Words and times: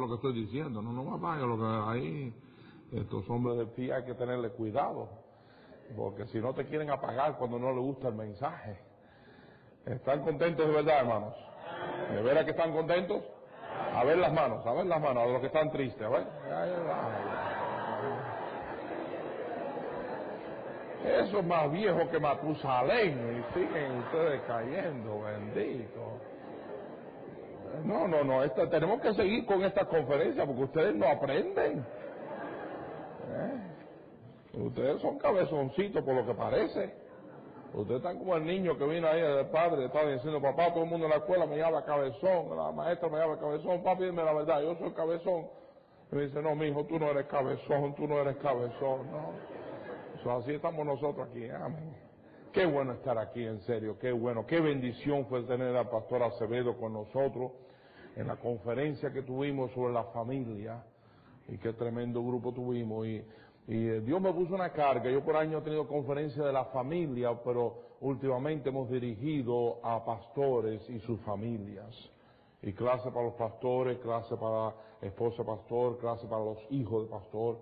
lo 0.00 0.08
que 0.08 0.14
estoy 0.14 0.32
diciendo, 0.32 0.82
no, 0.82 0.92
no 0.92 1.18
vaya 1.18 1.46
lo 1.46 1.56
que 1.56 1.88
ahí, 1.88 2.34
estos 2.92 3.30
hombres 3.30 3.58
de 3.58 3.66
pie 3.66 3.92
hay 3.94 4.04
que 4.04 4.14
tenerle 4.14 4.50
cuidado, 4.50 5.08
porque 5.96 6.26
si 6.26 6.38
no 6.38 6.52
te 6.52 6.64
quieren 6.66 6.90
apagar 6.90 7.38
cuando 7.38 7.60
no 7.60 7.70
les 7.70 7.80
gusta 7.80 8.08
el 8.08 8.14
mensaje. 8.14 8.76
¿Están 9.86 10.24
contentos 10.24 10.66
de 10.66 10.72
verdad, 10.72 11.00
hermanos? 11.00 11.34
¿De 12.10 12.22
veras 12.22 12.44
que 12.44 12.50
están 12.50 12.72
contentos? 12.72 13.22
A 13.94 14.02
ver 14.02 14.18
las 14.18 14.32
manos, 14.32 14.66
a 14.66 14.72
ver 14.72 14.86
las 14.86 15.00
manos, 15.00 15.22
a 15.22 15.26
los 15.26 15.40
que 15.40 15.46
están 15.46 15.70
tristes, 15.70 16.02
a 16.02 16.08
ver. 16.08 16.26
Eso 21.04 21.38
es 21.38 21.46
más 21.46 21.70
viejo 21.70 22.08
que 22.10 22.18
Matusalén 22.18 23.12
y 23.12 23.54
siguen 23.54 23.98
ustedes 23.98 24.40
cayendo, 24.48 25.20
bendito. 25.20 26.33
No, 27.84 28.06
no, 28.06 28.24
no, 28.24 28.42
esta, 28.44 28.68
tenemos 28.68 29.00
que 29.00 29.14
seguir 29.14 29.46
con 29.46 29.64
esta 29.64 29.84
conferencia 29.86 30.46
porque 30.46 30.62
ustedes 30.62 30.94
no 30.94 31.06
aprenden. 31.06 31.84
¿Eh? 33.30 33.74
Ustedes 34.58 35.00
son 35.02 35.18
cabezoncitos 35.18 36.04
por 36.04 36.14
lo 36.14 36.26
que 36.26 36.34
parece. 36.34 36.94
Ustedes 37.74 37.98
están 37.98 38.18
como 38.18 38.36
el 38.36 38.44
niño 38.44 38.78
que 38.78 38.86
vino 38.86 39.08
ahí 39.08 39.20
del 39.20 39.46
padre, 39.46 39.86
estaba 39.86 40.08
diciendo, 40.08 40.40
papá, 40.40 40.72
todo 40.72 40.84
el 40.84 40.90
mundo 40.90 41.06
en 41.06 41.10
la 41.10 41.16
escuela 41.16 41.44
me 41.44 41.56
llama 41.56 41.84
cabezón, 41.84 42.56
la 42.56 42.70
maestra 42.70 43.08
me 43.08 43.18
llama 43.18 43.36
cabezón, 43.40 43.82
papi, 43.82 44.04
dime 44.04 44.22
la 44.22 44.32
verdad, 44.32 44.62
yo 44.62 44.76
soy 44.76 44.92
cabezón. 44.92 45.48
Y 46.12 46.14
me 46.14 46.22
dice, 46.22 46.40
no, 46.40 46.54
mi 46.54 46.66
hijo, 46.66 46.84
tú 46.84 47.00
no 47.00 47.10
eres 47.10 47.26
cabezón, 47.26 47.96
tú 47.96 48.06
no 48.06 48.20
eres 48.20 48.36
cabezón, 48.36 49.08
no. 49.10 50.30
así 50.36 50.52
estamos 50.52 50.86
nosotros 50.86 51.28
aquí, 51.28 51.50
amén. 51.50 51.96
Qué 52.54 52.66
bueno 52.66 52.92
estar 52.92 53.18
aquí, 53.18 53.44
en 53.44 53.60
serio, 53.62 53.98
qué 53.98 54.12
bueno, 54.12 54.46
qué 54.46 54.60
bendición 54.60 55.26
fue 55.26 55.42
tener 55.42 55.74
al 55.74 55.88
pastor 55.88 56.22
Acevedo 56.22 56.76
con 56.76 56.92
nosotros 56.92 57.50
en 58.14 58.28
la 58.28 58.36
conferencia 58.36 59.12
que 59.12 59.22
tuvimos 59.22 59.72
sobre 59.72 59.92
la 59.92 60.04
familia 60.04 60.80
y 61.48 61.58
qué 61.58 61.72
tremendo 61.72 62.22
grupo 62.22 62.52
tuvimos 62.52 63.08
y, 63.08 63.24
eh, 63.66 64.02
Dios 64.04 64.20
me 64.20 64.32
puso 64.32 64.54
una 64.54 64.70
carga. 64.70 65.10
Yo 65.10 65.24
por 65.24 65.34
año 65.34 65.58
he 65.58 65.62
tenido 65.62 65.88
conferencia 65.88 66.44
de 66.44 66.52
la 66.52 66.66
familia, 66.66 67.36
pero 67.42 67.96
últimamente 68.02 68.68
hemos 68.68 68.88
dirigido 68.88 69.80
a 69.82 70.04
pastores 70.04 70.88
y 70.88 71.00
sus 71.00 71.20
familias. 71.22 71.92
Y 72.62 72.72
clase 72.72 73.10
para 73.10 73.24
los 73.24 73.34
pastores, 73.34 73.98
clase 73.98 74.36
para 74.36 74.76
esposa 75.02 75.42
pastor, 75.42 75.98
clase 75.98 76.28
para 76.28 76.44
los 76.44 76.58
hijos 76.70 77.02
de 77.02 77.10
pastor, 77.10 77.58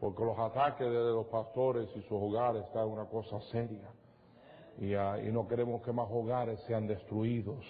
porque 0.00 0.24
los 0.24 0.36
ataques 0.36 0.90
de 0.90 1.12
los 1.12 1.26
pastores 1.26 1.88
y 1.94 2.02
sus 2.02 2.20
hogares 2.20 2.64
están 2.64 2.88
una 2.88 3.04
cosa 3.04 3.40
seria. 3.52 3.88
Ah, 4.80 5.18
y, 5.22 5.30
no 5.30 5.46
queremos 5.46 5.82
que 5.82 5.92
más 5.92 6.08
hogares 6.10 6.60
sean 6.66 6.86
destruidos. 6.86 7.64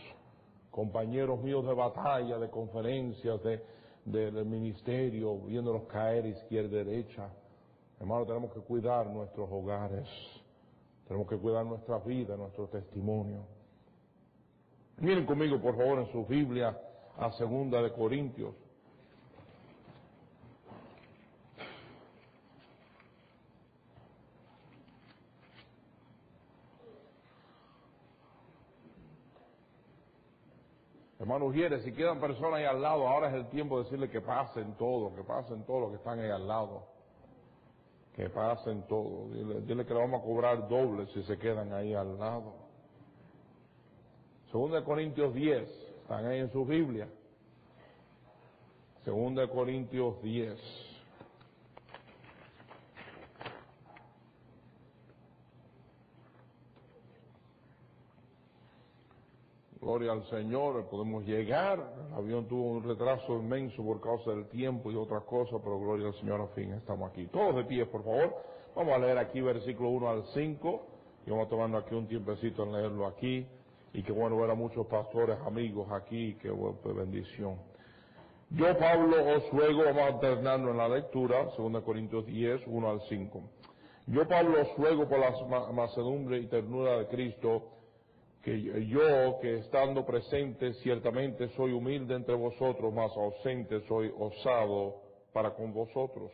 Compañeros 0.71 1.43
míos 1.43 1.67
de 1.67 1.75
batalla, 1.75 2.39
de 2.39 2.49
conferencias, 2.51 3.41
de, 3.43 3.63
del 4.05 4.45
ministerio, 4.45 5.39
viéndolos 5.41 5.85
caer 5.85 6.27
izquierda 6.27 6.81
y 6.81 6.85
derecha. 6.85 7.29
Hermano, 8.01 8.27
tenemos 8.27 8.53
que 8.53 8.61
cuidar 8.61 9.07
nuestros 9.07 9.49
hogares. 9.51 10.09
Tenemos 11.07 11.29
que 11.29 11.37
cuidar 11.37 11.65
nuestra 11.67 11.99
vida, 11.99 12.37
nuestro 12.37 12.67
testimonio. 12.69 13.47
Miren 14.99 15.27
conmigo, 15.27 15.61
por 15.61 15.77
favor, 15.77 15.99
en 16.01 16.11
su 16.13 16.25
Biblia 16.25 16.77
a 17.19 17.31
Segunda 17.33 17.83
de 17.83 17.93
Corintios. 17.93 18.55
Hermano 31.19 31.47
Ujieres, 31.47 31.83
si 31.85 31.93
quedan 31.93 32.21
personas 32.21 32.55
ahí 32.55 32.65
al 32.65 32.83
lado, 32.83 33.07
ahora 33.07 33.29
es 33.29 33.35
el 33.35 33.49
tiempo 33.49 33.79
de 33.79 33.85
decirle 33.85 34.11
que 34.11 34.21
pasen 34.21 34.75
todo, 34.77 35.15
que 35.15 35.23
pasen 35.23 35.65
todo 35.65 35.81
lo 35.81 35.91
que 35.91 35.97
están 35.97 36.19
ahí 36.19 36.31
al 36.31 36.47
lado. 36.47 36.87
Que 38.15 38.29
pasen 38.31 38.83
todo. 38.89 39.29
Dile, 39.61 39.85
que 39.87 39.95
le 39.95 40.01
vamos 40.01 40.21
a 40.21 40.25
cobrar 40.25 40.69
doble 40.69 41.07
si 41.07 41.23
se 41.23 41.39
quedan 41.39 41.73
ahí 41.73 41.95
al 41.95 42.19
lado. 42.19 42.55
Segunda 44.51 44.81
de 44.81 44.85
Corintios 44.85 45.35
10, 45.35 45.69
están 46.03 46.27
ahí 46.27 46.41
en 46.41 46.51
su 46.51 46.65
Biblia. 46.65 47.09
Segunda 49.05 49.43
de 49.43 49.49
Corintios 49.49 50.21
10. 50.23 50.94
Gloria 59.85 60.13
al 60.13 60.25
Señor, 60.31 60.89
podemos 60.89 61.27
llegar. 61.27 61.79
El 62.09 62.15
avión 62.15 62.49
tuvo 62.49 62.71
un 62.71 62.83
retraso 62.83 63.35
inmenso 63.35 63.85
por 63.85 64.01
causa 64.01 64.31
del 64.31 64.49
tiempo 64.49 64.91
y 64.91 64.97
otras 64.97 65.25
cosas, 65.25 65.61
pero 65.63 65.79
gloria 65.79 66.07
al 66.07 66.15
Señor, 66.15 66.41
al 66.41 66.49
fin 66.55 66.73
estamos 66.73 67.11
aquí. 67.11 67.27
Todos 67.27 67.57
de 67.57 67.65
pie, 67.65 67.85
por 67.85 68.03
favor. 68.03 68.35
Vamos 68.75 68.95
a 68.95 68.99
leer 68.99 69.19
aquí 69.19 69.43
versículo 69.43 69.91
1 69.91 70.09
al 70.09 70.25
5 70.33 70.87
y 71.27 71.31
vamos 71.31 71.51
tomando 71.51 71.77
aquí 71.77 71.95
un 71.95 72.09
tiempecito 72.09 72.63
en 72.63 72.73
leerlo 72.73 73.07
aquí. 73.07 73.47
Y 73.93 74.03
qué 74.03 74.11
bueno 74.11 74.39
ver 74.39 74.53
a 74.53 74.55
muchos 74.55 74.87
pastores, 74.87 75.37
amigos 75.47 75.87
aquí, 75.93 76.35
qué 76.41 76.51
bendición. 76.85 77.59
Yo, 78.49 78.79
Pablo, 78.79 79.17
os 79.37 79.51
ruego, 79.51 79.85
vamos 79.85 80.15
alternando 80.15 80.71
en 80.71 80.79
la 80.79 80.89
lectura, 80.89 81.51
2 81.59 81.83
Corintios 81.83 82.25
10, 82.25 82.63
1 82.67 82.91
al 82.91 83.03
5. 83.03 83.43
Yo, 84.07 84.27
Pablo, 84.27 84.63
os 84.63 84.79
ruego 84.79 85.07
por 85.07 85.19
la 85.19 85.73
macedumbre 85.73 86.39
y 86.39 86.47
ternura 86.47 86.97
de 87.01 87.07
Cristo, 87.09 87.65
que 88.45 88.87
yo, 88.87 89.39
que 89.41 89.61
estando 89.61 90.05
presente, 90.05 90.75
ciertamente 90.75 91.49
soy 91.57 91.73
humilde 91.73 92.15
entre 92.15 92.35
vosotros, 92.35 92.93
mas 92.93 93.11
ausente 93.17 93.81
soy 93.89 94.13
osado 94.19 95.01
para 95.33 95.55
con 95.55 95.73
vosotros. 95.73 96.31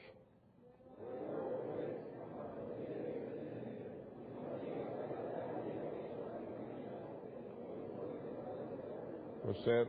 Pues 9.44 9.58
ser 9.58 9.86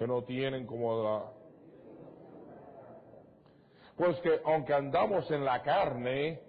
que 0.00 0.06
no 0.08 0.24
tienen 0.24 0.66
como 0.66 1.00
la... 1.00 1.32
Pues 3.96 4.18
que 4.18 4.40
aunque 4.44 4.74
andamos 4.74 5.30
en 5.30 5.44
la 5.44 5.62
carne, 5.62 6.40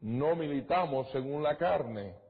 no 0.00 0.34
militamos 0.34 1.10
según 1.10 1.42
la 1.42 1.58
carne 1.58 2.23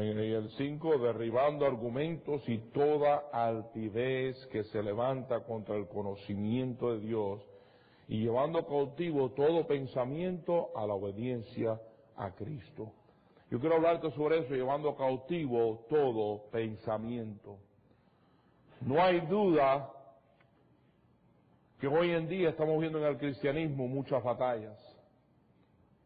En 0.00 0.18
el 0.18 0.48
5, 0.48 0.98
derribando 0.98 1.66
argumentos 1.66 2.42
y 2.48 2.56
toda 2.72 3.28
altivez 3.32 4.46
que 4.46 4.64
se 4.64 4.82
levanta 4.82 5.40
contra 5.44 5.76
el 5.76 5.88
conocimiento 5.88 6.94
de 6.94 7.00
Dios 7.00 7.42
y 8.08 8.22
llevando 8.22 8.66
cautivo 8.66 9.32
todo 9.32 9.66
pensamiento 9.66 10.70
a 10.74 10.86
la 10.86 10.94
obediencia 10.94 11.78
a 12.16 12.30
Cristo. 12.30 12.92
Yo 13.50 13.60
quiero 13.60 13.76
hablarte 13.76 14.10
sobre 14.12 14.38
eso, 14.38 14.54
llevando 14.54 14.96
cautivo 14.96 15.84
todo 15.90 16.50
pensamiento. 16.50 17.58
No 18.80 19.02
hay 19.02 19.20
duda 19.20 19.92
que 21.78 21.88
hoy 21.88 22.12
en 22.12 22.26
día 22.26 22.48
estamos 22.48 22.80
viendo 22.80 22.98
en 22.98 23.04
el 23.04 23.18
cristianismo 23.18 23.86
muchas 23.86 24.24
batallas. 24.24 24.78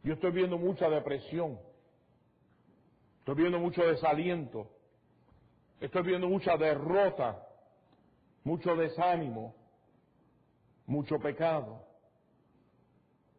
Yo 0.02 0.14
estoy 0.14 0.32
viendo 0.32 0.58
mucha 0.58 0.90
depresión. 0.90 1.60
Estoy 3.24 3.36
viendo 3.36 3.58
mucho 3.58 3.82
desaliento. 3.86 4.68
Estoy 5.80 6.02
viendo 6.02 6.28
mucha 6.28 6.58
derrota, 6.58 7.42
mucho 8.42 8.76
desánimo, 8.76 9.54
mucho 10.84 11.18
pecado. 11.18 11.86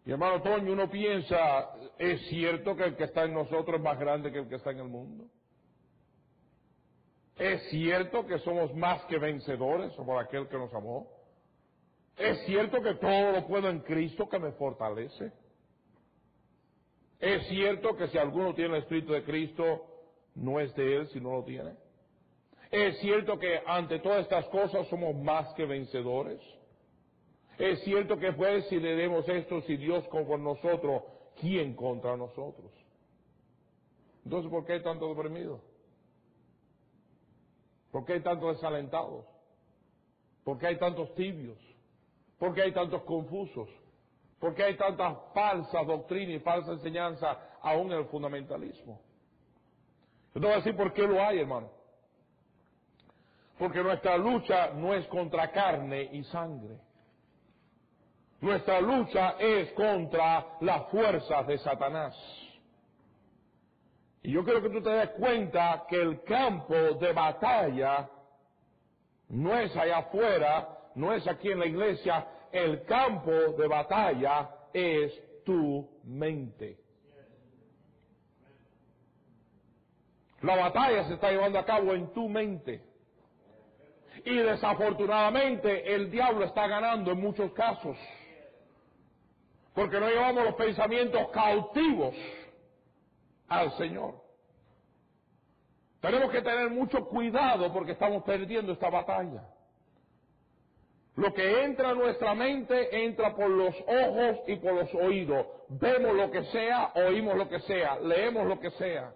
Y 0.04 0.12
hermano 0.12 0.42
Toño, 0.42 0.74
uno 0.74 0.90
piensa, 0.90 1.70
¿es 2.00 2.20
cierto 2.30 2.76
que 2.76 2.86
el 2.86 2.96
que 2.96 3.04
está 3.04 3.26
en 3.26 3.36
nosotros 3.36 3.78
es 3.78 3.84
más 3.84 4.00
grande 4.00 4.32
que 4.32 4.40
el 4.40 4.50
que 4.50 4.56
está 4.56 4.72
en 4.72 4.80
el 4.80 4.88
mundo? 4.88 5.26
¿Es 7.38 7.70
cierto 7.70 8.26
que 8.26 8.40
somos 8.40 8.74
más 8.74 9.06
que 9.06 9.20
vencedores 9.20 9.94
por 9.94 10.18
aquel 10.18 10.48
que 10.48 10.58
nos 10.58 10.74
amó? 10.74 11.12
¿Es 12.18 12.44
cierto 12.48 12.82
que 12.82 12.96
todo 12.96 13.34
lo 13.34 13.46
puedo 13.46 13.70
en 13.70 13.82
Cristo 13.82 14.28
que 14.28 14.40
me 14.40 14.52
fortalece? 14.54 15.32
Es 17.20 17.48
cierto 17.48 17.96
que 17.96 18.08
si 18.10 18.18
alguno 18.18 18.54
tiene 18.54 18.76
el 18.76 18.84
Espíritu 18.84 19.14
de 19.14 19.24
Cristo, 19.24 19.86
no 20.36 20.60
es 20.60 20.74
de 20.76 20.98
Él 20.98 21.08
si 21.10 21.20
no 21.20 21.32
lo 21.32 21.44
tiene. 21.44 21.74
Es 22.72 23.00
cierto 23.00 23.40
que 23.40 23.62
ante 23.66 24.00
todas 24.00 24.22
estas 24.24 24.46
cosas 24.48 24.88
somos 24.88 25.16
más 25.16 25.54
que 25.54 25.66
vencedores. 25.66 26.42
Es 27.58 27.82
cierto 27.84 28.18
que 28.18 28.34
pues 28.34 28.68
si 28.68 28.80
le 28.80 28.96
demos 28.96 29.28
esto, 29.30 29.62
si 29.62 29.78
Dios 29.78 30.06
con 30.10 30.44
nosotros, 30.44 31.04
¿quién 31.40 31.74
contra 31.76 32.18
nosotros? 32.18 32.72
Entonces, 34.26 34.52
¿por 34.52 34.66
qué 34.66 34.74
hay 34.74 34.84
tanto 34.84 35.08
deprimidos? 35.08 35.62
¿Por 37.92 38.04
qué 38.04 38.14
hay 38.14 38.22
tantos 38.22 38.56
desalentados? 38.56 39.26
¿Por 40.44 40.58
qué 40.58 40.68
hay 40.68 40.78
tantos 40.78 41.14
tibios? 41.16 41.58
¿Por 42.38 42.54
qué 42.54 42.64
hay 42.64 42.74
tantos 42.74 43.04
confusos? 43.04 43.70
¿Por 44.40 44.54
qué 44.54 44.64
hay 44.64 44.78
tantas 44.78 45.18
falsas 45.34 45.88
doctrinas 45.88 46.36
y 46.36 46.40
falsa 46.40 46.74
enseñanza 46.74 47.38
aún 47.62 47.92
en 47.92 48.00
el 48.00 48.06
fundamentalismo? 48.06 49.02
Yo 50.34 50.42
te 50.42 50.48
voy 50.48 50.54
a 50.54 50.58
decir 50.58 50.76
por 50.76 50.94
qué 50.94 51.04
lo 51.08 51.22
hay, 51.22 51.40
hermano. 51.40 51.72
Porque 53.58 53.82
nuestra 53.82 54.18
lucha 54.18 54.72
no 54.74 54.94
es 54.94 55.08
contra 55.08 55.52
carne 55.52 56.10
y 56.12 56.24
sangre. 56.26 56.78
Nuestra 58.42 58.82
lucha 58.82 59.36
es 59.40 59.72
contra 59.72 60.58
las 60.60 60.90
fuerzas 60.90 61.48
de 61.48 61.58
Satanás. 61.60 62.16
Y 64.22 64.32
yo 64.32 64.44
quiero 64.44 64.62
que 64.62 64.70
tú 64.70 64.82
te 64.82 64.90
des 64.90 65.10
cuenta 65.12 65.86
que 65.88 66.02
el 66.02 66.22
campo 66.24 66.74
de 66.74 67.14
batalla 67.14 68.10
no 69.30 69.58
es 69.58 69.76
allá 69.78 70.00
afuera, 70.00 70.68
no 70.96 71.14
es 71.14 71.26
aquí 71.28 71.52
en 71.52 71.60
la 71.60 71.66
iglesia, 71.66 72.28
el 72.56 72.84
campo 72.86 73.32
de 73.32 73.68
batalla 73.68 74.50
es 74.74 75.12
tu 75.44 75.88
mente. 76.04 76.80
La 80.42 80.56
batalla 80.56 81.06
se 81.06 81.16
está 81.16 81.32
llevando 81.32 81.60
a 81.60 81.66
cabo 81.66 81.94
en 81.94 82.14
tu 82.14 82.30
mente. 82.30 82.82
Y 84.24 84.36
desafortunadamente 84.38 85.94
el 85.94 86.10
diablo 86.10 86.46
está 86.46 86.68
ganando 86.68 87.12
en 87.12 87.20
muchos 87.20 87.52
casos. 87.54 87.98
Porque 89.74 90.00
no 90.00 90.08
llevamos 90.08 90.46
los 90.46 90.56
pensamientos 90.56 91.30
cautivos 91.32 92.16
al 93.48 93.72
Señor. 93.78 94.24
Tenemos 96.00 96.32
que 96.32 96.42
tener 96.42 96.70
mucho 96.70 97.06
cuidado 97.06 97.74
porque 97.74 97.94
estamos 97.94 98.24
perdiendo 98.24 98.72
esta 98.72 98.90
batalla. 98.90 99.44
Lo 101.16 101.34
que 101.34 101.64
entra 101.64 101.92
a 101.92 101.94
nuestra 101.94 102.36
mente 102.36 103.06
entra 103.06 103.34
por 103.34 103.50
los 103.50 103.74
ojos 103.88 104.40
y 104.48 104.58
por 104.58 104.74
los 104.74 104.94
oídos. 104.96 105.48
Vemos 105.70 106.14
lo 106.14 106.30
que 106.30 106.44
sea, 106.46 106.92
oímos 106.96 107.38
lo 107.38 107.48
que 107.48 107.60
sea, 107.62 108.00
leemos 108.02 108.46
lo 108.46 108.60
que 108.60 108.70
sea. 108.72 109.14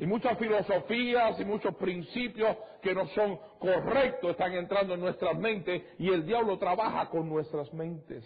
Y 0.00 0.06
muchas 0.06 0.36
filosofías 0.38 1.38
y 1.40 1.44
muchos 1.44 1.74
principios 1.76 2.56
que 2.82 2.94
no 2.94 3.06
son 3.08 3.38
correctos 3.58 4.32
están 4.32 4.54
entrando 4.54 4.94
en 4.94 5.00
nuestras 5.00 5.36
mentes 5.38 5.82
y 5.98 6.08
el 6.08 6.24
diablo 6.24 6.58
trabaja 6.58 7.08
con 7.10 7.28
nuestras 7.28 7.72
mentes. 7.72 8.24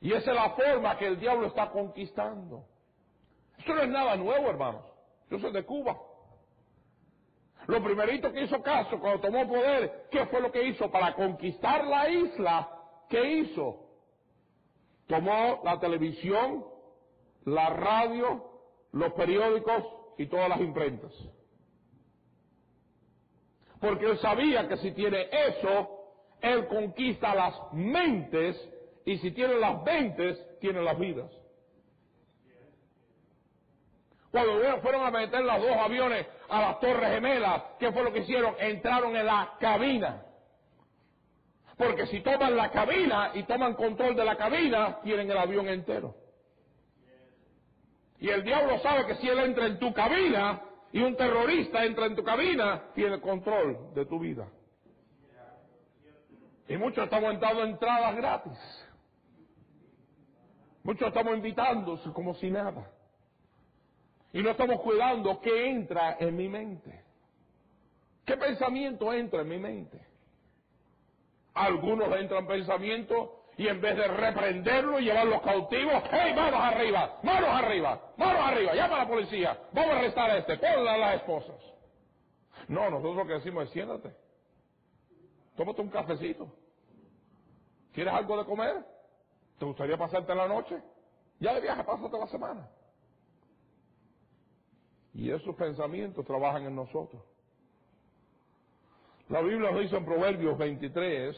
Y 0.00 0.12
esa 0.12 0.30
es 0.30 0.36
la 0.36 0.50
forma 0.50 0.96
que 0.96 1.06
el 1.06 1.20
diablo 1.20 1.46
está 1.46 1.70
conquistando. 1.70 2.64
Esto 3.58 3.74
no 3.74 3.82
es 3.82 3.88
nada 3.90 4.16
nuevo, 4.16 4.48
hermanos. 4.48 4.84
Yo 5.30 5.38
soy 5.38 5.52
de 5.52 5.64
Cuba. 5.64 5.98
Lo 7.66 7.82
primerito 7.82 8.32
que 8.32 8.42
hizo 8.42 8.62
Castro 8.62 9.00
cuando 9.00 9.20
tomó 9.20 9.46
poder, 9.46 10.08
¿qué 10.10 10.26
fue 10.26 10.40
lo 10.40 10.50
que 10.50 10.64
hizo? 10.64 10.90
Para 10.90 11.14
conquistar 11.14 11.84
la 11.84 12.08
isla, 12.08 12.68
¿qué 13.08 13.38
hizo? 13.38 13.86
Tomó 15.06 15.60
la 15.64 15.78
televisión, 15.78 16.64
la 17.44 17.70
radio, 17.70 18.44
los 18.92 19.12
periódicos 19.12 19.84
y 20.18 20.26
todas 20.26 20.48
las 20.48 20.60
imprentas. 20.60 21.12
Porque 23.80 24.06
él 24.06 24.18
sabía 24.18 24.68
que 24.68 24.76
si 24.78 24.92
tiene 24.92 25.28
eso, 25.30 26.00
él 26.40 26.66
conquista 26.68 27.34
las 27.34 27.72
mentes 27.72 28.56
y 29.04 29.18
si 29.18 29.30
tiene 29.32 29.54
las 29.54 29.82
mentes, 29.82 30.38
tiene 30.60 30.82
las 30.82 30.98
vidas. 30.98 31.39
Cuando 34.30 34.80
fueron 34.80 35.04
a 35.04 35.10
meter 35.10 35.42
los 35.42 35.60
dos 35.60 35.76
aviones 35.76 36.26
a 36.48 36.60
las 36.60 36.80
Torres 36.80 37.10
Gemelas, 37.10 37.62
¿qué 37.78 37.90
fue 37.90 38.04
lo 38.04 38.12
que 38.12 38.20
hicieron? 38.20 38.54
Entraron 38.60 39.16
en 39.16 39.26
la 39.26 39.54
cabina. 39.58 40.22
Porque 41.76 42.06
si 42.06 42.20
toman 42.20 42.56
la 42.56 42.70
cabina 42.70 43.32
y 43.34 43.42
toman 43.44 43.74
control 43.74 44.14
de 44.14 44.24
la 44.24 44.36
cabina, 44.36 45.00
tienen 45.02 45.30
el 45.30 45.38
avión 45.38 45.68
entero. 45.68 46.14
Y 48.20 48.28
el 48.28 48.44
diablo 48.44 48.78
sabe 48.80 49.06
que 49.06 49.16
si 49.16 49.28
él 49.28 49.38
entra 49.38 49.66
en 49.66 49.78
tu 49.78 49.92
cabina 49.94 50.60
y 50.92 51.00
un 51.00 51.16
terrorista 51.16 51.84
entra 51.84 52.06
en 52.06 52.14
tu 52.14 52.22
cabina, 52.22 52.84
tiene 52.94 53.20
control 53.20 53.94
de 53.94 54.04
tu 54.04 54.18
vida. 54.18 54.46
Y 56.68 56.76
muchos 56.76 57.04
estamos 57.04 57.32
entrando 57.32 57.64
entradas 57.64 58.14
gratis. 58.14 58.86
Muchos 60.84 61.08
estamos 61.08 61.34
invitándose 61.34 62.12
como 62.12 62.34
si 62.34 62.50
nada. 62.50 62.90
Y 64.32 64.42
no 64.42 64.50
estamos 64.50 64.80
cuidando 64.80 65.40
qué 65.40 65.70
entra 65.70 66.16
en 66.20 66.36
mi 66.36 66.48
mente. 66.48 67.04
¿Qué 68.24 68.36
pensamiento 68.36 69.12
entra 69.12 69.40
en 69.42 69.48
mi 69.48 69.58
mente? 69.58 70.06
Algunos 71.54 72.14
entran 72.16 72.46
pensamientos 72.46 73.30
y 73.56 73.66
en 73.66 73.80
vez 73.80 73.96
de 73.96 74.06
reprenderlo 74.06 75.00
y 75.00 75.04
llevarlos 75.04 75.42
cautivos, 75.42 76.02
¡hey, 76.10 76.32
manos 76.34 76.60
arriba! 76.60 77.18
¡Manos 77.22 77.50
arriba! 77.50 78.12
¡Manos 78.16 78.42
arriba! 78.42 78.74
¡Llama 78.74 78.94
a 78.94 78.98
la 79.00 79.08
policía! 79.08 79.58
¡Vamos 79.72 79.94
a 79.94 79.98
arrestar 79.98 80.30
a 80.30 80.38
este! 80.38 80.56
¡Ponla 80.58 80.94
a 80.94 80.98
las 80.98 81.14
esposas! 81.16 81.60
No, 82.68 82.88
nosotros 82.88 83.16
lo 83.16 83.26
que 83.26 83.34
decimos 83.34 83.64
es 83.64 83.70
siéntate. 83.70 84.14
Tómate 85.56 85.82
un 85.82 85.90
cafecito. 85.90 86.54
¿Quieres 87.92 88.14
algo 88.14 88.38
de 88.38 88.44
comer? 88.44 88.76
¿Te 89.58 89.64
gustaría 89.64 89.98
pasarte 89.98 90.34
la 90.34 90.46
noche? 90.46 90.80
Ya 91.40 91.52
de 91.52 91.60
viaje, 91.60 91.82
pásate 91.84 92.18
la 92.18 92.26
semana. 92.28 92.68
Y 95.14 95.30
esos 95.30 95.54
pensamientos 95.56 96.24
trabajan 96.24 96.64
en 96.64 96.76
nosotros. 96.76 97.22
La 99.28 99.40
Biblia 99.40 99.70
nos 99.70 99.80
dice 99.80 99.96
en 99.96 100.04
Proverbios 100.04 100.58
23, 100.58 101.36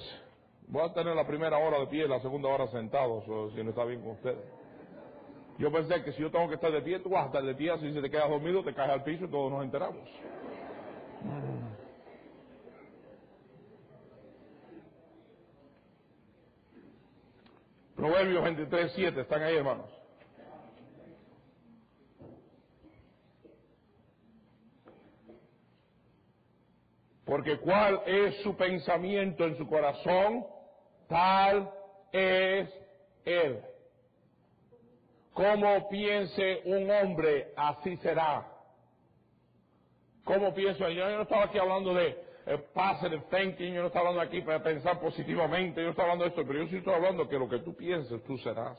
voy 0.69 0.83
a 0.83 0.93
tener 0.93 1.15
la 1.15 1.27
primera 1.27 1.59
hora 1.59 1.79
de 1.81 1.87
pie 1.87 2.09
la 2.09 2.21
segunda 2.21 2.49
hora 2.49 2.67
sentado, 2.69 3.23
si 3.55 3.63
no 3.63 3.71
está 3.71 3.85
bien 3.85 4.01
con 4.01 4.13
ustedes. 4.13 4.45
Yo 5.59 5.71
pensé 5.71 6.03
que 6.03 6.13
si 6.13 6.23
yo 6.23 6.31
tengo 6.31 6.49
que 6.49 6.55
estar 6.55 6.73
de 6.73 6.81
pie, 6.81 7.01
tú 7.01 7.11
vas 7.11 7.25
a 7.25 7.27
estar 7.27 7.43
de 7.43 7.55
pie, 7.55 7.77
si 7.79 7.93
te 7.93 8.11
quedas 8.11 8.29
dormido, 8.29 8.65
te 8.65 8.75
caes 8.75 8.91
al 8.91 9.05
piso 9.05 9.27
y 9.27 9.29
todos 9.29 9.53
nos 9.53 9.63
enteramos. 9.63 10.09
Proverbios 17.95 18.43
23, 18.43 18.93
7, 18.95 19.21
están 19.21 19.43
ahí 19.43 19.57
hermanos. 19.57 20.02
Porque 27.33 27.57
cuál 27.61 28.03
es 28.05 28.43
su 28.43 28.55
pensamiento 28.55 29.47
en 29.47 29.57
su 29.57 29.67
corazón, 29.67 30.45
tal 31.09 31.73
es 32.13 32.69
él. 33.25 33.59
Como 35.33 35.89
piense 35.89 36.61
un 36.67 36.91
hombre, 36.91 37.55
así 37.57 37.97
será. 37.97 38.47
¿Cómo 40.25 40.53
pienso? 40.53 40.87
Yo 40.91 41.09
no 41.09 41.23
estaba 41.23 41.45
aquí 41.45 41.57
hablando 41.57 41.95
de 41.95 42.23
eh, 42.45 42.59
positive 42.75 43.25
thinking, 43.31 43.73
yo 43.73 43.81
no 43.81 43.87
estaba 43.87 44.11
hablando 44.11 44.29
aquí 44.29 44.43
para 44.43 44.63
pensar 44.63 45.01
positivamente, 45.01 45.83
yo 45.83 45.89
estaba 45.89 46.13
hablando 46.13 46.25
de 46.25 46.31
esto, 46.33 46.47
pero 46.47 46.65
yo 46.65 46.69
sí 46.69 46.77
estoy 46.77 46.93
hablando 46.93 47.27
que 47.31 47.39
lo 47.39 47.49
que 47.49 47.61
tú 47.61 47.75
pienses, 47.75 48.23
tú 48.25 48.37
serás. 48.37 48.79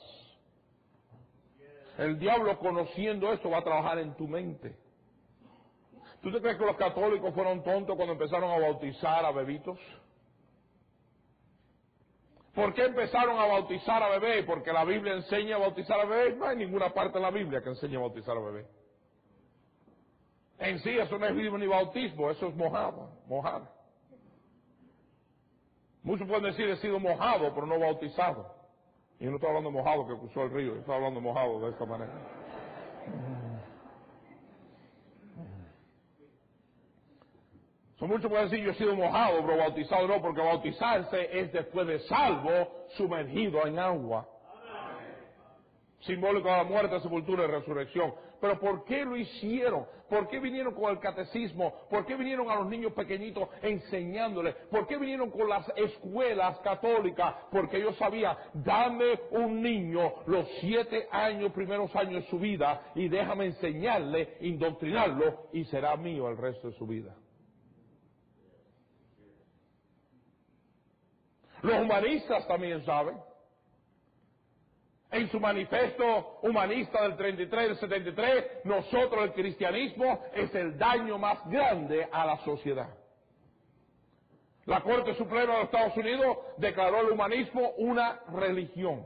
El 1.97 2.19
diablo 2.19 2.55
conociendo 2.59 3.33
esto 3.33 3.49
va 3.49 3.57
a 3.57 3.63
trabajar 3.63 3.97
en 3.97 4.13
tu 4.15 4.27
mente. 4.27 4.82
¿Tú 6.23 6.31
te 6.31 6.39
crees 6.39 6.57
que 6.57 6.65
los 6.65 6.77
católicos 6.77 7.33
fueron 7.33 7.61
tontos 7.63 7.97
cuando 7.97 8.13
empezaron 8.13 8.49
a 8.49 8.57
bautizar 8.57 9.25
a 9.25 9.31
bebitos? 9.31 9.77
¿Por 12.55 12.73
qué 12.73 12.85
empezaron 12.85 13.37
a 13.37 13.45
bautizar 13.45 14.01
a 14.01 14.07
bebé? 14.07 14.43
Porque 14.43 14.71
la 14.71 14.85
Biblia 14.85 15.15
enseña 15.15 15.57
a 15.57 15.59
bautizar 15.59 15.99
a 15.99 16.05
bebé. 16.05 16.37
No 16.37 16.45
hay 16.45 16.55
ninguna 16.55 16.93
parte 16.93 17.17
en 17.17 17.23
la 17.23 17.29
Biblia 17.29 17.61
que 17.61 17.69
enseñe 17.69 17.97
a 17.97 17.99
bautizar 17.99 18.37
a 18.37 18.39
bebé. 18.39 18.65
En 20.59 20.79
sí 20.79 20.91
eso 20.91 21.19
no 21.19 21.25
es 21.25 21.35
ni 21.35 21.67
bautismo, 21.67 22.31
eso 22.31 22.47
es 22.47 22.55
mojado, 22.55 23.09
mojar. 23.27 23.63
Muchos 26.03 26.25
pueden 26.25 26.43
decir 26.43 26.69
he 26.69 26.77
sido 26.77 27.01
mojado, 27.01 27.53
pero 27.53 27.67
no 27.67 27.79
bautizado. 27.79 28.55
Y 29.19 29.25
no 29.25 29.35
estoy 29.35 29.49
hablando 29.49 29.71
de 29.71 29.75
mojado 29.75 30.07
que 30.07 30.17
cruzó 30.17 30.43
el 30.43 30.51
río, 30.51 30.75
estoy 30.75 30.95
hablando 30.95 31.19
de 31.19 31.25
mojado 31.25 31.59
de 31.59 31.69
esta 31.69 31.85
manera. 31.85 32.13
Muchos 38.07 38.29
pueden 38.29 38.49
decir 38.49 38.65
yo 38.65 38.71
he 38.71 38.75
sido 38.75 38.95
mojado, 38.95 39.41
pero 39.45 39.57
bautizado 39.57 40.07
no, 40.07 40.21
porque 40.21 40.41
bautizarse 40.41 41.39
es 41.39 41.51
después 41.51 41.87
de 41.87 41.99
salvo, 42.01 42.85
sumergido 42.97 43.65
en 43.65 43.79
agua. 43.79 44.27
Simbólico 46.01 46.49
de 46.49 46.57
la 46.57 46.63
muerte, 46.65 46.99
sepultura 46.99 47.45
y 47.45 47.47
resurrección. 47.47 48.13
Pero 48.41 48.59
¿por 48.59 48.83
qué 48.83 49.05
lo 49.05 49.15
hicieron? 49.15 49.85
¿Por 50.09 50.27
qué 50.27 50.37
vinieron 50.37 50.73
con 50.73 50.91
el 50.91 50.99
catecismo? 50.99 51.73
¿Por 51.89 52.05
qué 52.05 52.15
vinieron 52.15 52.51
a 52.51 52.55
los 52.55 52.67
niños 52.67 52.91
pequeñitos 52.91 53.47
enseñándoles? 53.61 54.53
¿Por 54.69 54.85
qué 54.85 54.97
vinieron 54.97 55.31
con 55.31 55.47
las 55.47 55.65
escuelas 55.77 56.59
católicas? 56.59 57.35
Porque 57.49 57.79
yo 57.79 57.93
sabía, 57.93 58.37
dame 58.53 59.17
un 59.31 59.61
niño 59.61 60.15
los 60.25 60.45
siete 60.59 61.07
años, 61.09 61.53
primeros 61.53 61.95
años 61.95 62.23
de 62.23 62.29
su 62.29 62.37
vida, 62.37 62.91
y 62.95 63.07
déjame 63.07 63.45
enseñarle, 63.45 64.35
indoctrinarlo, 64.41 65.47
y 65.53 65.63
será 65.65 65.95
mío 65.95 66.29
el 66.29 66.35
resto 66.35 66.69
de 66.69 66.77
su 66.77 66.85
vida. 66.85 67.15
Los 71.63 71.79
humanistas 71.79 72.45
también 72.45 72.85
saben. 72.85 73.17
En 75.11 75.29
su 75.29 75.39
manifiesto 75.39 76.39
humanista 76.41 77.03
del 77.03 77.15
33 77.15 77.63
y 77.63 77.67
del 77.67 77.77
73, 77.77 78.45
nosotros 78.65 79.23
el 79.23 79.33
cristianismo 79.33 80.25
es 80.33 80.53
el 80.55 80.77
daño 80.77 81.17
más 81.17 81.47
grande 81.49 82.07
a 82.11 82.25
la 82.25 82.37
sociedad. 82.39 82.89
La 84.65 84.81
Corte 84.81 85.13
Suprema 85.15 85.53
de 85.53 85.59
los 85.59 85.65
Estados 85.65 85.95
Unidos 85.95 86.37
declaró 86.57 86.99
el 87.01 87.11
humanismo 87.11 87.71
una 87.77 88.19
religión. 88.33 89.05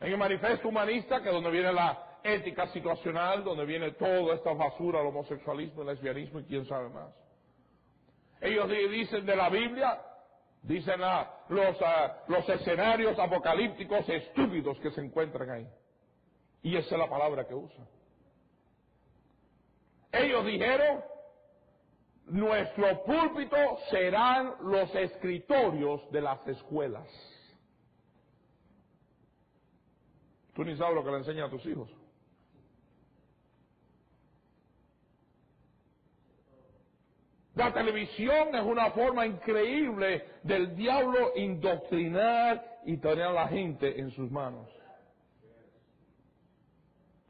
En 0.00 0.12
el 0.12 0.18
manifiesto 0.18 0.68
humanista, 0.68 1.22
que 1.22 1.28
es 1.28 1.34
donde 1.34 1.50
viene 1.50 1.72
la 1.72 2.18
ética 2.24 2.66
situacional, 2.68 3.44
donde 3.44 3.64
viene 3.64 3.92
toda 3.92 4.34
esta 4.34 4.52
basura, 4.52 5.00
el 5.00 5.06
homosexualismo, 5.06 5.82
el 5.82 5.88
lesbianismo 5.88 6.40
y 6.40 6.44
quién 6.44 6.66
sabe 6.66 6.88
más. 6.88 7.14
Ellos 8.40 8.68
dicen 8.68 9.24
de 9.24 9.36
la 9.36 9.48
Biblia, 9.48 10.00
dicen 10.66 11.00
los, 11.48 11.76
los 12.28 12.48
escenarios 12.48 13.18
apocalípticos 13.18 14.08
estúpidos 14.08 14.78
que 14.80 14.90
se 14.90 15.00
encuentran 15.00 15.50
ahí. 15.50 15.68
Y 16.62 16.76
esa 16.76 16.94
es 16.94 16.98
la 16.98 17.08
palabra 17.08 17.46
que 17.46 17.54
usan. 17.54 17.86
Ellos 20.12 20.44
dijeron, 20.44 21.02
nuestro 22.26 23.04
púlpito 23.04 23.56
serán 23.90 24.54
los 24.62 24.92
escritorios 24.94 26.10
de 26.10 26.20
las 26.20 26.46
escuelas. 26.48 27.06
Tú 30.54 30.64
ni 30.64 30.76
sabes 30.76 30.94
lo 30.94 31.04
que 31.04 31.10
le 31.10 31.18
enseñan 31.18 31.46
a 31.46 31.50
tus 31.50 31.64
hijos. 31.66 31.90
La 37.56 37.72
televisión 37.72 38.54
es 38.54 38.62
una 38.62 38.90
forma 38.90 39.24
increíble 39.24 40.24
del 40.42 40.76
diablo 40.76 41.32
indoctrinar 41.36 42.62
y 42.84 42.98
tener 42.98 43.24
a 43.24 43.32
la 43.32 43.48
gente 43.48 43.98
en 43.98 44.10
sus 44.10 44.30
manos. 44.30 44.68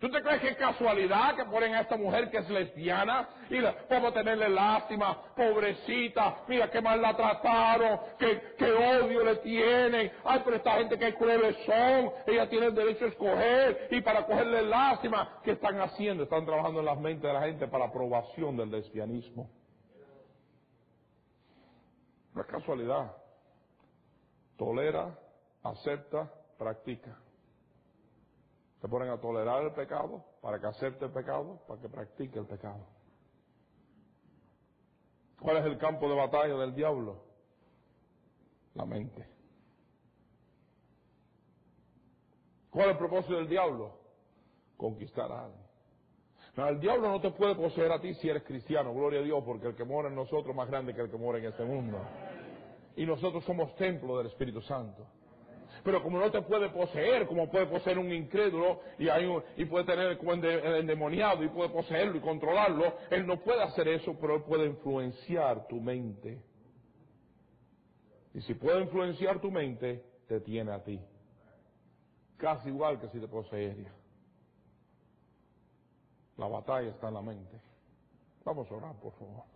¿Tú 0.01 0.11
te 0.11 0.21
crees 0.21 0.41
que 0.41 0.49
es 0.49 0.57
casualidad 0.57 1.37
que 1.37 1.45
ponen 1.45 1.75
a 1.75 1.83
esta 1.83 1.97
mujer 1.97 2.29
que 2.29 2.39
es 2.39 2.51
lesbiana 2.51 3.29
y 3.49 3.61
vamos 3.61 4.11
a 4.11 4.15
tenerle 4.15 4.49
lástima, 4.49 5.17
pobrecita, 5.37 6.39
mira 6.49 6.69
qué 6.73 6.81
mal 6.81 7.01
la 7.01 7.17
trataron, 7.17 8.01
qué, 8.19 8.73
odio 8.73 9.25
le 9.25 9.37
tienen, 9.37 10.11
ay, 10.25 10.43
pero 10.45 10.57
esta 10.57 10.73
gente 10.73 10.99
que 10.99 11.15
crueles 11.15 11.57
son, 11.65 12.11
ella 12.27 12.49
tiene 12.49 12.67
el 12.67 12.75
derecho 12.75 13.05
a 13.05 13.09
escoger 13.09 13.89
y 13.93 14.01
para 14.01 14.27
cogerle 14.27 14.63
lástima, 14.63 15.39
¿qué 15.45 15.53
están 15.53 15.81
haciendo? 15.81 16.25
Están 16.25 16.45
trabajando 16.45 16.81
en 16.81 16.87
las 16.87 16.99
mentes 16.99 17.23
de 17.23 17.33
la 17.33 17.43
gente 17.43 17.69
para 17.69 17.85
aprobación 17.85 18.57
del 18.57 18.73
lesbianismo. 18.73 19.49
No 22.37 22.43
es 22.43 22.49
casualidad. 22.49 23.17
Tolera, 24.59 25.19
acepta, 25.63 26.31
practica. 26.59 27.19
Se 28.79 28.89
ponen 28.89 29.09
a 29.09 29.19
tolerar 29.19 29.63
el 29.65 29.73
pecado 29.73 30.23
para 30.43 30.61
que 30.61 30.67
acepte 30.67 31.07
el 31.07 31.13
pecado, 31.13 31.63
para 31.67 31.81
que 31.81 31.89
practique 31.89 32.39
el 32.39 32.47
pecado. 32.47 32.87
¿Cuál 35.41 35.57
es 35.57 35.65
el 35.65 35.79
campo 35.79 36.11
de 36.11 36.15
batalla 36.15 36.57
del 36.59 36.75
diablo? 36.75 37.25
La 38.75 38.85
mente. 38.85 39.27
¿Cuál 42.69 42.87
es 42.87 42.93
el 42.93 42.99
propósito 42.99 43.37
del 43.37 43.49
diablo? 43.49 43.99
Conquistar 44.77 45.33
a 45.33 45.45
alguien. 45.47 45.67
El 46.57 46.81
diablo 46.81 47.09
no 47.09 47.21
te 47.21 47.31
puede 47.33 47.55
poseer 47.55 47.93
a 47.93 48.01
ti 48.01 48.15
si 48.15 48.31
eres 48.31 48.43
cristiano, 48.43 48.95
gloria 48.95 49.21
a 49.21 49.23
Dios, 49.23 49.43
porque 49.45 49.69
el 49.69 49.77
que 49.77 49.85
mora 49.85 50.09
en 50.09 50.15
nosotros 50.15 50.49
es 50.49 50.57
más 50.57 50.69
grande 50.69 50.95
que 50.95 51.03
el 51.03 51.11
que 51.11 51.19
mora 51.19 51.39
en 51.39 51.45
este 51.45 51.65
mundo. 51.65 51.99
Y 52.97 53.05
nosotros 53.05 53.45
somos 53.45 53.75
templo 53.77 54.19
del 54.19 54.29
Espíritu 54.29 54.61
Santo. 54.63 55.07
Pero 55.85 56.03
como 56.03 56.19
no 56.19 56.31
te 56.31 56.43
puede 56.43 56.69
poseer, 56.71 57.27
como 57.27 57.49
puede 57.49 57.67
poseer 57.67 57.99
un 57.99 58.11
incrédulo 58.11 58.81
y, 58.99 59.09
hay 59.09 59.31
y 59.57 59.67
puede 59.67 59.85
tener 59.85 60.19
el 60.19 60.75
endemoniado 60.77 61.45
y 61.45 61.49
puede 61.49 61.69
poseerlo 61.69 62.17
y 62.17 62.21
controlarlo, 62.21 62.95
él 63.11 63.27
no 63.27 63.39
puede 63.41 63.63
hacer 63.63 63.87
eso, 63.89 64.17
pero 64.21 64.37
él 64.37 64.43
puede 64.43 64.67
influenciar 64.67 65.69
tu 65.69 65.81
mente. 65.81 66.43
Y 68.35 68.41
si 68.41 68.55
puede 68.55 68.83
influenciar 68.83 69.41
tu 69.41 69.51
mente, 69.51 70.05
te 70.27 70.41
tiene 70.41 70.73
a 70.73 70.83
ti. 70.83 71.01
Casi 72.37 72.69
igual 72.69 73.01
que 73.01 73.09
si 73.09 73.21
te 73.21 73.29
poseería. 73.29 73.93
La 76.37 76.49
batalla 76.49 76.91
está 76.91 77.09
en 77.09 77.15
la 77.15 77.23
mente. 77.23 77.61
Vamos 78.45 78.71
a 78.71 78.75
orar, 78.75 78.95
por 79.01 79.13
favor. 79.15 79.56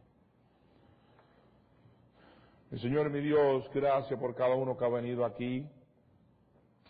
Mi 2.70 2.78
Señor, 2.78 3.10
mi 3.10 3.18
Dios, 3.18 3.68
gracias 3.74 4.16
por 4.20 4.32
cada 4.36 4.54
uno 4.54 4.76
que 4.76 4.84
ha 4.84 4.88
venido 4.88 5.24
aquí. 5.24 5.66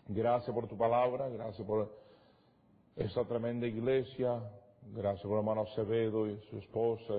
Gracias 0.09 0.55
por 0.55 0.69
tu 0.69 0.77
palabra, 0.77 1.27
gracias 1.31 1.67
por 1.67 1.91
esa 2.97 3.25
tremenda 3.25 3.67
iglesia, 3.67 4.43
gracias 4.83 5.27
por 5.27 5.39
hermano 5.39 5.63
Acevedo 5.63 6.29
y 6.29 6.39
su 6.51 6.59
esposa 6.59 7.15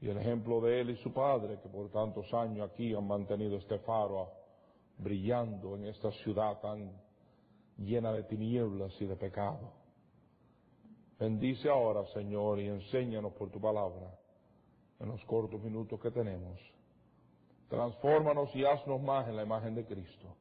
y, 0.00 0.08
el 0.08 0.16
ejemplo 0.16 0.62
de 0.62 0.80
él 0.80 0.90
y 0.90 0.96
su 1.02 1.12
padre 1.12 1.58
que 1.60 1.68
por 1.68 1.90
tantos 1.90 2.32
años 2.32 2.70
aquí 2.70 2.94
han 2.94 3.06
mantenido 3.06 3.58
este 3.58 3.78
faro 3.80 4.30
brillando 4.96 5.76
en 5.76 5.84
esta 5.84 6.10
ciudad 6.10 6.58
tan 6.58 6.90
llena 7.76 8.12
de 8.12 8.22
tinieblas 8.22 8.98
y 8.98 9.04
de 9.04 9.16
pecado. 9.16 9.74
Bendice 11.18 11.68
ahora, 11.68 12.06
Señor, 12.14 12.60
y 12.60 12.68
enséñanos 12.68 13.34
por 13.34 13.50
tu 13.50 13.60
palabra 13.60 14.18
en 15.00 15.08
los 15.10 15.22
cortos 15.26 15.62
minutos 15.62 16.00
que 16.00 16.10
tenemos. 16.10 16.71
Transfórmanos 17.72 18.54
y 18.54 18.66
haznos 18.66 19.00
más 19.00 19.26
en 19.28 19.34
la 19.34 19.44
imagen 19.44 19.74
de 19.74 19.86
Cristo. 19.86 20.36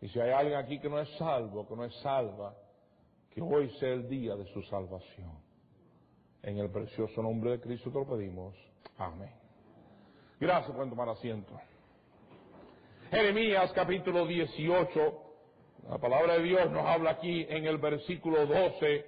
Y 0.00 0.08
si 0.08 0.18
hay 0.18 0.30
alguien 0.30 0.56
aquí 0.56 0.80
que 0.80 0.88
no 0.88 0.98
es 0.98 1.06
salvo, 1.18 1.68
que 1.68 1.76
no 1.76 1.84
es 1.84 1.94
salva, 1.96 2.54
que 3.28 3.42
hoy 3.42 3.68
sea 3.78 3.90
el 3.90 4.08
día 4.08 4.34
de 4.36 4.46
su 4.46 4.62
salvación. 4.62 5.38
En 6.42 6.56
el 6.56 6.70
precioso 6.70 7.22
nombre 7.22 7.50
de 7.50 7.60
Cristo 7.60 7.90
te 7.90 7.98
lo 7.98 8.06
pedimos. 8.06 8.56
Amén. 8.96 9.34
Gracias 10.40 10.74
por 10.74 10.88
tomar 10.88 11.10
asiento. 11.10 11.52
Jeremías 13.10 13.70
capítulo 13.74 14.24
18. 14.24 15.22
La 15.90 15.98
palabra 15.98 16.38
de 16.38 16.44
Dios 16.44 16.70
nos 16.70 16.86
habla 16.86 17.10
aquí 17.10 17.44
en 17.50 17.66
el 17.66 17.76
versículo 17.76 18.46
12 18.46 19.04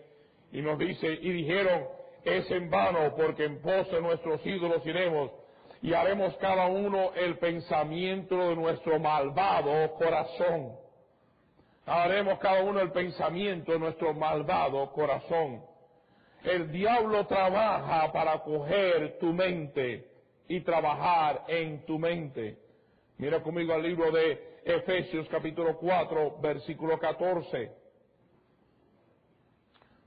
y 0.52 0.60
nos 0.60 0.78
dice, 0.78 1.10
y 1.10 1.32
dijeron, 1.32 1.84
es 2.24 2.50
en 2.50 2.68
vano 2.68 3.16
porque 3.16 3.46
en 3.46 3.62
pos 3.62 3.90
de 3.90 4.02
nuestros 4.02 4.44
ídolos 4.44 4.84
iremos 4.84 5.30
y 5.82 5.92
haremos 5.92 6.34
cada 6.38 6.66
uno 6.66 7.12
el 7.14 7.38
pensamiento 7.38 8.36
de 8.48 8.56
nuestro 8.56 8.98
malvado 8.98 9.92
corazón 9.94 10.82
haremos 11.86 12.38
cada 12.38 12.62
uno 12.62 12.80
el 12.80 12.92
pensamiento 12.92 13.72
de 13.72 13.78
nuestro 13.78 14.14
malvado 14.14 14.90
corazón. 14.92 15.64
El 16.44 16.70
diablo 16.72 17.26
trabaja 17.26 18.12
para 18.12 18.38
coger 18.40 19.18
tu 19.18 19.32
mente 19.32 20.08
y 20.48 20.60
trabajar 20.60 21.44
en 21.48 21.84
tu 21.84 21.98
mente. 21.98 22.58
Mira 23.18 23.42
conmigo 23.42 23.72
al 23.74 23.82
libro 23.82 24.10
de 24.10 24.60
Efesios 24.64 25.28
capítulo 25.28 25.76
4, 25.78 26.38
versículo 26.40 26.98
14. 26.98 27.70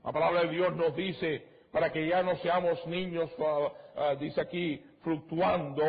La 0.04 0.12
palabra 0.12 0.42
de 0.42 0.48
Dios 0.50 0.74
nos 0.76 0.94
dice, 0.94 1.44
para 1.72 1.90
que 1.90 2.06
ya 2.06 2.22
no 2.22 2.36
seamos 2.36 2.86
niños, 2.86 3.30
ah, 3.96 4.14
dice 4.14 4.40
aquí, 4.40 4.82
fluctuando 5.06 5.84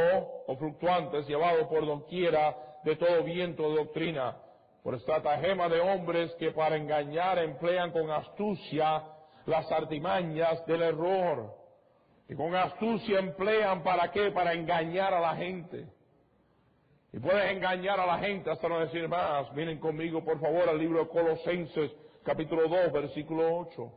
o 0.46 0.56
fluctuantes, 0.58 1.28
llevados 1.28 1.68
por 1.70 1.84
donquiera 1.84 2.56
de 2.84 2.96
todo 2.98 3.24
viento 3.24 3.68
de 3.68 3.78
doctrina 3.78 4.38
por 4.84 4.94
estratagema 4.94 5.68
de 5.68 5.80
hombres 5.80 6.32
que 6.36 6.52
para 6.52 6.76
engañar 6.76 7.40
emplean 7.40 7.92
con 7.92 8.12
astucia 8.12 9.04
las 9.48 9.72
artimañas 9.72 10.64
del 10.68 10.84
error. 10.84 11.52
Y 12.30 12.36
con 12.36 12.56
astucia 12.56 13.18
emplean 13.18 13.82
para 13.82 14.12
qué? 14.12 14.30
Para 14.30 14.54
engañar 14.54 15.16
a 15.16 15.20
la 15.20 15.36
gente. 15.36 15.88
Y 17.12 17.18
puedes 17.18 17.52
engañar 17.52 18.00
a 18.00 18.06
la 18.06 18.20
gente 18.20 18.52
hasta 18.52 18.70
no 18.70 18.80
decir 18.82 19.08
más. 19.10 19.52
Miren 19.54 19.80
conmigo, 19.80 20.24
por 20.24 20.40
favor, 20.40 20.70
al 20.70 20.78
libro 20.78 21.00
de 21.00 21.10
Colosenses, 21.10 21.92
capítulo 22.24 22.68
2, 22.68 22.92
versículo 22.92 23.58
8. 23.62 23.92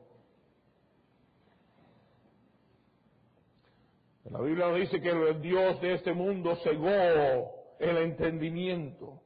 La 4.30 4.40
Biblia 4.40 4.72
dice 4.72 5.00
que 5.00 5.10
el 5.10 5.40
Dios 5.42 5.80
de 5.80 5.94
este 5.94 6.12
mundo 6.12 6.56
cegó 6.62 7.52
el 7.78 7.96
entendimiento 7.98 9.20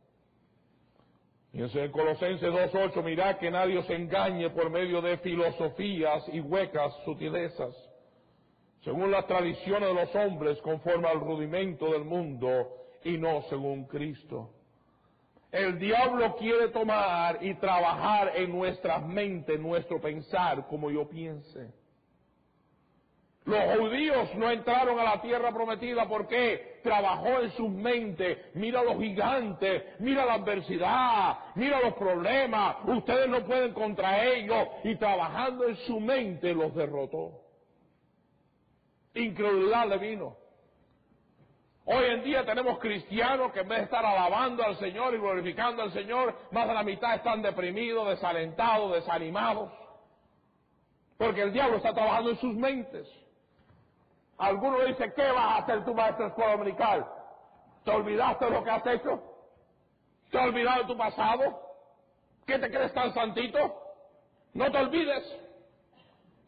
y 1.55 1.63
en 1.63 1.93
Colosenses 1.93 2.53
2.8, 2.53 3.05
mirad 3.05 3.37
que 3.37 3.49
nadie 3.49 3.79
os 3.79 3.89
engañe 3.89 4.51
por 4.51 4.71
medio 4.71 5.01
de 5.01 5.19
filosofías 5.19 6.25
y 6.33 6.41
huecas 6.41 6.93
sutilezas, 7.05 7.73
según 8.83 9.13
las 9.13 9.25
tradiciones 9.29 9.89
de 9.89 9.95
los 9.95 10.15
hombres, 10.17 10.61
conforme 10.63 11.07
al 11.07 11.21
rudimento 11.21 11.93
del 11.93 12.05
mundo 12.05 12.73
y 13.05 13.17
no 13.19 13.43
según 13.43 13.85
Cristo. 13.85 14.51
El 15.53 15.79
diablo 15.79 16.35
quiere 16.35 16.71
tomar 16.71 17.39
y 17.41 17.55
trabajar 17.55 18.33
en 18.35 18.51
nuestra 18.51 18.99
mente, 18.99 19.57
nuestro 19.57 20.01
pensar, 20.01 20.67
como 20.67 20.91
yo 20.91 21.09
piense. 21.09 21.73
Los 23.45 23.79
judíos 23.79 24.35
no 24.37 24.51
entraron 24.51 24.99
a 24.99 25.05
la 25.05 25.21
tierra 25.21 25.53
prometida 25.53 26.09
porque 26.09 26.81
trabajó 26.83 27.41
en 27.41 27.53
sus 27.53 27.69
mentes. 27.69 28.39
Mira 28.55 28.83
los 28.83 28.97
gigantes, 28.97 29.83
mira 29.99 30.25
la 30.25 30.35
adversidad, 30.35 31.39
mira 31.55 31.79
los 31.81 31.93
problemas. 31.95 32.77
Ustedes 32.87 33.29
no 33.29 33.45
pueden 33.45 33.75
contra 33.75 34.25
ellos. 34.25 34.69
Y 34.85 34.97
trabajando 34.97 35.69
en 35.69 35.77
su 35.77 36.01
mente 36.01 36.55
los 36.55 36.75
derrotó. 36.75 37.43
Incredulidad 39.15 39.89
le 39.89 39.99
vino. 39.99 40.37
Hoy 41.85 42.05
en 42.07 42.25
día 42.25 42.47
tenemos 42.47 42.79
cristianos 42.79 43.53
que 43.53 43.61
en 43.61 43.69
vez 43.69 43.79
de 43.81 43.85
estar 43.85 44.07
alabando 44.07 44.65
al 44.65 44.79
Señor 44.79 45.13
y 45.13 45.19
glorificando 45.19 45.83
al 45.83 45.93
Señor, 45.93 46.35
más 46.51 46.67
de 46.67 46.73
la 46.73 46.83
mitad 46.83 47.15
están 47.15 47.43
deprimidos, 47.43 48.09
desalentados, 48.09 48.95
desanimados. 48.95 49.71
Porque 51.19 51.43
el 51.43 51.53
diablo 51.53 51.77
está 51.77 51.93
trabajando 51.93 52.31
en 52.31 52.39
sus 52.39 52.55
mentes. 52.55 53.07
Alguno 54.39 54.81
dice, 54.85 55.13
¿qué 55.15 55.31
vas 55.31 55.47
a 55.47 55.57
hacer 55.59 55.85
tu 55.85 55.95
maestro 55.95 56.27
escuela 56.27 56.53
dominical? 56.53 57.07
¿Te 57.85 57.91
olvidaste 57.91 58.45
de 58.47 58.51
lo 58.51 58.65
que 58.65 58.71
has 58.71 58.87
hecho? 58.87 59.23
¿Te 60.31 60.39
has 60.39 60.47
olvidado 60.47 60.83
de 60.83 60.89
tu 60.89 60.97
pasado? 60.97 61.61
¿Qué 62.47 62.59
te 62.59 62.71
crees 62.71 62.93
tan 62.93 63.13
santito? 63.15 63.83
No 64.55 64.71
te 64.71 64.79
olvides. 64.79 65.41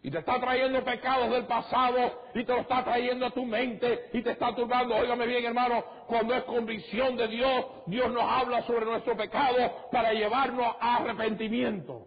Y 0.03 0.11
te 0.11 0.19
está 0.19 0.39
trayendo 0.39 0.85
pecados 0.85 1.31
del 1.31 1.47
pasado 1.47 2.23
y 2.35 2.45
te 2.45 2.53
lo 2.53 2.61
está 2.61 2.85
trayendo 2.85 3.27
a 3.27 3.31
tu 3.31 3.45
mente 3.45 4.11
y 4.13 4.23
te 4.23 4.33
está 4.33 4.55
turbando. 4.55 4.95
Óigame 4.95 5.27
bien, 5.27 5.45
hermano, 5.45 5.83
cuando 6.07 6.35
es 6.35 6.45
convicción 6.45 7.17
de 7.17 7.27
Dios, 7.29 7.67
Dios 7.87 8.13
nos 8.13 8.23
habla 8.23 8.63
sobre 8.63 8.85
nuestro 8.85 9.17
pecado 9.17 9.89
para 9.91 10.13
llevarnos 10.13 10.77
a 10.81 10.97
arrepentimiento. 10.97 12.07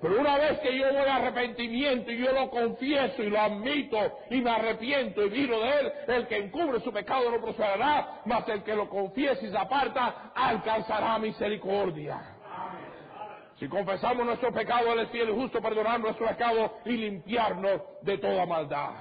Pero 0.00 0.18
una 0.18 0.38
vez 0.38 0.58
que 0.60 0.78
yo 0.78 0.86
voy 0.88 1.08
a 1.08 1.16
arrepentimiento 1.16 2.10
y 2.10 2.18
yo 2.18 2.32
lo 2.32 2.48
confieso 2.48 3.22
y 3.22 3.28
lo 3.28 3.38
admito 3.38 3.98
y 4.30 4.40
me 4.40 4.50
arrepiento 4.50 5.26
y 5.26 5.28
viro 5.28 5.60
de 5.60 5.80
él, 5.80 5.92
el 6.08 6.26
que 6.26 6.38
encubre 6.38 6.80
su 6.80 6.90
pecado 6.90 7.30
no 7.30 7.40
prosperará, 7.40 8.22
mas 8.24 8.48
el 8.48 8.62
que 8.62 8.74
lo 8.74 8.88
confiese 8.88 9.46
y 9.46 9.50
se 9.50 9.58
aparta 9.58 10.32
alcanzará 10.34 11.18
misericordia. 11.18 12.36
Si 13.58 13.68
confesamos 13.68 14.24
nuestro 14.24 14.50
pecado, 14.52 14.90
Él 14.94 15.00
es 15.00 15.34
justo 15.34 15.60
perdonar 15.60 16.00
nuestro 16.00 16.26
pecado 16.26 16.78
y 16.86 16.92
limpiarnos 16.92 17.82
de 18.00 18.16
toda 18.16 18.46
maldad. 18.46 18.94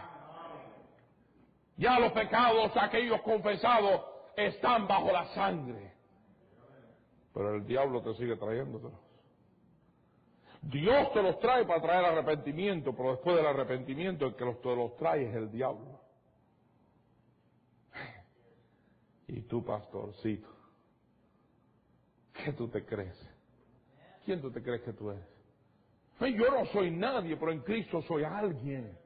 Ya 1.77 1.97
los 1.97 2.11
pecados, 2.11 2.75
aquellos 2.75 3.21
confesados, 3.21 4.01
están 4.35 4.85
bajo 4.85 5.13
la 5.13 5.25
sangre. 5.27 5.93
Pero 7.33 7.55
el 7.55 7.65
diablo 7.65 8.01
te 8.01 8.13
sigue 8.15 8.35
trayéndotelos. 8.35 9.08
Dios 10.61 11.13
te 11.13 11.21
los 11.21 11.39
trae 11.39 11.65
para 11.65 11.81
traer 11.81 12.05
arrepentimiento, 12.05 12.95
pero 12.95 13.11
después 13.11 13.35
del 13.35 13.45
arrepentimiento 13.45 14.25
el 14.25 14.35
que 14.35 14.45
los, 14.45 14.61
te 14.61 14.75
los 14.75 14.95
trae 14.97 15.29
es 15.29 15.35
el 15.35 15.51
diablo. 15.51 15.99
Y 19.27 19.41
tú, 19.41 19.63
pastorcito, 19.63 20.49
¿qué 22.33 22.51
tú 22.53 22.67
te 22.67 22.85
crees? 22.85 23.17
¿Quién 24.25 24.41
tú 24.41 24.51
te 24.51 24.61
crees 24.61 24.81
que 24.81 24.93
tú 24.93 25.11
eres? 25.11 25.25
Yo 26.19 26.51
no 26.51 26.65
soy 26.67 26.91
nadie, 26.91 27.37
pero 27.37 27.51
en 27.51 27.61
Cristo 27.61 28.01
soy 28.01 28.23
alguien. 28.23 28.97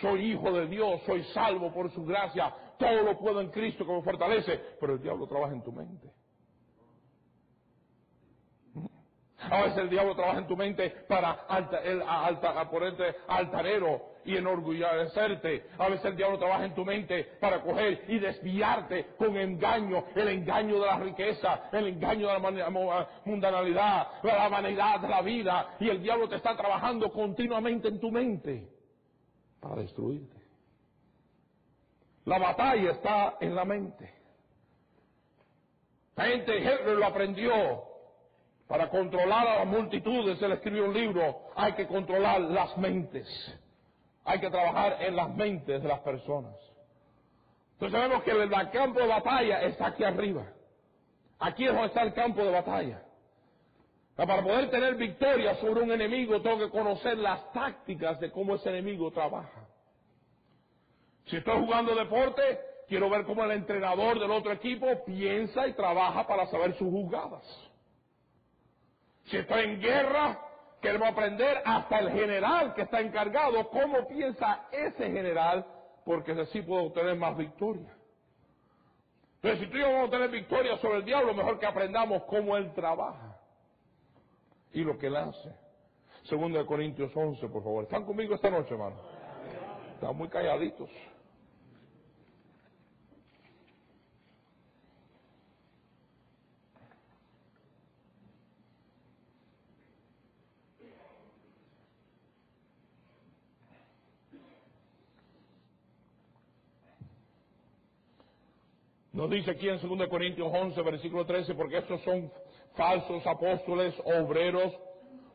Soy 0.00 0.32
hijo 0.32 0.52
de 0.52 0.66
Dios, 0.66 1.00
soy 1.06 1.24
salvo 1.32 1.72
por 1.72 1.90
su 1.90 2.04
gracia. 2.04 2.54
Todo 2.78 3.02
lo 3.02 3.18
puedo 3.18 3.40
en 3.40 3.50
Cristo 3.50 3.86
que 3.86 3.92
me 3.92 4.02
fortalece. 4.02 4.60
Pero 4.78 4.94
el 4.94 5.02
diablo 5.02 5.26
trabaja 5.26 5.52
en 5.52 5.62
tu 5.62 5.72
mente. 5.72 6.12
A 9.48 9.62
veces 9.62 9.78
el 9.78 9.90
diablo 9.90 10.14
trabaja 10.14 10.38
en 10.38 10.46
tu 10.46 10.56
mente 10.56 10.90
para 11.08 11.30
alta, 11.48 11.78
el, 11.78 12.02
alta, 12.02 12.68
ponerte 12.68 13.14
y 14.24 14.36
enorgullecerte. 14.36 15.66
A 15.78 15.88
veces 15.88 16.04
el 16.04 16.16
diablo 16.16 16.38
trabaja 16.38 16.64
en 16.64 16.74
tu 16.74 16.84
mente 16.84 17.24
para 17.40 17.62
coger 17.62 18.04
y 18.08 18.18
desviarte 18.18 19.14
con 19.16 19.36
engaño, 19.36 20.04
el 20.14 20.28
engaño 20.28 20.80
de 20.80 20.86
la 20.86 20.98
riqueza, 20.98 21.70
el 21.72 21.86
engaño 21.88 22.28
de 22.28 22.38
la 22.38 23.08
mundanalidad, 23.24 24.08
la 24.22 24.48
vanidad 24.48 25.00
de 25.00 25.08
la 25.08 25.22
vida. 25.22 25.76
Y 25.80 25.88
el 25.88 26.02
diablo 26.02 26.28
te 26.28 26.36
está 26.36 26.56
trabajando 26.56 27.10
continuamente 27.10 27.88
en 27.88 27.98
tu 27.98 28.10
mente 28.10 28.68
para 29.60 29.76
destruirte. 29.76 30.36
La 32.26 32.38
batalla 32.38 32.90
está 32.90 33.36
en 33.40 33.54
la 33.54 33.64
mente. 33.64 34.14
La 36.16 36.26
gente, 36.26 36.58
Hitler 36.58 36.96
lo 36.98 37.06
aprendió 37.06 37.89
para 38.70 38.88
controlar 38.88 39.48
a 39.48 39.56
las 39.56 39.66
multitudes, 39.66 40.40
él 40.40 40.52
escribió 40.52 40.84
un 40.84 40.94
libro, 40.94 41.40
hay 41.56 41.72
que 41.72 41.88
controlar 41.88 42.40
las 42.40 42.78
mentes. 42.78 43.26
Hay 44.24 44.38
que 44.38 44.48
trabajar 44.48 44.98
en 45.00 45.16
las 45.16 45.34
mentes 45.34 45.82
de 45.82 45.88
las 45.88 45.98
personas. 45.98 46.54
Entonces 47.72 48.00
sabemos 48.00 48.22
que 48.22 48.30
el 48.30 48.70
campo 48.70 49.00
de 49.00 49.08
batalla 49.08 49.62
está 49.62 49.88
aquí 49.88 50.04
arriba. 50.04 50.46
Aquí 51.40 51.64
es 51.64 51.72
donde 51.72 51.88
está 51.88 52.02
el 52.02 52.14
campo 52.14 52.44
de 52.44 52.52
batalla. 52.52 53.02
Para 54.14 54.40
poder 54.40 54.70
tener 54.70 54.94
victoria 54.94 55.56
sobre 55.56 55.80
un 55.80 55.90
enemigo 55.90 56.40
tengo 56.40 56.58
que 56.58 56.70
conocer 56.70 57.18
las 57.18 57.52
tácticas 57.52 58.20
de 58.20 58.30
cómo 58.30 58.54
ese 58.54 58.68
enemigo 58.68 59.10
trabaja. 59.10 59.66
Si 61.26 61.38
estoy 61.38 61.58
jugando 61.58 61.92
deporte, 61.96 62.60
quiero 62.86 63.10
ver 63.10 63.24
cómo 63.24 63.42
el 63.42 63.50
entrenador 63.50 64.20
del 64.20 64.30
otro 64.30 64.52
equipo 64.52 64.86
piensa 65.04 65.66
y 65.66 65.72
trabaja 65.72 66.24
para 66.24 66.46
saber 66.46 66.78
sus 66.78 66.88
jugadas. 66.88 67.69
Si 69.30 69.36
estoy 69.36 69.64
en 69.64 69.80
guerra, 69.80 70.40
queremos 70.82 71.08
aprender 71.08 71.62
hasta 71.64 72.00
el 72.00 72.10
general 72.10 72.74
que 72.74 72.82
está 72.82 73.00
encargado, 73.00 73.70
cómo 73.70 74.08
piensa 74.08 74.66
ese 74.72 75.08
general, 75.08 75.64
porque 76.04 76.32
así 76.32 76.62
puedo 76.62 76.86
obtener 76.86 77.14
más 77.14 77.36
victoria. 77.36 77.94
Entonces, 79.36 79.60
si 79.60 79.66
tú 79.68 79.76
y 79.76 79.80
yo 79.80 79.86
vamos 79.86 80.00
a 80.00 80.04
obtener 80.06 80.30
victoria 80.30 80.76
sobre 80.78 80.98
el 80.98 81.04
diablo, 81.04 81.32
mejor 81.32 81.60
que 81.60 81.66
aprendamos 81.66 82.24
cómo 82.24 82.56
él 82.56 82.74
trabaja 82.74 83.38
y 84.72 84.82
lo 84.82 84.98
que 84.98 85.06
él 85.06 85.16
hace. 85.16 85.54
Segundo 86.24 86.58
de 86.58 86.66
Corintios 86.66 87.16
11, 87.16 87.48
por 87.48 87.62
favor. 87.62 87.84
¿Están 87.84 88.04
conmigo 88.04 88.34
esta 88.34 88.50
noche, 88.50 88.74
hermano? 88.74 88.96
Están 89.94 90.16
muy 90.16 90.28
calladitos. 90.28 90.90
Nos 109.20 109.28
dice 109.28 109.50
aquí 109.50 109.68
en 109.68 109.78
2 109.78 110.08
Corintios 110.08 110.48
11, 110.50 110.80
versículo 110.80 111.26
13, 111.26 111.54
porque 111.54 111.76
estos 111.76 112.00
son 112.04 112.32
falsos 112.74 113.26
apóstoles, 113.26 113.94
obreros, 114.02 114.72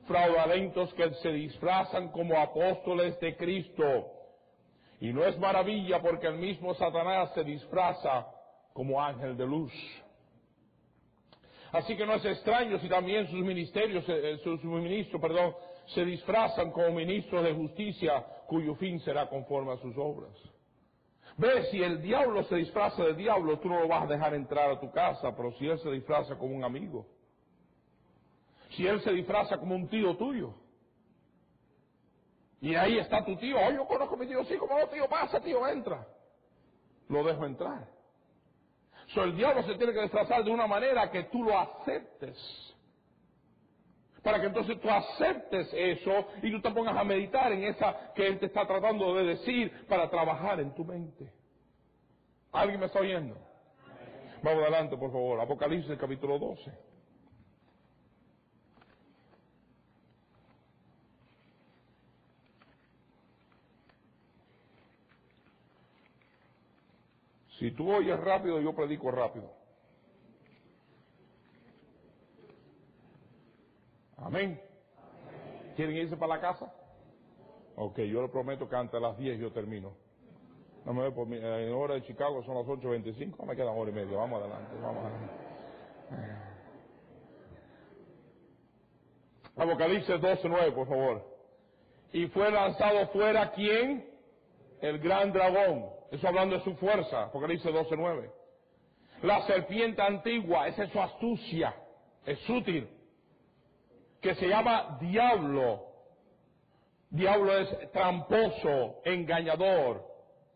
fraudulentos 0.08 0.91
que 0.95 1.13
se 1.21 1.32
disfrazan 1.32 2.10
como 2.10 2.36
apóstoles 2.36 3.19
de 3.19 3.38
Cristo. 3.38 4.08
Y 5.00 5.13
no 5.13 5.24
es 5.24 5.38
maravilla 5.38 6.02
porque 6.02 6.26
el 6.26 6.38
mismo 6.38 6.74
Satanás 6.74 7.32
se 7.36 7.43
disfraza 7.43 8.26
como 8.74 9.00
ángel 9.00 9.38
de 9.38 9.45
luz. 9.45 9.71
Así 11.71 11.95
que 11.95 12.08
no 12.08 12.15
es 12.15 12.26
extraño 12.26 12.80
si 12.80 12.89
también 12.89 13.28
sus 13.28 13.45
ministerios, 13.45 14.04
eh, 14.10 14.32
eh, 14.32 14.38
sus 14.43 14.63
ministros, 14.63 15.21
perdón, 15.21 15.54
se 15.93 16.04
disfrazan 16.04 16.71
como 16.71 16.89
ministros 16.89 17.43
de 17.43 17.54
justicia 17.54 18.26
cuyo 18.48 18.74
fin 18.78 19.00
será 19.02 19.30
conforme 19.30 19.74
a 19.74 19.78
sus 19.78 19.95
obras. 19.95 20.54
Ve, 21.38 21.63
si 21.69 21.84
el 21.84 22.02
diablo 22.02 22.43
se 22.43 22.56
disfraza 22.56 23.04
de 23.04 23.13
diablo, 23.13 23.60
tú 23.60 23.67
no 23.67 23.82
lo 23.82 23.88
vas 23.88 24.04
a 24.04 24.08
dejar 24.08 24.34
entrar 24.34 24.71
a 24.71 24.80
tu 24.80 24.89
casa, 24.91 25.36
pero 25.36 25.52
si 25.54 25.67
él 25.67 25.78
se 25.80 25.91
disfraza 25.91 26.38
como 26.38 26.56
un 26.56 26.63
amigo, 26.63 27.06
si 28.71 28.88
él 28.88 29.02
se 29.02 29.12
disfraza 29.12 29.58
como 29.58 29.76
un 29.76 29.89
tío 29.89 30.15
tuyo, 30.15 30.54
y 32.62 32.74
ahí 32.74 32.98
está 32.98 33.24
tu 33.26 33.36
tío, 33.36 33.58
oh, 33.60 33.71
yo 33.71 33.86
conozco 33.86 34.15
a 34.15 34.17
mi 34.17 34.28
tío, 34.28 34.43
sí, 34.45 34.58
como 34.58 34.80
no, 34.80 34.88
tío, 34.88 35.10
pasa, 35.10 35.41
tío, 35.41 35.67
entra, 35.67 36.08
lo 37.10 37.24
dejo 37.24 37.45
entrar. 37.45 37.88
So, 39.08 39.24
el 39.24 39.36
diablo 39.36 39.62
se 39.63 39.76
tiene 39.76 39.93
que 39.93 40.02
disfrazar 40.02 40.43
de 40.43 40.52
una 40.52 40.67
manera 40.67 41.12
que 41.12 41.24
tú 41.24 41.43
lo 41.43 41.60
aceptes 41.60 42.74
para 44.25 44.41
que 44.41 44.47
entonces 44.47 44.81
tú 44.81 44.89
aceptes 44.89 45.71
eso 45.71 46.25
y 46.41 46.49
tú 46.49 46.59
te 46.59 46.71
pongas 46.71 46.97
a 46.97 47.03
meditar 47.03 47.51
en 47.51 47.63
esa 47.63 48.11
que 48.15 48.25
Él 48.25 48.39
te 48.39 48.47
está 48.47 48.65
tratando 48.65 49.13
de 49.13 49.23
decir 49.23 49.85
para 49.88 50.09
trabajar 50.09 50.59
en 50.59 50.73
tu 50.73 50.83
mente. 50.83 51.31
¿Alguien 52.51 52.79
me 52.79 52.88
está 52.88 53.01
oyendo? 53.01 53.38
Vamos 54.41 54.63
adelante, 54.63 54.97
por 54.97 55.11
favor. 55.11 55.39
Apocalipsis 55.39 55.95
capítulo 55.99 56.39
12. 56.39 56.71
Si 67.59 67.69
tú 67.73 67.93
oyes 67.93 68.19
rápido, 68.19 68.59
yo 68.59 68.73
predico 68.73 69.11
rápido. 69.11 69.53
Amén. 74.17 74.62
¿Quieren 75.75 75.95
irse 75.95 76.15
para 76.15 76.36
la 76.36 76.41
casa? 76.41 76.73
Ok, 77.75 77.99
yo 77.99 78.21
le 78.21 78.30
prometo 78.30 78.69
que 78.69 78.75
antes 78.75 78.93
de 78.93 79.01
las 79.01 79.17
10 79.17 79.39
yo 79.39 79.51
termino. 79.51 79.93
No 80.86 80.93
me 80.93 81.12
por 81.12 81.28
mi, 81.28 81.38
en 81.38 81.73
hora 81.73 81.95
de 81.95 82.04
Chicago 82.04 82.43
son 82.43 82.56
las 82.56 82.65
8.25, 82.65 83.43
me 83.45 83.56
queda 83.56 83.71
hora 83.71 83.89
y 83.89 83.93
media. 83.93 84.15
Vamos 84.17 84.39
adelante, 84.39 84.75
vamos 84.82 85.04
adelante. 85.04 85.34
Apocalipsis 89.58 90.15
12.9, 90.15 90.73
por 90.73 90.88
favor. 90.88 91.36
Y 92.13 92.28
fue 92.28 92.51
lanzado 92.51 93.08
fuera 93.08 93.51
quién? 93.51 94.10
El 94.82 94.99
gran 94.99 95.32
dragón. 95.32 95.89
Eso 96.12 96.28
hablando 96.28 96.58
de 96.58 96.63
su 96.63 96.75
fuerza. 96.75 97.23
Apocalipsis 97.23 97.71
12.9. 97.71 98.32
La 99.23 99.41
serpiente 99.47 100.01
antigua, 100.01 100.67
esa 100.67 100.84
es 100.84 100.91
su 100.91 101.01
astucia. 101.01 101.73
Es 102.25 102.38
sutil. 102.41 102.88
Que 104.25 104.33
se 104.33 104.47
llama 104.47 104.97
diablo. 104.99 105.85
Diablo 107.11 107.59
es 107.59 107.91
tramposo, 107.91 109.03
engañador. 109.05 110.03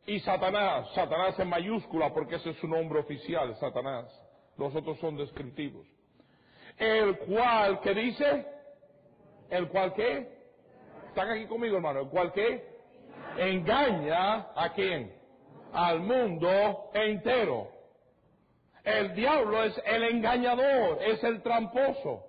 Y 0.07 0.19
Satanás, 0.21 0.89
Satanás 0.95 1.37
en 1.37 1.49
mayúscula 1.49 2.11
porque 2.11 2.37
ese 2.37 2.49
es 2.49 2.57
su 2.57 2.67
nombre 2.67 2.97
oficial, 2.97 3.55
Satanás. 3.57 4.07
Los 4.57 4.73
otros 4.73 4.97
son 4.97 5.17
descriptivos. 5.17 5.85
El 6.79 7.19
cual, 7.19 7.79
¿qué 7.81 7.93
dice? 7.93 8.47
El 9.51 9.67
cual 9.67 9.93
qué? 9.93 10.27
Están 11.09 11.29
aquí 11.29 11.45
conmigo, 11.45 11.75
hermano. 11.75 11.99
El 11.99 12.09
cual 12.09 12.33
qué? 12.33 12.67
Engaña 13.37 14.47
a 14.55 14.73
quién? 14.73 15.13
Al 15.73 15.99
mundo 15.99 16.89
entero. 16.95 17.69
El 18.83 19.13
diablo 19.13 19.63
es 19.63 19.79
el 19.85 20.05
engañador, 20.05 21.03
es 21.03 21.23
el 21.23 21.43
tramposo. 21.43 22.28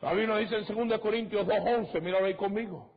La 0.00 0.14
Biblia 0.14 0.36
dice 0.36 0.56
en 0.56 0.88
2 0.88 0.98
Corintios 1.00 1.46
2.11, 1.46 2.00
mira 2.00 2.18
ahí 2.24 2.34
conmigo. 2.34 2.90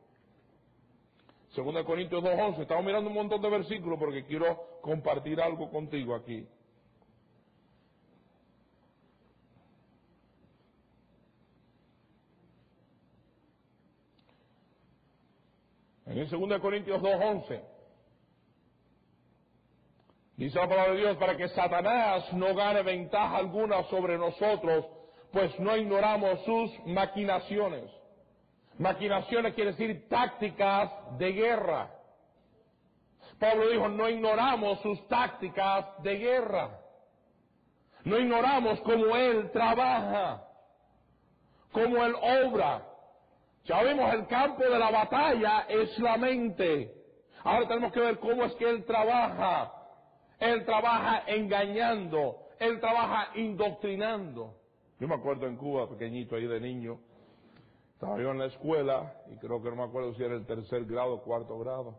2 1.54 1.84
Corintios 1.84 2.22
2.11, 2.22 2.62
estamos 2.62 2.84
mirando 2.84 3.08
un 3.10 3.14
montón 3.14 3.40
de 3.42 3.50
versículos 3.50 3.98
porque 3.98 4.24
quiero 4.24 4.80
compartir 4.80 5.40
algo 5.40 5.70
contigo 5.70 6.14
aquí. 6.14 6.48
En 16.06 16.18
el 16.18 16.28
2 16.28 16.60
Corintios 16.60 17.02
2.11 17.02 17.62
dice 20.36 20.58
la 20.58 20.68
palabra 20.68 20.92
de 20.92 20.98
Dios 21.00 21.16
para 21.18 21.36
que 21.36 21.48
Satanás 21.48 22.32
no 22.32 22.54
gane 22.54 22.82
ventaja 22.82 23.36
alguna 23.36 23.84
sobre 23.84 24.18
nosotros, 24.18 24.86
pues 25.34 25.58
no 25.58 25.76
ignoramos 25.76 26.44
sus 26.44 26.70
maquinaciones. 26.86 27.90
Maquinaciones 28.78 29.52
quiere 29.54 29.72
decir 29.72 30.08
tácticas 30.08 30.92
de 31.18 31.32
guerra. 31.32 31.90
Pablo 33.40 33.68
dijo, 33.68 33.88
no 33.88 34.08
ignoramos 34.08 34.80
sus 34.80 35.08
tácticas 35.08 35.86
de 36.04 36.18
guerra. 36.18 36.78
No 38.04 38.16
ignoramos 38.16 38.80
cómo 38.82 39.16
Él 39.16 39.50
trabaja, 39.50 40.46
cómo 41.72 42.04
Él 42.04 42.14
obra. 42.14 42.86
Ya 43.64 43.82
vimos 43.82 44.14
el 44.14 44.28
campo 44.28 44.62
de 44.62 44.78
la 44.78 44.90
batalla 44.90 45.66
es 45.68 45.98
la 45.98 46.16
mente. 46.16 46.94
Ahora 47.42 47.66
tenemos 47.66 47.92
que 47.92 48.00
ver 48.00 48.20
cómo 48.20 48.44
es 48.44 48.54
que 48.54 48.70
Él 48.70 48.84
trabaja. 48.84 49.72
Él 50.38 50.64
trabaja 50.64 51.24
engañando, 51.26 52.36
Él 52.60 52.78
trabaja 52.78 53.30
indoctrinando. 53.34 54.63
Yo 55.04 55.08
me 55.08 55.16
acuerdo 55.16 55.46
en 55.46 55.58
Cuba, 55.58 55.86
pequeñito 55.86 56.34
ahí 56.34 56.46
de 56.46 56.58
niño, 56.58 56.98
estaba 57.92 58.18
yo 58.18 58.30
en 58.30 58.38
la 58.38 58.46
escuela, 58.46 59.14
y 59.30 59.36
creo 59.36 59.62
que 59.62 59.68
no 59.68 59.76
me 59.76 59.82
acuerdo 59.82 60.14
si 60.14 60.24
era 60.24 60.34
el 60.34 60.46
tercer 60.46 60.86
grado 60.86 61.16
o 61.16 61.22
cuarto 61.22 61.58
grado. 61.58 61.98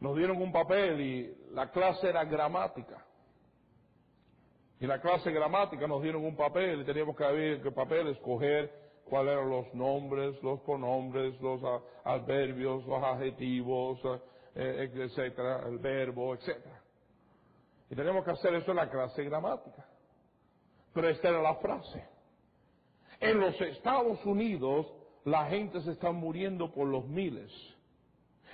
Nos 0.00 0.18
dieron 0.18 0.36
un 0.36 0.52
papel 0.52 1.00
y 1.00 1.34
la 1.54 1.70
clase 1.70 2.10
era 2.10 2.26
gramática. 2.26 3.06
Y 4.80 4.86
la 4.86 5.00
clase 5.00 5.32
gramática 5.32 5.86
nos 5.86 6.02
dieron 6.02 6.26
un 6.26 6.36
papel 6.36 6.82
y 6.82 6.84
teníamos 6.84 7.16
que 7.16 7.24
abrir 7.24 7.62
el 7.64 7.72
papel, 7.72 8.08
escoger 8.08 8.70
cuáles 9.06 9.32
eran 9.32 9.48
los 9.48 9.72
nombres, 9.72 10.42
los 10.42 10.60
pronombres, 10.60 11.40
los 11.40 11.62
adverbios, 12.04 12.84
los 12.84 13.02
adjetivos, 13.02 13.98
eh, 14.54 14.90
etcétera, 14.92 15.66
el 15.66 15.78
verbo, 15.78 16.34
etcétera. 16.34 16.82
Y 17.88 17.94
teníamos 17.94 18.26
que 18.26 18.32
hacer 18.32 18.54
eso 18.56 18.72
en 18.72 18.76
la 18.76 18.90
clase 18.90 19.24
gramática. 19.24 19.89
Pero 20.92 21.08
esta 21.08 21.28
era 21.28 21.42
la 21.42 21.54
frase. 21.56 22.04
En 23.20 23.38
los 23.38 23.60
Estados 23.60 24.24
Unidos 24.24 24.86
la 25.24 25.46
gente 25.46 25.80
se 25.82 25.92
está 25.92 26.10
muriendo 26.10 26.72
por 26.72 26.86
los 26.86 27.06
miles. 27.06 27.52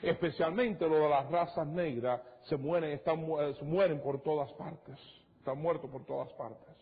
Especialmente 0.03 0.87
lo 0.87 0.97
de 0.97 1.09
las 1.09 1.31
razas 1.31 1.67
negras 1.67 2.21
se 2.43 2.57
mueren, 2.57 2.91
están, 2.91 3.25
se 3.59 3.65
mueren 3.65 4.01
por 4.03 4.23
todas 4.23 4.53
partes. 4.55 4.99
Están 5.39 5.61
muertos 5.61 5.91
por 5.91 6.05
todas 6.05 6.33
partes. 6.35 6.75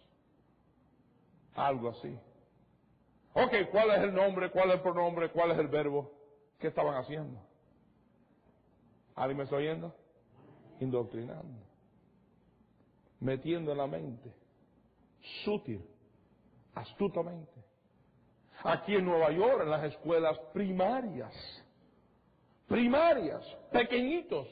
Algo 1.55 1.91
así. 1.91 2.19
Ok, 3.35 3.53
¿cuál 3.71 3.91
es 3.91 3.99
el 3.99 4.15
nombre? 4.15 4.51
¿Cuál 4.51 4.71
es 4.71 4.77
el 4.77 4.81
pronombre? 4.81 5.31
¿Cuál 5.31 5.53
es 5.53 5.59
el 5.59 5.69
verbo? 5.69 6.11
¿Qué 6.59 6.69
estaban 6.69 6.95
haciendo? 6.97 7.41
¿Alguien 9.15 9.39
me 9.39 9.45
está 9.45 9.57
oyendo? 9.57 9.95
Indoctrinando. 10.81 11.63
Metiendo 13.21 13.73
en 13.73 13.79
la 13.79 13.87
mente. 13.87 14.33
Sutil. 15.45 15.83
Astutamente 16.75 17.65
aquí 18.65 18.97
en 18.97 19.05
Nueva 19.05 19.31
York, 19.31 19.61
en 19.63 19.71
las 19.71 19.85
escuelas 19.85 20.39
primarias. 20.53 21.33
Primarias, 22.67 23.45
pequeñitos. 23.71 24.49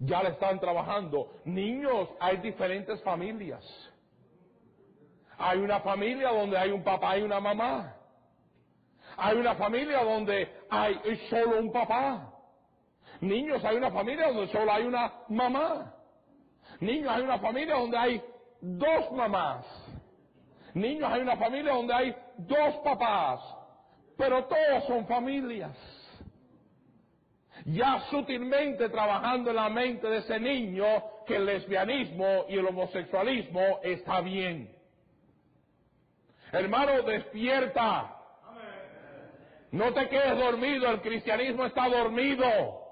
Ya 0.00 0.22
le 0.22 0.30
están 0.30 0.60
trabajando. 0.60 1.32
Niños, 1.44 2.08
hay 2.20 2.38
diferentes 2.38 3.00
familias. 3.02 3.64
Hay 5.38 5.58
una 5.58 5.80
familia 5.80 6.30
donde 6.30 6.58
hay 6.58 6.70
un 6.70 6.82
papá 6.82 7.16
y 7.18 7.22
una 7.22 7.40
mamá. 7.40 7.94
Hay 9.16 9.36
una 9.36 9.54
familia 9.54 10.02
donde 10.02 10.48
hay 10.68 11.00
solo 11.30 11.60
un 11.60 11.72
papá. 11.72 12.34
Niños, 13.20 13.64
hay 13.64 13.76
una 13.76 13.90
familia 13.90 14.28
donde 14.28 14.52
solo 14.52 14.72
hay 14.72 14.84
una 14.84 15.12
mamá. 15.28 15.94
Niños, 16.80 17.10
hay 17.12 17.22
una 17.22 17.38
familia 17.38 17.74
donde 17.76 17.96
hay 17.96 18.22
dos 18.60 19.12
mamás. 19.12 19.64
Niños, 20.74 21.10
hay 21.10 21.22
una 21.22 21.36
familia 21.36 21.72
donde 21.74 21.94
hay 21.94 22.16
dos 22.36 22.76
papás, 22.84 23.40
pero 24.16 24.44
todos 24.44 24.84
son 24.86 25.06
familias. 25.06 25.76
Ya 27.64 28.00
sutilmente 28.10 28.88
trabajando 28.88 29.50
en 29.50 29.56
la 29.56 29.68
mente 29.68 30.06
de 30.06 30.18
ese 30.18 30.38
niño 30.38 30.86
que 31.26 31.36
el 31.36 31.46
lesbianismo 31.46 32.44
y 32.48 32.54
el 32.54 32.66
homosexualismo 32.66 33.80
está 33.82 34.20
bien. 34.20 34.74
Hermano, 36.52 37.02
despierta. 37.02 38.14
No 39.70 39.92
te 39.92 40.08
quedes 40.08 40.38
dormido, 40.38 40.88
el 40.90 41.02
cristianismo 41.02 41.66
está 41.66 41.88
dormido. 41.88 42.87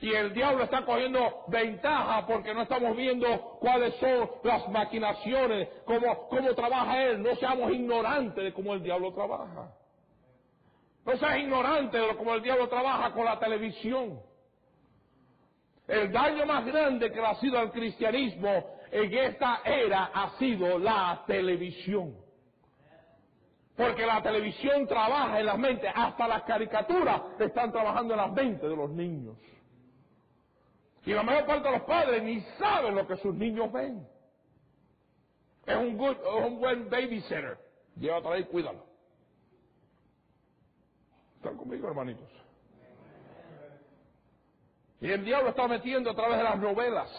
Y 0.00 0.12
el 0.12 0.32
diablo 0.32 0.62
está 0.64 0.84
cogiendo 0.84 1.44
ventaja 1.48 2.24
porque 2.26 2.54
no 2.54 2.62
estamos 2.62 2.96
viendo 2.96 3.58
cuáles 3.60 3.94
son 3.96 4.30
las 4.44 4.68
maquinaciones, 4.68 5.68
cómo, 5.84 6.28
cómo 6.28 6.54
trabaja 6.54 7.02
él. 7.02 7.22
No 7.22 7.34
seamos 7.34 7.72
ignorantes 7.72 8.44
de 8.44 8.52
cómo 8.52 8.74
el 8.74 8.82
diablo 8.82 9.12
trabaja. 9.12 9.72
No 11.04 11.16
seas 11.16 11.38
ignorante 11.38 11.98
de 11.98 12.16
cómo 12.16 12.34
el 12.34 12.42
diablo 12.42 12.68
trabaja 12.68 13.12
con 13.12 13.24
la 13.24 13.38
televisión. 13.40 14.20
El 15.88 16.12
daño 16.12 16.46
más 16.46 16.64
grande 16.66 17.10
que 17.10 17.18
ha 17.18 17.34
sido 17.36 17.58
al 17.58 17.72
cristianismo 17.72 18.78
en 18.92 19.12
esta 19.12 19.62
era 19.64 20.10
ha 20.14 20.38
sido 20.38 20.78
la 20.78 21.24
televisión. 21.26 22.14
Porque 23.76 24.04
la 24.04 24.22
televisión 24.22 24.86
trabaja 24.86 25.40
en 25.40 25.46
las 25.46 25.58
mentes, 25.58 25.90
hasta 25.94 26.28
las 26.28 26.42
caricaturas 26.42 27.22
están 27.38 27.72
trabajando 27.72 28.14
en 28.14 28.20
las 28.20 28.32
mentes 28.32 28.68
de 28.68 28.76
los 28.76 28.90
niños. 28.90 29.36
Y 31.08 31.14
la 31.14 31.22
mayor 31.22 31.46
parte 31.46 31.66
de 31.66 31.78
los 31.78 31.86
padres 31.86 32.22
ni 32.22 32.38
saben 32.58 32.94
lo 32.94 33.06
que 33.06 33.16
sus 33.16 33.34
niños 33.34 33.72
ven. 33.72 34.06
Es 35.64 35.74
un, 35.74 35.96
good, 35.96 36.16
es 36.18 36.44
un 36.44 36.60
buen 36.60 36.90
babysitter. 36.90 37.56
Llévatelo 37.96 38.34
ahí, 38.34 38.44
cuídalo. 38.44 38.84
¿Están 41.36 41.56
conmigo, 41.56 41.88
hermanitos? 41.88 42.28
Y 45.00 45.10
el 45.10 45.24
diablo 45.24 45.48
está 45.48 45.66
metiendo 45.66 46.10
a 46.10 46.14
través 46.14 46.36
de 46.36 46.44
las 46.44 46.58
novelas, 46.58 47.10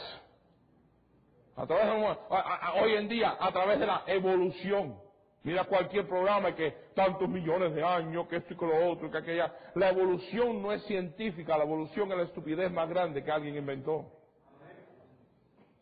a 1.56 1.66
través 1.66 1.86
de, 1.88 2.82
hoy 2.84 2.94
en 2.94 3.10
día, 3.10 3.38
a 3.40 3.52
través 3.52 3.80
de 3.80 3.88
la 3.88 4.04
evolución. 4.06 5.02
Mira 5.44 5.64
cualquier 5.64 6.06
programa 6.08 6.54
que 6.54 6.72
tantos 6.94 7.30
millones 7.30 7.74
de 7.74 7.82
años, 7.82 8.28
que 8.28 8.38
esto 8.38 8.54
y 8.54 8.58
que 8.58 8.66
lo 8.66 8.90
otro, 8.90 9.10
que 9.10 9.18
aquella. 9.18 9.54
La 9.76 9.90
evolución 9.90 10.62
no 10.62 10.74
es 10.74 10.84
científica, 10.84 11.58
la 11.58 11.64
evolución 11.64 12.12
es 12.12 12.18
la 12.18 12.24
estupidez 12.24 12.72
más 12.72 12.90
grande 12.90 13.24
que 13.24 13.32
alguien 13.32 13.56
inventó. 13.56 14.06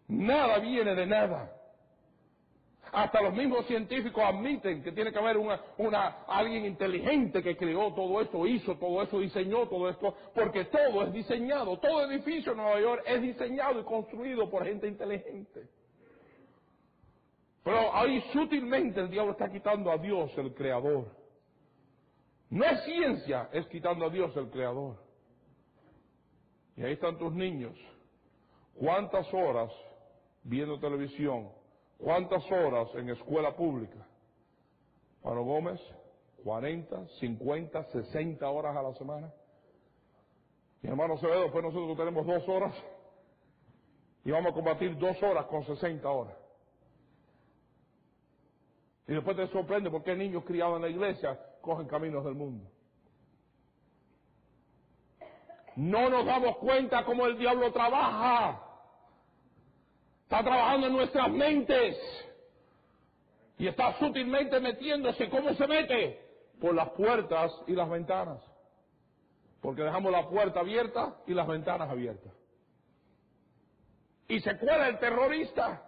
Nada 0.08 0.60
viene 0.60 0.93
de 0.93 1.06
nada. 1.08 1.54
Hasta 2.91 3.22
los 3.22 3.34
mismos 3.34 3.65
científicos 3.65 4.24
admiten 4.24 4.82
que 4.82 4.91
tiene 4.91 5.12
que 5.12 5.20
haber 5.20 5.38
una, 5.38 5.60
una, 5.78 6.24
alguien 6.28 6.65
inteligente 6.65 7.43
que 7.43 7.58
creó 7.58 7.93
todo 7.93 8.22
esto, 8.22 8.48
hizo 8.48 8.78
todo 8.78 9.02
eso, 9.02 9.20
diseñó 9.20 9.67
todo 9.67 9.89
esto, 9.89 10.15
porque 10.34 10.65
todo 10.65 11.04
es 11.04 11.12
diseñado, 11.12 11.78
todo 11.80 12.10
edificio 12.10 12.54
en 12.54 12.60
Nueva 12.60 12.80
York 12.80 13.04
es 13.06 13.22
diseñado 13.22 13.82
y 13.82 13.84
construido 13.84 14.50
por 14.50 14.65
gente 14.65 14.88
inteligente. 14.88 15.67
Pero 17.67 17.93
ahí 17.93 18.21
sutilmente 18.32 19.01
el 19.01 19.10
diablo 19.10 19.34
está 19.34 19.51
quitando 19.51 19.91
a 19.91 19.97
Dios, 19.97 20.32
el 20.38 20.53
creador. 20.53 21.12
No 22.49 22.63
es 22.63 22.82
ciencia, 22.86 23.49
es 23.51 23.67
quitando 23.67 24.06
a 24.06 24.10
Dios, 24.10 24.34
el 24.38 24.49
creador. 24.49 24.95
Y 26.77 26.86
ahí 26.86 26.93
están 26.93 27.17
tus 27.17 27.34
niños. 27.34 27.77
¿Cuántas 28.73 29.27
horas 29.34 29.69
viendo 30.43 30.80
televisión? 30.80 31.49
¿Cuántas 31.97 32.49
horas 32.49 32.88
en 32.95 33.10
escuela 33.10 33.53
pública? 33.53 34.08
Juan 35.21 35.43
Gómez, 35.43 35.82
40, 36.45 37.06
50, 37.19 37.84
60 37.84 38.49
horas 38.49 38.77
a 38.77 38.82
la 38.82 38.93
semana. 38.93 39.34
Mi 40.84 40.89
hermano 40.89 41.17
Cebedo, 41.17 41.41
después 41.41 41.65
nosotros 41.65 41.97
tenemos 41.97 42.25
dos 42.25 42.47
horas 42.47 42.73
y 44.23 44.32
vamos 44.32 44.51
a 44.53 44.56
combatir 44.56 44.97
dos 44.97 45.21
horas 45.21 45.47
con 45.47 45.65
60 45.65 46.10
horas. 46.10 46.46
Y 49.08 49.13
después 49.13 49.38
te 49.38 49.48
sorprende 49.48 49.89
por 49.89 50.04
qué 50.04 50.15
niños 50.15 50.43
criados 50.43 50.76
en 50.76 50.82
la 50.82 50.89
iglesia 50.89 51.39
cogen 51.62 51.88
caminos 51.88 52.26
del 52.26 52.36
mundo. 52.36 52.70
No 55.78 56.10
nos 56.10 56.26
damos 56.26 56.58
cuenta 56.58 57.06
cómo 57.06 57.26
el 57.26 57.38
diablo 57.38 57.72
trabaja. 57.72 58.63
Está 60.24 60.43
trabajando 60.43 60.88
en 60.88 60.93
nuestras 60.93 61.32
mentes. 61.32 61.96
Y 63.60 63.67
está 63.67 63.98
sutilmente 63.98 64.60
metiéndose. 64.60 65.30
¿Cómo 65.30 65.54
se 65.54 65.67
mete? 65.67 66.22
Por 66.60 66.76
las 66.76 66.89
puertas 66.89 67.52
y 67.67 67.74
las 67.74 67.89
ventanas. 67.89 68.43
Porque 69.62 69.84
dejamos 69.84 70.12
la 70.12 70.28
puerta 70.28 70.60
abierta 70.60 71.15
y 71.28 71.34
las 71.34 71.48
ventanas 71.48 71.89
abiertas. 71.89 72.34
Y 74.28 74.41
se 74.41 74.58
cuela 74.58 74.89
el 74.89 75.00
terrorista. 75.00 75.87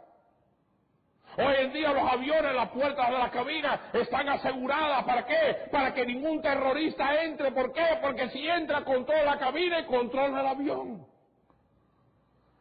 Hoy 1.37 1.55
en 1.59 1.71
día 1.71 1.93
los 1.93 2.11
aviones, 2.11 2.53
las 2.53 2.69
puertas 2.69 3.09
de 3.09 3.17
la 3.17 3.29
cabina 3.29 3.89
están 3.93 4.27
aseguradas. 4.27 5.03
¿Para 5.03 5.25
qué? 5.25 5.69
Para 5.71 5.93
que 5.93 6.05
ningún 6.05 6.41
terrorista 6.41 7.23
entre. 7.23 7.51
¿Por 7.51 7.71
qué? 7.71 7.85
Porque 8.01 8.29
si 8.29 8.47
entra, 8.47 8.83
controla 8.83 9.23
la 9.23 9.39
cabina 9.39 9.79
y 9.79 9.85
controla 9.85 10.41
el 10.41 10.47
avión. 10.47 11.05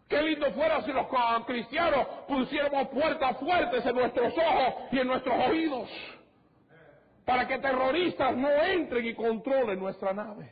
Qué 0.08 0.22
lindo 0.22 0.50
fuera 0.52 0.82
si 0.82 0.92
los 0.92 1.06
cristianos 1.44 2.06
pusiéramos 2.26 2.88
puertas 2.88 3.36
fuertes 3.38 3.84
en 3.84 3.94
nuestros 3.94 4.32
ojos 4.38 4.74
y 4.90 4.98
en 5.00 5.06
nuestros 5.06 5.36
oídos. 5.48 5.88
Para 7.26 7.46
que 7.46 7.58
terroristas 7.58 8.34
no 8.34 8.50
entren 8.50 9.04
y 9.04 9.14
controlen 9.14 9.78
nuestra 9.78 10.14
nave. 10.14 10.50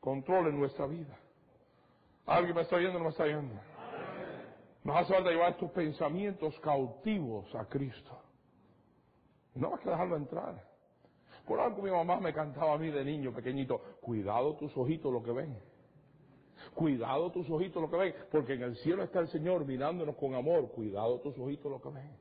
Controlen 0.00 0.58
nuestra 0.58 0.86
vida. 0.86 1.14
¿Alguien 2.26 2.54
me 2.54 2.62
está 2.62 2.76
oyendo 2.76 2.96
o 2.96 2.98
no 3.00 3.04
me 3.04 3.10
está 3.10 3.24
oyendo? 3.24 3.54
Nos 4.86 4.96
hace 4.98 5.14
falta 5.14 5.30
llevar 5.30 5.50
estos 5.50 5.72
pensamientos 5.72 6.56
cautivos 6.60 7.52
a 7.56 7.64
Cristo. 7.64 8.16
No 9.56 9.70
vas 9.70 9.84
a 9.84 9.90
dejarlo 9.90 10.16
entrar. 10.16 10.64
Por 11.44 11.58
algo 11.58 11.82
mi 11.82 11.90
mamá 11.90 12.20
me 12.20 12.32
cantaba 12.32 12.74
a 12.74 12.78
mí 12.78 12.92
de 12.92 13.04
niño 13.04 13.34
pequeñito, 13.34 13.80
cuidado 14.00 14.54
tus 14.54 14.76
ojitos 14.76 15.12
lo 15.12 15.24
que 15.24 15.32
ven. 15.32 15.58
Cuidado 16.72 17.32
tus 17.32 17.50
ojitos 17.50 17.82
lo 17.82 17.90
que 17.90 17.96
ven, 17.96 18.14
porque 18.30 18.54
en 18.54 18.62
el 18.62 18.76
cielo 18.76 19.02
está 19.02 19.18
el 19.18 19.28
Señor 19.28 19.64
mirándonos 19.64 20.14
con 20.14 20.34
amor. 20.34 20.70
Cuidado 20.70 21.18
tus 21.18 21.36
ojitos 21.36 21.68
lo 21.68 21.82
que 21.82 21.88
ven. 21.88 22.16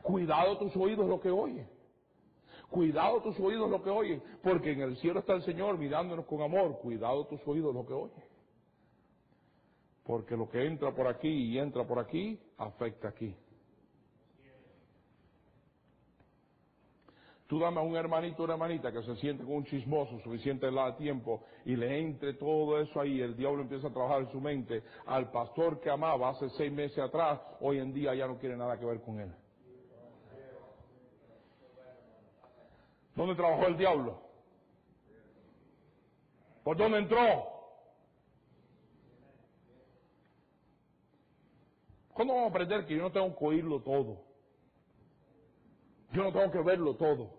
Cuidado 0.00 0.56
tus 0.58 0.76
oídos 0.76 1.08
lo 1.08 1.20
que 1.20 1.30
oyen. 1.32 1.68
Cuidado 2.70 3.20
tus 3.20 3.38
oídos 3.40 3.68
lo 3.68 3.82
que 3.82 3.90
oyen, 3.90 4.22
porque 4.44 4.70
en 4.70 4.82
el 4.82 4.96
cielo 4.98 5.18
está 5.18 5.32
el 5.32 5.42
Señor 5.42 5.76
mirándonos 5.76 6.24
con 6.26 6.40
amor. 6.40 6.78
Cuidado 6.78 7.26
tus 7.26 7.44
oídos 7.48 7.74
lo 7.74 7.84
que 7.84 7.94
oyen. 7.94 8.23
Porque 10.04 10.36
lo 10.36 10.48
que 10.48 10.64
entra 10.64 10.94
por 10.94 11.06
aquí 11.06 11.28
y 11.28 11.58
entra 11.58 11.84
por 11.84 11.98
aquí, 11.98 12.38
afecta 12.58 13.08
aquí. 13.08 13.34
Tú 17.46 17.58
dame 17.58 17.78
a 17.78 17.82
un 17.82 17.94
hermanito 17.94 18.42
o 18.42 18.44
una 18.46 18.54
hermanita 18.54 18.90
que 18.90 19.02
se 19.02 19.16
siente 19.16 19.44
con 19.44 19.54
un 19.54 19.64
chismoso 19.64 20.18
suficiente 20.20 20.66
tiempo 20.98 21.44
y 21.64 21.76
le 21.76 22.00
entre 22.00 22.34
todo 22.34 22.80
eso 22.80 23.00
ahí, 23.00 23.20
el 23.20 23.36
diablo 23.36 23.62
empieza 23.62 23.88
a 23.88 23.92
trabajar 23.92 24.22
en 24.22 24.32
su 24.32 24.40
mente. 24.40 24.82
Al 25.06 25.30
pastor 25.30 25.80
que 25.80 25.90
amaba 25.90 26.30
hace 26.30 26.48
seis 26.50 26.72
meses 26.72 26.98
atrás, 26.98 27.40
hoy 27.60 27.78
en 27.78 27.92
día 27.92 28.14
ya 28.14 28.26
no 28.26 28.38
quiere 28.38 28.56
nada 28.56 28.78
que 28.78 28.86
ver 28.86 29.00
con 29.02 29.20
él. 29.20 29.32
¿Dónde 33.14 33.34
trabajó 33.34 33.66
el 33.66 33.76
diablo? 33.76 34.20
¿Por 36.64 36.76
dónde 36.76 36.98
entró? 36.98 37.53
¿Cuándo 42.14 42.32
vamos 42.32 42.48
a 42.48 42.50
aprender 42.50 42.86
que 42.86 42.94
yo 42.94 43.02
no 43.02 43.12
tengo 43.12 43.36
que 43.36 43.44
oírlo 43.44 43.82
todo? 43.82 44.22
Yo 46.12 46.22
no 46.22 46.32
tengo 46.32 46.50
que 46.50 46.62
verlo 46.62 46.94
todo. 46.94 47.30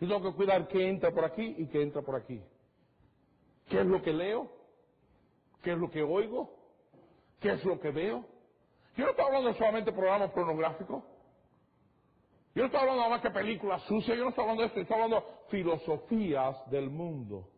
Yo 0.00 0.08
tengo 0.08 0.22
que 0.22 0.36
cuidar 0.36 0.66
qué 0.66 0.88
entra 0.88 1.12
por 1.12 1.24
aquí 1.24 1.54
y 1.56 1.68
qué 1.68 1.82
entra 1.82 2.02
por 2.02 2.16
aquí. 2.16 2.42
¿Qué 3.68 3.80
es 3.80 3.86
lo 3.86 4.02
que 4.02 4.12
leo? 4.12 4.50
¿Qué 5.62 5.72
es 5.72 5.78
lo 5.78 5.88
que 5.88 6.02
oigo? 6.02 6.52
¿Qué 7.40 7.52
es 7.52 7.64
lo 7.64 7.78
que 7.78 7.90
veo? 7.90 8.24
Yo 8.96 9.04
no 9.04 9.10
estoy 9.10 9.24
hablando 9.24 9.54
solamente 9.54 9.92
de 9.92 9.96
programas 9.96 10.30
pornográficos. 10.32 11.04
Yo 12.56 12.62
no 12.62 12.66
estoy 12.66 12.80
hablando 12.80 13.02
nada 13.02 13.10
más 13.10 13.22
que 13.22 13.30
películas 13.30 13.82
sucias. 13.82 14.16
Yo 14.16 14.24
no 14.24 14.30
estoy 14.30 14.42
hablando 14.42 14.62
de 14.62 14.68
esto. 14.68 14.80
Estoy 14.80 14.94
hablando 14.94 15.20
de 15.20 15.26
filosofías 15.48 16.70
del 16.70 16.90
mundo 16.90 17.48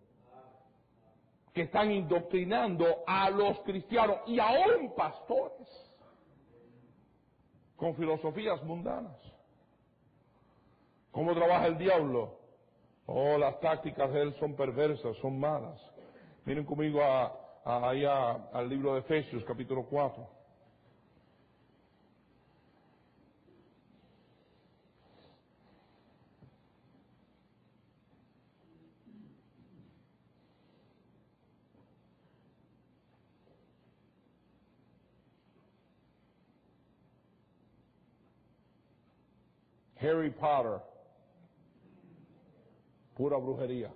que 1.54 1.62
están 1.62 1.90
indoctrinando 1.90 2.84
a 3.06 3.30
los 3.30 3.60
cristianos 3.60 4.18
y 4.26 4.38
aún 4.38 4.94
pastores 4.94 5.85
con 7.76 7.94
filosofías 7.94 8.62
mundanas. 8.64 9.16
¿Cómo 11.10 11.34
trabaja 11.34 11.66
el 11.66 11.78
diablo? 11.78 12.38
Oh, 13.06 13.38
las 13.38 13.60
tácticas 13.60 14.12
de 14.12 14.22
él 14.22 14.34
son 14.38 14.54
perversas, 14.54 15.16
son 15.18 15.38
malas. 15.38 15.80
Miren 16.44 16.64
conmigo 16.64 17.02
a, 17.02 17.32
allá 17.64 18.48
al 18.52 18.68
libro 18.68 18.94
de 18.94 19.00
Efesios, 19.00 19.44
capítulo 19.44 19.86
4. 19.86 20.35
Harry 40.06 40.30
Potter, 40.30 40.80
pura 43.14 43.38
brujería. 43.38 43.92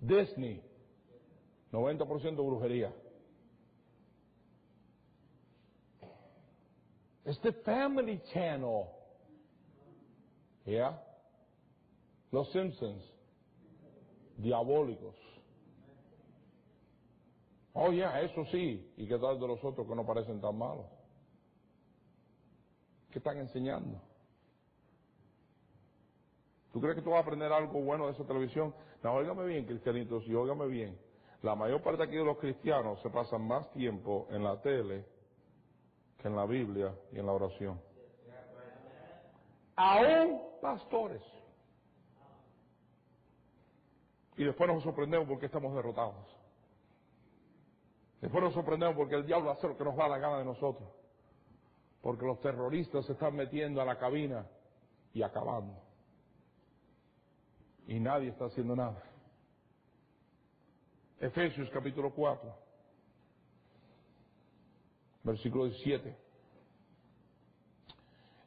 Disney, 0.00 0.62
90% 1.72 2.36
brujería. 2.36 2.92
Este 7.24 7.52
Family 7.52 8.22
Channel, 8.32 8.86
¿ya? 10.64 11.02
Los 12.30 12.50
Simpsons, 12.52 13.04
diabólicos. 14.36 15.14
Oh, 17.74 17.92
ya, 17.92 18.20
eso 18.22 18.44
sí. 18.46 18.92
¿Y 18.96 19.06
qué 19.06 19.18
tal 19.18 19.38
de 19.38 19.46
los 19.46 19.62
otros 19.62 19.86
que 19.86 19.94
no 19.94 20.04
parecen 20.04 20.40
tan 20.40 20.56
malos? 20.56 20.86
¿Qué 23.10 23.18
están 23.18 23.38
enseñando? 23.38 24.07
¿Tú 26.72 26.80
crees 26.80 26.96
que 26.96 27.02
tú 27.02 27.10
vas 27.10 27.18
a 27.18 27.22
aprender 27.22 27.50
algo 27.52 27.80
bueno 27.80 28.06
de 28.06 28.12
esa 28.12 28.24
televisión? 28.24 28.74
No, 29.02 29.14
óigame 29.14 29.46
bien, 29.46 29.64
cristianitos, 29.64 30.26
y 30.26 30.34
óigame 30.34 30.66
bien. 30.66 30.98
La 31.42 31.54
mayor 31.54 31.82
parte 31.82 32.02
aquí 32.02 32.16
de 32.16 32.24
los 32.24 32.38
cristianos 32.38 33.00
se 33.00 33.10
pasan 33.10 33.46
más 33.46 33.70
tiempo 33.72 34.26
en 34.30 34.42
la 34.42 34.60
tele 34.60 35.06
que 36.18 36.28
en 36.28 36.36
la 36.36 36.46
Biblia 36.46 36.94
y 37.12 37.18
en 37.18 37.26
la 37.26 37.32
oración. 37.32 37.80
Aún 39.76 40.42
pastores. 40.60 41.22
Y 44.36 44.44
después 44.44 44.68
nos 44.68 44.82
sorprendemos 44.82 45.28
porque 45.28 45.46
estamos 45.46 45.74
derrotados. 45.74 46.36
Después 48.20 48.42
nos 48.42 48.52
sorprendemos 48.52 48.96
porque 48.96 49.14
el 49.14 49.24
diablo 49.24 49.52
hace 49.52 49.68
lo 49.68 49.76
que 49.76 49.84
nos 49.84 49.96
va 49.96 50.06
a 50.06 50.08
la 50.08 50.18
gana 50.18 50.38
de 50.38 50.44
nosotros. 50.44 50.88
Porque 52.02 52.26
los 52.26 52.40
terroristas 52.40 53.06
se 53.06 53.12
están 53.12 53.36
metiendo 53.36 53.80
a 53.80 53.84
la 53.84 53.96
cabina 53.96 54.46
y 55.12 55.22
acabando 55.22 55.87
y 57.88 57.98
nadie 57.98 58.28
está 58.28 58.44
haciendo 58.44 58.76
nada. 58.76 59.02
Efesios 61.18 61.68
capítulo 61.70 62.12
4, 62.14 62.54
versículo 65.24 65.64
17. 65.64 66.14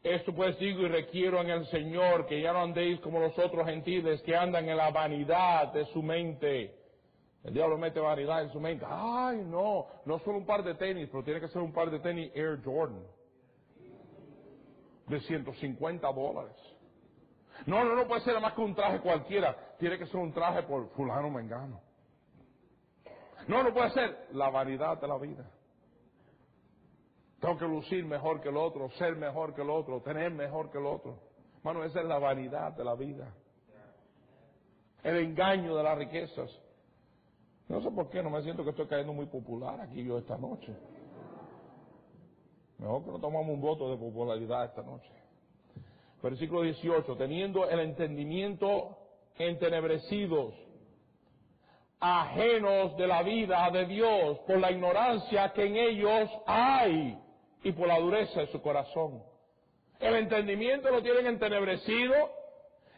Esto 0.04 0.34
pues 0.34 0.58
digo 0.58 0.82
y 0.82 0.88
requiero 0.88 1.42
en 1.42 1.50
el 1.50 1.66
Señor 1.68 2.26
que 2.28 2.42
ya 2.42 2.54
no 2.54 2.62
andéis 2.62 3.00
como 3.02 3.20
los 3.20 3.38
otros 3.38 3.66
gentiles 3.66 4.22
que 4.22 4.36
andan 4.36 4.70
en 4.70 4.78
la 4.78 4.90
vanidad 4.90 5.74
de 5.74 5.86
su 5.88 6.02
mente. 6.02 6.76
El 7.44 7.54
diablo 7.54 7.78
mete 7.78 8.00
vanidad 8.00 8.44
en 8.44 8.52
su 8.52 8.60
mente. 8.60 8.86
Ay, 8.88 9.44
no, 9.44 9.88
no 10.06 10.20
solo 10.20 10.38
un 10.38 10.46
par 10.46 10.64
de 10.64 10.76
tenis, 10.76 11.10
pero 11.12 11.24
tiene 11.24 11.40
que 11.40 11.48
ser 11.50 11.62
un 11.62 11.74
par 11.74 11.90
de 11.90 12.00
tenis 12.00 12.32
Air 12.36 12.62
Jordan 12.64 13.04
de 15.08 15.20
150 15.20 16.08
dólares. 16.14 16.71
No, 17.66 17.84
no, 17.84 17.96
no 17.96 18.08
puede 18.08 18.22
ser 18.22 18.40
más 18.42 18.54
que 18.54 18.62
un 18.62 18.74
traje 18.74 19.00
cualquiera. 19.00 19.56
Tiene 19.78 19.98
que 19.98 20.06
ser 20.08 20.18
un 20.18 20.34
traje 20.34 20.64
por 20.64 20.90
fulano 20.90 21.30
mengano. 21.30 21.82
No, 23.48 23.64
no 23.64 23.74
puede 23.74 23.90
ser 23.92 24.28
la 24.32 24.50
vanidad 24.50 25.00
de 25.00 25.08
la 25.08 25.18
vida. 25.18 25.46
Tengo 27.40 27.58
que 27.58 27.66
lucir 27.66 28.06
mejor 28.06 28.40
que 28.40 28.50
el 28.50 28.58
otro, 28.58 28.90
ser 28.92 29.16
mejor 29.16 29.56
que 29.56 29.64
el 29.64 29.70
otro, 29.70 30.02
tener 30.02 30.32
mejor 30.32 30.70
que 30.70 30.78
el 30.78 30.86
otro. 30.86 31.20
Hermano, 31.58 31.84
esa 31.84 32.02
es 32.02 32.06
la 32.06 32.20
vanidad 32.20 32.74
de 32.74 32.84
la 32.84 32.96
vida. 32.96 33.34
El 35.04 35.18
engaño 35.18 35.76
de 35.76 35.84
las 35.84 35.98
riquezas. 35.98 36.52
No 37.68 37.82
sé 37.82 37.90
por 37.90 38.10
qué, 38.10 38.22
no 38.22 38.30
me 38.30 38.44
siento 38.44 38.64
que 38.64 38.72
estoy 38.72 38.88
cayendo 38.88 39.14
muy 39.14 39.26
popular 39.26 39.82
aquí 39.82 40.04
yo 40.04 40.20
esta 40.20 40.38
noche. 40.38 40.76
Mejor 42.78 43.04
que 43.04 43.12
no 43.12 43.20
tomamos 43.20 43.50
un 43.50 43.62
voto 43.62 43.90
de 43.90 43.98
popularidad 43.98 44.66
esta 44.66 44.84
noche. 44.84 45.12
Versículo 46.22 46.62
18, 46.62 47.16
teniendo 47.18 47.70
el 47.70 47.80
entendimiento 47.80 48.98
entenebrecidos, 49.38 50.54
ajenos 52.00 52.98
de 52.98 53.08
la 53.08 53.24
vida 53.24 53.70
de 53.72 53.86
Dios 53.86 54.40
por 54.40 54.60
la 54.60 54.72
ignorancia 54.72 55.54
que 55.54 55.66
en 55.66 55.76
ellos 55.78 56.30
hay 56.46 57.18
y 57.64 57.72
por 57.72 57.88
la 57.88 58.00
dureza 58.00 58.42
de 58.42 58.48
su 58.48 58.62
corazón. 58.62 59.24
El 60.00 60.16
entendimiento 60.16 60.90
lo 60.90 61.02
tienen 61.04 61.28
entenebrecido, 61.28 62.16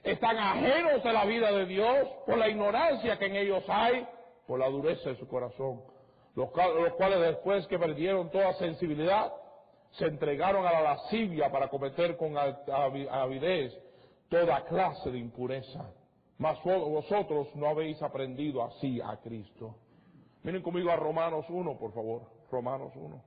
están 0.03 0.37
ajenos 0.37 1.03
de 1.03 1.13
la 1.13 1.25
vida 1.25 1.51
de 1.51 1.65
Dios 1.65 2.07
por 2.25 2.37
la 2.37 2.47
ignorancia 2.47 3.19
que 3.19 3.25
en 3.25 3.35
ellos 3.35 3.63
hay, 3.67 4.07
por 4.47 4.59
la 4.59 4.69
dureza 4.69 5.09
de 5.09 5.17
su 5.17 5.27
corazón. 5.27 5.81
Los, 6.35 6.49
cuales 6.49 7.19
después 7.19 7.67
que 7.67 7.77
perdieron 7.77 8.31
toda 8.31 8.53
sensibilidad, 8.53 9.33
se 9.93 10.05
entregaron 10.05 10.65
a 10.65 10.71
la 10.71 10.81
lascivia 10.81 11.51
para 11.51 11.67
cometer 11.67 12.17
con 12.17 12.35
avidez 12.37 13.73
toda 14.29 14.63
clase 14.65 15.11
de 15.11 15.19
impureza. 15.19 15.91
Mas 16.37 16.57
vosotros 16.63 17.47
no 17.55 17.67
habéis 17.67 18.01
aprendido 18.01 18.63
así 18.63 18.99
a 18.99 19.17
Cristo. 19.17 19.75
Miren 20.41 20.61
conmigo 20.61 20.89
a 20.89 20.95
Romanos 20.95 21.45
1, 21.47 21.77
por 21.77 21.93
favor. 21.93 22.23
Romanos 22.51 22.91
1. 22.95 23.23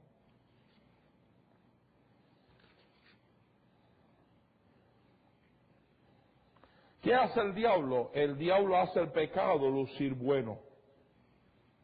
¿Qué 7.00 7.14
hace 7.14 7.40
el 7.40 7.54
diablo? 7.54 8.10
El 8.12 8.36
diablo 8.36 8.76
hace 8.76 8.98
el 8.98 9.12
pecado 9.12 9.70
lucir 9.70 10.14
bueno. 10.14 10.58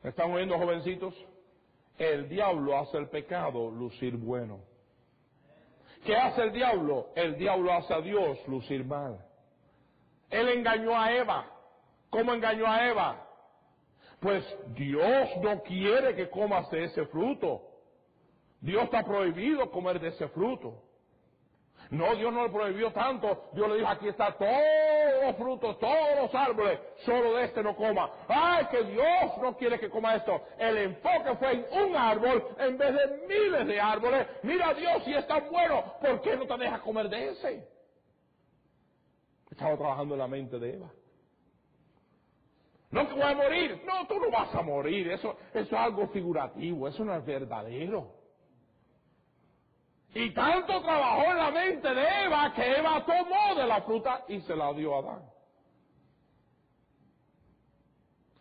¿Me 0.02 0.10
están 0.10 0.32
oyendo, 0.32 0.58
jovencitos? 0.58 1.14
El 1.96 2.28
diablo 2.28 2.76
hace 2.76 2.98
el 2.98 3.08
pecado 3.08 3.70
lucir 3.70 4.16
bueno. 4.16 4.71
¿Qué 6.04 6.16
hace 6.16 6.42
el 6.42 6.52
diablo? 6.52 7.08
El 7.14 7.36
diablo 7.36 7.72
hace 7.72 7.94
a 7.94 8.00
Dios 8.00 8.38
lucir 8.48 8.84
mal. 8.84 9.24
Él 10.30 10.48
engañó 10.48 10.98
a 10.98 11.12
Eva. 11.12 11.46
¿Cómo 12.10 12.32
engañó 12.32 12.66
a 12.66 12.88
Eva? 12.88 13.28
Pues 14.20 14.44
Dios 14.74 15.28
no 15.42 15.62
quiere 15.62 16.14
que 16.14 16.28
comas 16.28 16.70
de 16.70 16.84
ese 16.84 17.06
fruto. 17.06 17.62
Dios 18.60 18.84
está 18.84 19.02
prohibido 19.02 19.70
comer 19.70 20.00
de 20.00 20.08
ese 20.08 20.28
fruto. 20.28 20.82
No, 21.92 22.14
Dios 22.16 22.32
no 22.32 22.44
le 22.44 22.48
prohibió 22.48 22.90
tanto. 22.90 23.50
Dios 23.52 23.68
le 23.68 23.76
dijo, 23.76 23.88
aquí 23.88 24.08
está 24.08 24.32
todos 24.32 25.24
los 25.24 25.36
frutos, 25.36 25.78
todos 25.78 26.22
los 26.22 26.34
árboles, 26.34 26.80
solo 27.04 27.34
de 27.34 27.44
este 27.44 27.62
no 27.62 27.76
coma. 27.76 28.10
Ay, 28.28 28.64
que 28.70 28.82
Dios 28.84 29.36
no 29.42 29.54
quiere 29.58 29.78
que 29.78 29.90
coma 29.90 30.14
esto. 30.14 30.40
El 30.58 30.78
enfoque 30.78 31.36
fue 31.38 31.52
en 31.52 31.66
un 31.84 31.94
árbol 31.94 32.48
en 32.58 32.78
vez 32.78 32.94
de 32.94 33.26
miles 33.28 33.66
de 33.66 33.78
árboles. 33.78 34.26
Mira 34.42 34.72
Dios, 34.72 35.04
si 35.04 35.12
es 35.12 35.26
tan 35.26 35.50
bueno, 35.50 35.84
¿por 36.00 36.22
qué 36.22 36.34
no 36.34 36.46
te 36.46 36.56
deja 36.56 36.80
comer 36.80 37.10
de 37.10 37.28
ese? 37.28 37.68
Estaba 39.50 39.76
trabajando 39.76 40.14
en 40.14 40.20
la 40.20 40.28
mente 40.28 40.58
de 40.58 40.74
Eva. 40.76 40.90
No 42.90 43.06
que 43.06 43.12
voy 43.12 43.22
a 43.22 43.34
morir. 43.34 43.82
No, 43.84 44.06
tú 44.06 44.18
no 44.18 44.30
vas 44.30 44.54
a 44.54 44.62
morir. 44.62 45.10
Eso, 45.10 45.36
eso 45.52 45.60
es 45.60 45.72
algo 45.74 46.08
figurativo. 46.08 46.88
Eso 46.88 47.04
no 47.04 47.14
es 47.14 47.22
verdadero. 47.22 48.21
Y 50.14 50.30
tanto 50.34 50.82
trabajó 50.82 51.30
en 51.30 51.36
la 51.38 51.50
mente 51.50 51.94
de 51.94 52.24
Eva 52.24 52.52
que 52.54 52.76
Eva 52.76 53.04
tomó 53.04 53.54
de 53.54 53.66
la 53.66 53.80
fruta 53.82 54.24
y 54.28 54.40
se 54.42 54.54
la 54.54 54.72
dio 54.74 54.94
a 54.94 54.98
Adán. 54.98 55.22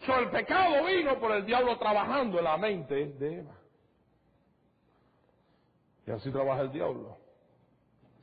So, 0.06 0.18
el 0.18 0.30
pecado 0.32 0.86
vino 0.86 1.20
por 1.20 1.32
el 1.32 1.46
diablo 1.46 1.78
trabajando 1.78 2.40
en 2.40 2.44
la 2.44 2.58
mente 2.58 3.06
de 3.06 3.40
Eva. 3.40 3.56
Y 6.08 6.12
así 6.12 6.32
trabaja 6.32 6.62
el 6.62 6.72
diablo. 6.72 7.18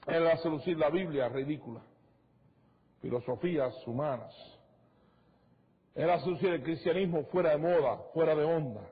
Él 0.06 0.26
hace 0.26 0.48
lucir 0.48 0.76
la 0.76 0.90
Biblia 0.90 1.28
ridícula. 1.28 1.80
Filosofías 3.00 3.74
humanas. 3.86 4.34
Él 5.94 6.10
hace 6.10 6.28
lucir 6.28 6.50
el 6.50 6.62
cristianismo 6.62 7.24
fuera 7.26 7.50
de 7.50 7.58
moda, 7.58 7.98
fuera 8.12 8.34
de 8.34 8.44
onda. 8.44 8.82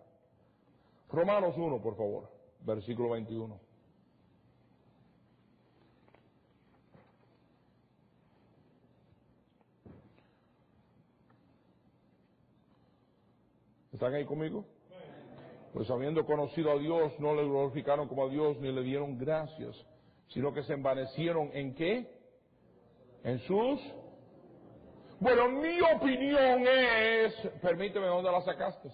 Romanos 1.10 1.54
1, 1.56 1.82
por 1.82 1.96
favor, 1.96 2.30
versículo 2.60 3.10
21. 3.10 3.65
¿Están 13.96 14.12
ahí 14.12 14.26
conmigo? 14.26 14.66
Pues 15.72 15.88
habiendo 15.88 16.26
conocido 16.26 16.70
a 16.70 16.76
Dios, 16.76 17.18
no 17.18 17.34
le 17.34 17.44
glorificaron 17.44 18.06
como 18.08 18.26
a 18.26 18.28
Dios 18.28 18.58
ni 18.60 18.70
le 18.70 18.82
dieron 18.82 19.16
gracias, 19.16 19.74
sino 20.28 20.52
que 20.52 20.62
se 20.64 20.74
envanecieron 20.74 21.48
en 21.54 21.74
qué? 21.74 22.06
En 23.24 23.38
sus... 23.46 23.80
Bueno, 25.18 25.48
mi 25.48 25.80
opinión 25.80 26.66
es, 26.68 27.34
permíteme, 27.62 28.06
¿dónde 28.08 28.30
la 28.30 28.42
sacaste? 28.42 28.90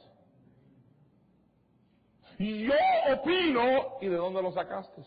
Yo 2.38 2.74
opino, 3.12 3.98
¿y 4.00 4.06
de 4.06 4.16
dónde 4.16 4.40
lo 4.40 4.52
sacaste? 4.52 5.02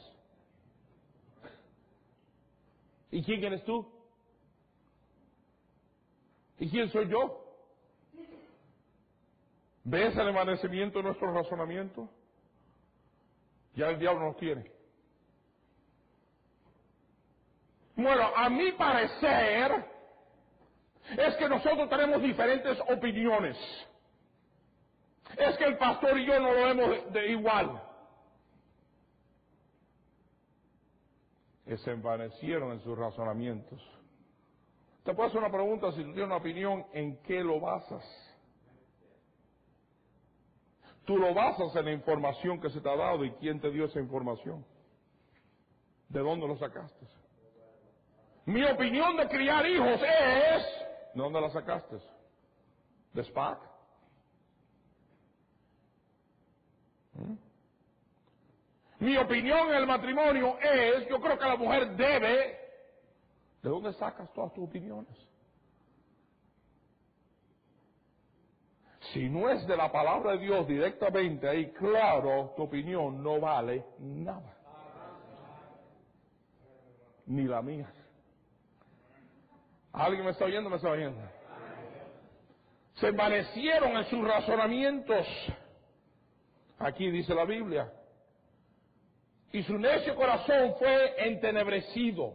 ¿Y 3.12 3.24
quién 3.24 3.42
eres 3.46 3.64
tú? 3.64 3.90
¿Y 6.60 6.70
quién 6.70 6.90
soy 6.90 7.08
yo? 7.08 7.45
¿Ves 9.86 10.18
el 10.18 10.30
emanecimiento 10.30 10.98
de 10.98 11.04
nuestro 11.04 11.32
razonamiento? 11.32 12.10
Ya 13.76 13.90
el 13.90 14.00
diablo 14.00 14.26
nos 14.26 14.38
tiene. 14.38 14.72
Bueno, 17.96 18.32
a 18.36 18.50
mi 18.50 18.72
parecer 18.72 19.86
es 21.16 21.36
que 21.36 21.48
nosotros 21.48 21.88
tenemos 21.88 22.20
diferentes 22.20 22.80
opiniones. 22.90 23.58
Es 25.38 25.56
que 25.58 25.66
el 25.66 25.78
pastor 25.78 26.18
y 26.18 26.26
yo 26.26 26.40
no 26.40 26.52
lo 26.52 26.66
vemos 26.66 27.14
de, 27.14 27.28
igual. 27.28 27.80
Se 31.78 31.92
envanecieron 31.92 32.72
en 32.72 32.80
sus 32.80 32.98
razonamientos. 32.98 33.80
Te 35.04 35.14
puedo 35.14 35.30
hacer 35.30 35.40
una 35.40 35.52
pregunta, 35.52 35.92
si 35.92 35.98
tú 35.98 36.06
tienes 36.06 36.26
una 36.26 36.38
opinión, 36.38 36.88
¿en 36.92 37.22
qué 37.22 37.44
lo 37.44 37.60
basas? 37.60 38.04
Tú 41.06 41.18
lo 41.18 41.34
basas 41.34 41.76
en 41.76 41.86
la 41.86 41.92
información 41.92 42.60
que 42.60 42.70
se 42.70 42.82
te 42.82 42.90
ha 42.90 42.96
dado 42.96 43.24
y 43.24 43.32
quién 43.34 43.60
te 43.60 43.70
dio 43.70 43.86
esa 43.86 44.00
información. 44.00 44.66
¿De 46.10 46.20
dónde 46.20 46.48
lo 46.48 46.58
sacaste? 46.58 47.06
Mi 48.46 48.64
opinión 48.64 49.16
de 49.18 49.28
criar 49.28 49.66
hijos 49.68 50.02
es... 50.02 50.64
¿De 51.14 51.22
dónde 51.22 51.42
la 51.42 51.50
sacaste? 51.50 51.98
¿De 53.14 53.24
SPAC? 53.24 53.60
¿Mm? 57.14 57.36
Mi 59.00 59.18
opinión 59.18 59.70
en 59.70 59.76
el 59.76 59.88
matrimonio 59.88 60.58
es, 60.60 61.08
yo 61.08 61.20
creo 61.20 61.38
que 61.38 61.46
la 61.46 61.56
mujer 61.56 61.96
debe... 61.96 62.60
¿De 63.62 63.70
dónde 63.70 63.94
sacas 63.94 64.32
todas 64.34 64.54
tus 64.54 64.64
opiniones? 64.64 65.16
Si 69.14 69.30
no 69.30 69.50
es 69.50 69.66
de 69.68 69.78
la 69.78 69.92
palabra 69.92 70.32
de 70.34 70.40
Dios 70.40 70.68
directamente 70.68 71.48
ahí, 71.48 71.72
claro, 71.72 72.54
tu 72.56 72.64
opinión 72.64 73.22
no 73.24 73.40
vale 73.40 73.86
nada. 74.00 74.58
Ni 77.28 77.44
la 77.44 77.62
mía. 77.62 77.92
¿Alguien 79.94 80.26
me 80.26 80.32
está 80.32 80.46
oyendo? 80.46 80.70
¿Me 80.70 80.76
está 80.76 80.90
oyendo? 80.90 81.22
Se 82.96 83.08
envanecieron 83.08 83.96
en 83.98 84.06
sus 84.06 84.26
razonamientos. 84.28 85.26
Aquí 86.80 87.10
dice 87.10 87.34
la 87.34 87.46
Biblia. 87.46 87.92
y 89.52 89.64
su 89.64 89.78
necio 89.78 90.16
corazón 90.16 90.76
fue 90.78 91.28
entenebrecido. 91.28 92.34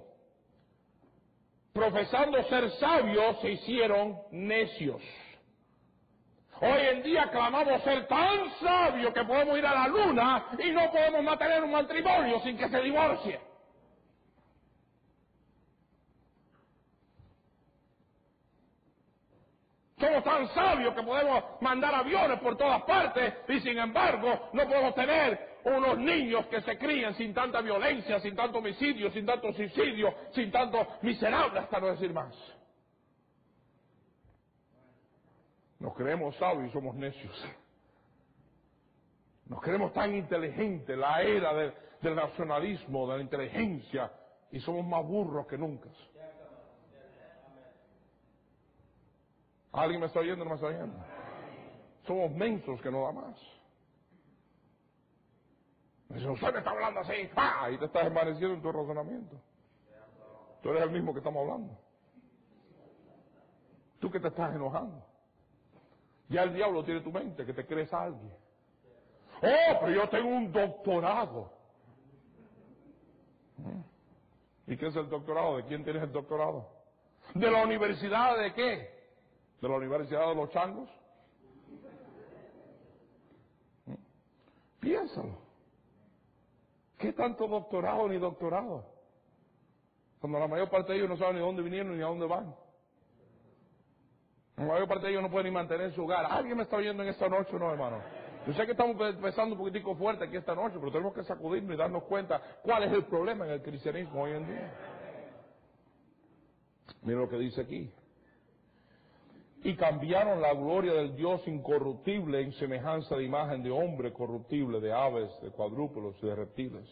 Profesando 1.72 2.42
ser 2.44 2.70
sabios, 2.72 3.40
se 3.42 3.50
hicieron 3.50 4.18
necios. 4.30 5.02
Hoy 6.62 6.80
en 6.92 7.02
día 7.02 7.30
clamamos 7.30 7.82
ser 7.82 8.06
tan 8.06 8.50
sabios 8.60 9.14
que 9.14 9.24
podemos 9.24 9.56
ir 9.56 9.64
a 9.64 9.74
la 9.74 9.88
luna 9.88 10.44
y 10.58 10.70
no 10.72 10.90
podemos 10.90 11.22
mantener 11.22 11.64
un 11.64 11.70
matrimonio 11.70 12.38
sin 12.40 12.58
que 12.58 12.68
se 12.68 12.82
divorcie. 12.82 13.40
Somos 19.98 20.22
tan 20.24 20.48
sabios 20.48 20.94
que 20.94 21.02
podemos 21.02 21.44
mandar 21.62 21.94
aviones 21.94 22.38
por 22.40 22.56
todas 22.58 22.82
partes 22.82 23.34
y 23.48 23.60
sin 23.60 23.78
embargo 23.78 24.50
no 24.52 24.64
podemos 24.66 24.94
tener 24.94 25.60
unos 25.64 25.96
niños 25.98 26.46
que 26.46 26.60
se 26.60 26.76
críen 26.76 27.14
sin 27.14 27.32
tanta 27.32 27.62
violencia, 27.62 28.20
sin 28.20 28.36
tanto 28.36 28.58
homicidio, 28.58 29.10
sin 29.10 29.24
tanto 29.24 29.52
suicidio, 29.54 30.14
sin 30.32 30.50
tanto 30.50 30.86
miserable, 31.02 31.60
hasta 31.60 31.80
no 31.80 31.86
decir 31.88 32.12
más. 32.12 32.59
Nos 35.80 35.94
creemos 35.94 36.36
sabios 36.36 36.68
y 36.68 36.72
somos 36.72 36.94
necios. 36.94 37.48
Nos 39.46 39.60
creemos 39.62 39.92
tan 39.92 40.14
inteligentes, 40.14 40.96
la 40.96 41.22
era 41.22 41.52
del, 41.54 41.74
del 42.02 42.14
nacionalismo, 42.14 43.08
de 43.08 43.16
la 43.16 43.22
inteligencia, 43.22 44.12
y 44.52 44.60
somos 44.60 44.86
más 44.86 45.04
burros 45.04 45.46
que 45.46 45.58
nunca. 45.58 45.88
¿Alguien 49.72 50.00
me 50.00 50.06
está 50.06 50.20
oyendo 50.20 50.42
o 50.42 50.44
no 50.44 50.50
me 50.50 50.56
está 50.56 50.66
oyendo? 50.66 50.98
Somos 52.06 52.30
mensos 52.32 52.80
que 52.82 52.90
no 52.90 53.04
da 53.04 53.12
más. 53.12 53.36
dice, 56.08 56.28
usted 56.28 56.52
me 56.52 56.58
está 56.58 56.70
hablando 56.70 57.00
así, 57.00 57.30
¡ah! 57.36 57.70
Y 57.70 57.78
te 57.78 57.86
estás 57.86 58.06
envaneciendo 58.06 58.54
en 58.54 58.62
tu 58.62 58.70
razonamiento. 58.70 59.40
Tú 60.62 60.70
eres 60.70 60.82
el 60.82 60.90
mismo 60.90 61.12
que 61.12 61.20
estamos 61.20 61.40
hablando. 61.40 61.78
Tú 63.98 64.10
que 64.10 64.20
te 64.20 64.28
estás 64.28 64.54
enojando. 64.54 65.09
Ya 66.30 66.44
el 66.44 66.54
diablo 66.54 66.82
tiene 66.84 67.00
tu 67.00 67.12
mente, 67.12 67.44
que 67.44 67.52
te 67.52 67.66
crees 67.66 67.92
a 67.92 68.04
alguien. 68.04 68.32
Oh, 69.42 69.78
pero 69.80 69.90
yo 69.90 70.08
tengo 70.08 70.28
un 70.28 70.50
doctorado. 70.50 71.52
¿Y 74.66 74.76
qué 74.76 74.86
es 74.86 74.96
el 74.96 75.10
doctorado? 75.10 75.58
¿De 75.58 75.64
quién 75.64 75.84
tienes 75.84 76.02
el 76.02 76.12
doctorado? 76.12 76.68
¿De 77.34 77.50
la 77.50 77.62
universidad 77.62 78.38
de 78.38 78.54
qué? 78.54 79.00
de 79.60 79.68
la 79.68 79.76
Universidad 79.76 80.28
de 80.28 80.34
los 80.34 80.50
Changos? 80.50 80.88
¿Mm? 83.86 83.94
Piénsalo. 84.80 85.38
¿Qué 86.96 87.12
tanto 87.12 87.46
doctorado 87.46 88.08
ni 88.08 88.18
doctorado? 88.18 88.84
Cuando 90.20 90.38
la 90.38 90.48
mayor 90.48 90.68
parte 90.68 90.92
de 90.92 90.98
ellos 90.98 91.10
no 91.10 91.16
saben 91.16 91.36
ni 91.36 91.40
dónde 91.40 91.62
vinieron 91.62 91.96
ni 91.96 92.02
a 92.02 92.06
dónde 92.06 92.26
van. 92.26 92.54
La 94.60 94.66
mayor 94.66 94.88
parte 94.88 95.06
de 95.06 95.12
ellos 95.12 95.22
no 95.22 95.30
pueden 95.30 95.46
ni 95.46 95.52
mantener 95.52 95.90
su 95.92 96.04
hogar. 96.04 96.26
¿Alguien 96.30 96.54
me 96.54 96.64
está 96.64 96.76
oyendo 96.76 97.02
en 97.02 97.08
esta 97.08 97.30
noche 97.30 97.58
no, 97.58 97.72
hermano? 97.72 98.02
Yo 98.46 98.52
sé 98.52 98.66
que 98.66 98.72
estamos 98.72 98.94
empezando 99.00 99.54
un 99.54 99.58
poquitico 99.58 99.94
fuerte 99.94 100.24
aquí 100.24 100.36
esta 100.36 100.54
noche, 100.54 100.76
pero 100.78 100.92
tenemos 100.92 101.14
que 101.14 101.24
sacudirnos 101.24 101.74
y 101.74 101.78
darnos 101.78 102.02
cuenta 102.02 102.42
cuál 102.62 102.82
es 102.82 102.92
el 102.92 103.04
problema 103.04 103.46
en 103.46 103.52
el 103.52 103.62
cristianismo 103.62 104.22
hoy 104.22 104.32
en 104.32 104.46
día. 104.46 104.74
Mira 107.00 107.20
lo 107.20 107.28
que 107.30 107.38
dice 107.38 107.62
aquí 107.62 107.90
y 109.62 109.76
cambiaron 109.76 110.42
la 110.42 110.52
gloria 110.52 110.92
del 110.92 111.16
Dios 111.16 111.40
incorruptible 111.48 112.42
en 112.42 112.52
semejanza 112.52 113.16
de 113.16 113.24
imagen 113.24 113.62
de 113.62 113.70
hombre 113.70 114.12
corruptible, 114.12 114.78
de 114.80 114.92
aves, 114.92 115.30
de 115.40 115.50
cuadrúpedos 115.50 116.16
y 116.22 116.26
de 116.26 116.34
reptiles. 116.34 116.86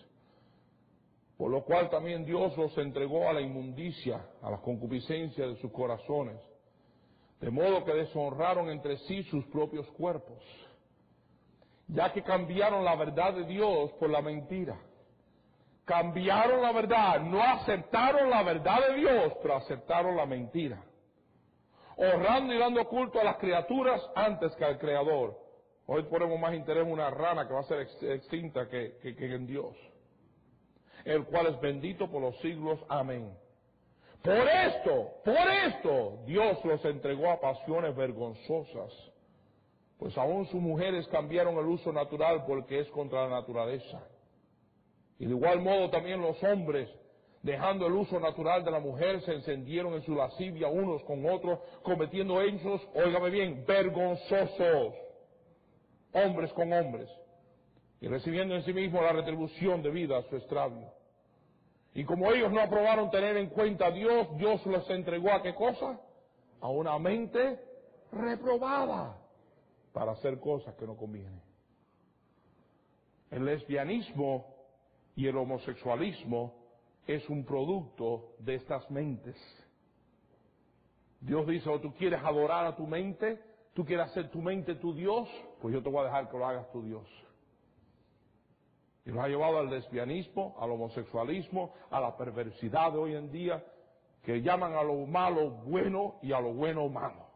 Por 1.37 1.51
lo 1.51 1.65
cual 1.65 1.91
también 1.91 2.25
Dios 2.25 2.57
los 2.57 2.77
entregó 2.79 3.29
a 3.29 3.35
la 3.35 3.43
inmundicia, 3.43 4.27
a 4.41 4.51
la 4.51 4.59
concupiscencia 4.59 5.47
de 5.47 5.57
sus 5.57 5.71
corazones, 5.71 6.41
de 7.41 7.51
modo 7.51 7.85
que 7.85 7.93
deshonraron 7.93 8.71
entre 8.71 8.97
sí 8.99 9.23
sus 9.25 9.45
propios 9.47 9.87
cuerpos, 9.93 10.43
ya 11.87 12.13
que 12.13 12.23
cambiaron 12.23 12.85
la 12.85 12.97
verdad 12.97 13.35
de 13.35 13.45
Dios 13.45 13.93
por 13.93 14.11
la 14.11 14.23
mentira. 14.23 14.79
Cambiaron 15.85 16.61
la 16.61 16.73
verdad, 16.73 17.21
no 17.21 17.43
aceptaron 17.43 18.29
la 18.29 18.43
verdad 18.43 18.89
de 18.89 18.95
Dios, 18.97 19.33
pero 19.41 19.57
aceptaron 19.57 20.17
la 20.17 20.27
mentira 20.27 20.85
honrando 21.99 22.55
y 22.55 22.59
dando 22.59 22.85
culto 22.87 23.21
a 23.21 23.25
las 23.25 23.37
criaturas 23.37 24.01
antes 24.15 24.55
que 24.55 24.65
al 24.65 24.79
Creador. 24.79 25.37
Hoy 25.87 26.05
ponemos 26.05 26.39
más 26.39 26.55
interés 26.55 26.87
en 26.87 26.93
una 26.93 27.11
rana 27.11 27.47
que 27.47 27.55
va 27.55 27.61
a 27.61 27.65
ser 27.65 27.81
extinta 28.03 28.69
que, 28.69 28.99
en 29.03 29.47
Dios, 29.47 29.75
el 31.05 31.25
cual 31.25 31.47
es 31.47 31.61
bendito 31.61 32.11
por 32.11 32.23
los 32.23 32.39
siglos. 32.41 32.79
Amén. 32.89 33.37
Por 34.23 34.49
esto, 34.49 35.13
por 35.25 35.37
esto, 35.67 36.19
Dios 36.27 36.65
los 36.65 36.85
entregó 36.85 37.31
a 37.31 37.41
pasiones 37.41 37.95
vergonzosas, 37.97 38.93
pues 39.99 40.17
aún 40.19 40.47
sus 40.47 40.61
mujeres 40.61 41.07
cambiaron 41.09 41.57
el 41.59 41.67
uso 41.67 41.93
natural 41.93 42.45
porque 42.47 42.81
es 42.81 42.89
contra 42.89 43.29
la 43.29 43.41
naturaleza. 43.41 44.03
Y 45.19 45.27
de 45.27 45.31
igual 45.31 45.61
modo 45.61 45.91
también 45.91 46.21
los 46.21 46.43
hombres 46.43 46.89
dejando 47.43 47.87
el 47.87 47.93
uso 47.95 48.19
natural 48.19 48.65
de 48.65 48.71
la 48.71 48.81
mujer, 48.81 49.21
se 49.23 49.33
encendieron 49.33 49.95
en 49.95 50.03
su 50.03 50.15
lascivia 50.15 50.69
unos 50.69 51.03
con 51.05 51.25
otros, 51.29 51.59
cometiendo 51.83 52.41
hechos, 52.43 52.87
óigame 52.95 53.31
bien, 53.31 53.65
vergonzosos, 53.67 54.95
hombres 56.13 56.53
con 56.53 56.73
hombres, 56.73 57.09
y 58.01 58.09
recibiendo 58.09 58.55
en 58.55 58.63
sí 58.65 58.73
mismo 58.73 59.01
la 59.01 59.13
retribución 59.13 59.83
debida 59.83 60.19
a 60.19 60.23
su 60.25 60.37
extravío. 60.37 60.98
Y 61.99 62.05
como 62.05 62.33
ellos 62.33 62.53
no 62.53 62.61
aprobaron 62.61 63.11
tener 63.11 63.37
en 63.39 63.49
cuenta 63.49 63.87
a 63.87 63.91
Dios, 63.91 64.29
Dios 64.37 64.65
les 64.67 64.89
entregó 64.89 65.33
a 65.33 65.43
qué 65.43 65.53
cosa? 65.53 66.01
A 66.61 66.69
una 66.69 66.97
mente 66.97 67.59
reprobada 68.13 69.19
para 69.93 70.13
hacer 70.13 70.39
cosas 70.39 70.77
que 70.77 70.87
no 70.87 70.97
convienen. 70.97 71.43
El 73.33 73.45
lesbianismo 73.47 74.47
y 75.17 75.27
el 75.27 75.37
homosexualismo 75.37 76.55
es 77.05 77.29
un 77.29 77.45
producto 77.45 78.37
de 78.39 78.55
estas 78.55 78.89
mentes. 78.93 79.35
Dios 81.21 81.49
dice, 81.49 81.69
o 81.69 81.73
oh, 81.73 81.81
tú 81.81 81.93
quieres 81.95 82.23
adorar 82.23 82.65
a 82.65 82.77
tu 82.77 82.87
mente, 82.87 83.43
tú 83.75 83.85
quieres 83.85 84.07
hacer 84.07 84.31
tu 84.31 84.41
mente 84.41 84.77
tu 84.77 84.95
Dios, 84.95 85.29
pues 85.61 85.75
yo 85.75 85.83
te 85.83 85.91
voy 85.91 86.03
a 86.03 86.05
dejar 86.05 86.31
que 86.31 86.39
lo 86.39 86.47
hagas 86.47 86.71
tu 86.71 86.81
Dios. 86.81 87.09
Y 89.09 89.11
nos 89.11 89.25
ha 89.25 89.29
llevado 89.29 89.59
al 89.59 89.71
lesbianismo, 89.71 90.55
al 90.61 90.71
homosexualismo, 90.71 91.73
a 91.91 91.99
la 91.99 92.15
perversidad 92.15 92.93
de 92.93 92.99
hoy 92.99 93.15
en 93.15 93.33
día, 93.33 93.65
que 94.23 94.43
llaman 94.43 94.75
a 94.75 94.83
lo 94.83 95.07
malo 95.07 95.49
bueno 95.49 96.17
y 96.21 96.35
a 96.35 96.41
lo 96.41 96.53
bueno 96.53 96.87
malo. 96.91 97.27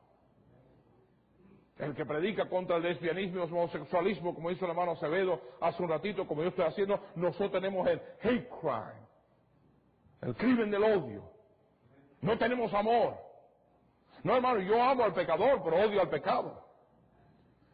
El 1.79 1.95
que 1.95 2.05
predica 2.05 2.47
contra 2.47 2.77
el 2.77 2.83
lesbianismo 2.83 3.39
y 3.39 3.43
el 3.45 3.51
homosexualismo, 3.51 4.35
como 4.35 4.51
hizo 4.51 4.67
el 4.67 4.73
hermano 4.73 4.93
Acevedo 4.93 5.41
hace 5.63 5.83
un 5.83 5.89
ratito, 5.89 6.27
como 6.27 6.43
yo 6.43 6.51
estoy 6.51 6.67
haciendo, 6.67 7.01
nosotros 7.15 7.53
tenemos 7.53 7.89
el 7.89 8.03
hate 8.21 8.51
crime 8.61 9.03
el 10.21 10.37
crimen 10.37 10.71
del 10.71 10.85
odio. 10.85 11.25
No 12.21 12.37
tenemos 12.37 12.73
amor. 12.75 13.17
No, 14.23 14.37
hermano, 14.37 14.61
yo 14.61 14.81
amo 14.81 15.05
al 15.05 15.15
pecador, 15.15 15.63
pero 15.65 15.89
odio 15.89 16.03
al 16.03 16.11
pecado. 16.11 16.63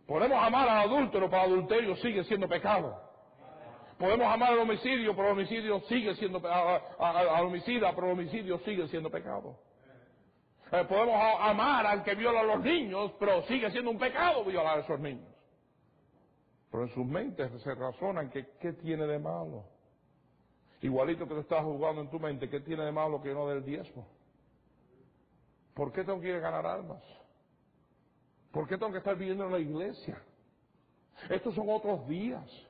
Podemos 0.07 0.41
amar 0.41 0.69
al 0.69 0.89
adúltero, 0.89 1.29
pero 1.29 1.43
adulterio 1.43 1.97
sigue 1.97 2.23
siendo 2.25 2.49
pecado. 2.49 3.08
Podemos 3.99 4.33
amar 4.33 4.53
al 4.53 4.61
homicidio, 4.61 5.15
pero 5.17 5.29
el 5.29 5.33
homicidio 5.33 5.81
sigue 5.81 6.15
siendo 6.15 6.41
al 6.49 7.45
homicida, 7.45 7.93
pero 7.95 8.07
el 8.07 8.13
homicidio 8.13 8.59
sigue 8.61 8.87
siendo 8.89 9.11
pecado. 9.11 9.59
Eh, 10.71 10.85
podemos 10.89 11.17
amar 11.41 11.85
al 11.87 12.05
que 12.05 12.15
viola 12.15 12.41
a 12.41 12.45
los 12.45 12.61
niños, 12.61 13.13
pero 13.19 13.43
sigue 13.43 13.71
siendo 13.73 13.91
un 13.91 13.99
pecado 13.99 14.45
violar 14.45 14.79
a 14.79 14.81
esos 14.83 15.01
niños. 15.01 15.27
Pero 16.71 16.85
en 16.85 16.91
sus 16.91 17.07
mentes 17.07 17.51
se 17.63 17.75
razonan 17.75 18.31
que 18.31 18.47
qué 18.61 18.75
tiene 18.75 19.05
de 19.07 19.19
malo. 19.19 19.65
Igualito 20.81 21.27
que 21.27 21.35
tú 21.35 21.41
estás 21.41 21.65
jugando 21.65 22.03
en 22.03 22.11
tu 22.11 22.21
mente, 22.21 22.49
¿qué 22.49 22.61
tiene 22.61 22.85
de 22.85 22.93
malo 22.93 23.21
que 23.21 23.35
no 23.35 23.49
del 23.49 23.65
diezmo? 23.65 24.07
¿Por 25.75 25.93
qué 25.93 26.05
tengo 26.05 26.21
que 26.21 26.29
ir 26.29 26.37
a 26.37 26.41
ganar 26.41 26.67
almas? 26.67 27.03
¿Por 28.53 28.69
qué 28.69 28.79
tengo 28.79 28.93
que 28.93 28.99
estar 28.99 29.17
viviendo 29.17 29.45
en 29.47 29.53
la 29.53 29.59
iglesia? 29.59 30.23
Estos 31.31 31.55
son 31.55 31.69
otros 31.69 32.07
días. 32.07 32.68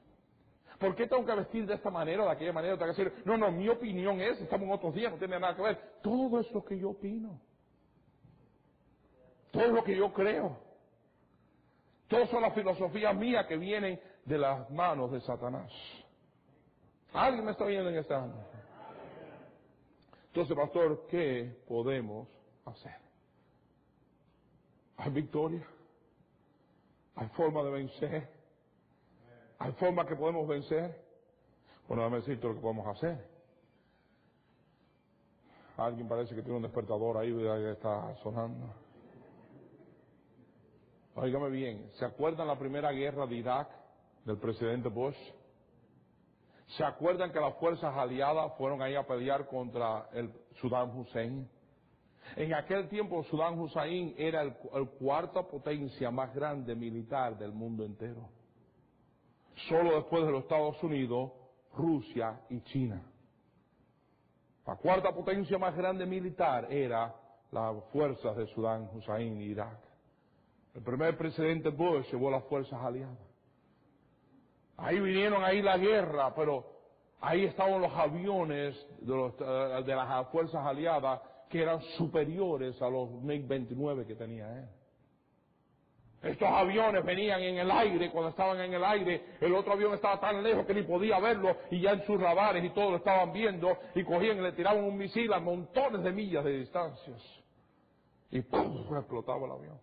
¿Por 0.79 0.95
qué 0.95 1.09
tengo 1.09 1.24
que 1.26 1.35
vestir 1.35 1.66
de 1.66 1.74
esta 1.74 1.91
manera 1.91 2.22
o 2.22 2.26
de 2.26 2.33
aquella 2.33 2.53
manera? 2.53 2.79
Tengo 2.79 2.95
que 2.95 3.03
decir, 3.03 3.22
no, 3.24 3.37
no, 3.37 3.51
mi 3.51 3.68
opinión 3.68 4.20
es, 4.20 4.41
estamos 4.41 4.66
en 4.66 4.72
otros 4.72 4.95
días, 4.95 5.12
no 5.12 5.18
tiene 5.18 5.39
nada 5.39 5.57
que 5.57 5.62
ver. 5.62 6.01
Todo 6.03 6.39
es 6.39 6.51
lo 6.53 6.64
que 6.64 6.79
yo 6.79 6.91
opino. 6.91 7.41
Todo 9.51 9.64
es 9.64 9.72
lo 9.72 9.83
que 9.83 9.97
yo 9.97 10.12
creo. 10.12 10.57
Todo 12.07 12.26
son 12.26 12.43
las 12.43 12.55
filosofías 12.55 13.14
mías 13.16 13.47
que 13.47 13.57
vienen 13.57 14.01
de 14.24 14.39
las 14.39 14.70
manos 14.70 15.11
de 15.11 15.20
Satanás. 15.20 15.72
¿Alguien 17.12 17.45
me 17.45 17.51
está 17.51 17.64
viendo 17.64 17.91
en 17.91 17.97
esta 17.97 18.20
noche? 18.20 18.47
Entonces, 20.29 20.57
pastor, 20.57 21.07
¿qué 21.09 21.57
podemos 21.66 22.29
hacer? 22.64 22.95
¿Hay 24.97 25.11
victoria? 25.11 25.66
¿Hay 27.16 27.29
forma 27.31 27.62
de 27.64 27.70
vencer? 27.70 28.38
¿Hay 29.59 29.72
forma 29.72 30.06
que 30.06 30.14
podemos 30.14 30.46
vencer? 30.46 31.04
Bueno, 31.88 32.02
déjame 32.04 32.18
decirte 32.18 32.46
lo 32.46 32.54
que 32.54 32.61
podemos 32.61 32.86
hacer. 32.86 33.26
Alguien 35.76 36.09
parece 36.09 36.34
que 36.34 36.42
tiene 36.42 36.56
un 36.56 36.62
despertador 36.62 37.18
ahí 37.18 37.32
que 37.32 37.70
está 37.70 38.14
sonando. 38.22 38.74
Óigame 41.14 41.50
bien, 41.50 41.90
¿se 41.94 42.04
acuerdan 42.04 42.46
la 42.46 42.59
primera 42.59 42.92
guerra 42.92 43.26
de 43.26 43.36
Irak 43.36 43.68
del 44.24 44.38
presidente 44.38 44.88
Bush? 44.88 45.16
¿Se 46.76 46.84
acuerdan 46.84 47.32
que 47.32 47.40
las 47.40 47.54
fuerzas 47.56 47.96
aliadas 47.96 48.52
fueron 48.56 48.82
ahí 48.82 48.94
a 48.94 49.06
pelear 49.06 49.48
contra 49.48 50.09
el 50.12 50.32
Saddam 50.61 50.96
Hussein? 50.96 51.48
En 52.36 52.54
aquel 52.54 52.88
tiempo 52.88 53.24
Saddam 53.24 53.59
Hussein 53.59 54.14
era 54.18 54.42
el, 54.42 54.54
el 54.74 54.88
cuarta 54.90 55.42
potencia 55.42 56.11
más 56.11 56.32
grande 56.34 56.76
militar 56.76 57.36
del 57.38 57.52
mundo 57.52 57.84
entero. 57.84 58.28
Solo 59.66 59.96
después 59.96 60.24
de 60.24 60.32
los 60.32 60.42
Estados 60.42 60.82
Unidos, 60.82 61.32
Rusia 61.74 62.40
y 62.48 62.61
China. 62.62 63.02
La 64.66 64.76
cuarta 64.76 65.12
potencia 65.12 65.59
más 65.59 65.74
grande 65.76 66.06
militar 66.06 66.70
era 66.70 67.14
las 67.50 67.74
fuerzas 67.92 68.36
de 68.36 68.46
Saddam 68.54 68.88
Hussein 68.94 69.40
Irak. 69.40 69.78
El 70.74 70.82
primer 70.82 71.16
presidente 71.16 71.70
Bush 71.70 72.06
llevó 72.12 72.30
las 72.30 72.44
fuerzas 72.44 72.80
aliadas. 72.80 73.16
Ahí 74.76 75.00
vinieron 75.00 75.42
ahí 75.42 75.61
la 75.61 75.76
guerra, 75.76 76.34
pero 76.34 76.64
ahí 77.20 77.46
estaban 77.46 77.80
los 77.80 77.92
aviones 77.92 78.76
de, 79.00 79.32
eh, 79.40 79.82
de 79.84 79.96
las 79.96 80.28
fuerzas 80.28 80.64
aliadas 80.64 81.20
que 81.48 81.62
eran 81.62 81.80
superiores 81.96 82.80
a 82.82 82.88
los 82.88 83.09
MiG-29 83.09 84.06
que 84.06 84.14
tenía 84.14 84.59
él. 84.59 84.68
Estos 86.22 86.48
aviones 86.48 87.04
venían 87.04 87.40
en 87.40 87.58
el 87.58 87.70
aire, 87.70 88.10
cuando 88.10 88.30
estaban 88.30 88.60
en 88.60 88.74
el 88.74 88.84
aire, 88.84 89.36
el 89.40 89.54
otro 89.54 89.74
avión 89.74 89.94
estaba 89.94 90.18
tan 90.18 90.42
lejos 90.42 90.66
que 90.66 90.74
ni 90.74 90.82
podía 90.82 91.20
verlo 91.20 91.56
y 91.70 91.80
ya 91.80 91.92
en 91.92 92.04
sus 92.04 92.20
radares 92.20 92.64
y 92.64 92.70
todo 92.70 92.90
lo 92.90 92.96
estaban 92.96 93.32
viendo 93.32 93.78
y 93.94 94.02
cogían 94.02 94.38
y 94.38 94.40
le 94.40 94.52
tiraban 94.52 94.82
un 94.82 94.96
misil 94.96 95.32
a 95.32 95.38
montones 95.38 96.02
de 96.02 96.10
millas 96.10 96.44
de 96.44 96.58
distancias. 96.58 97.22
Y 98.30 98.40
¡pum! 98.42 98.96
explotaba 98.96 99.46
el 99.46 99.52
avión. 99.52 99.80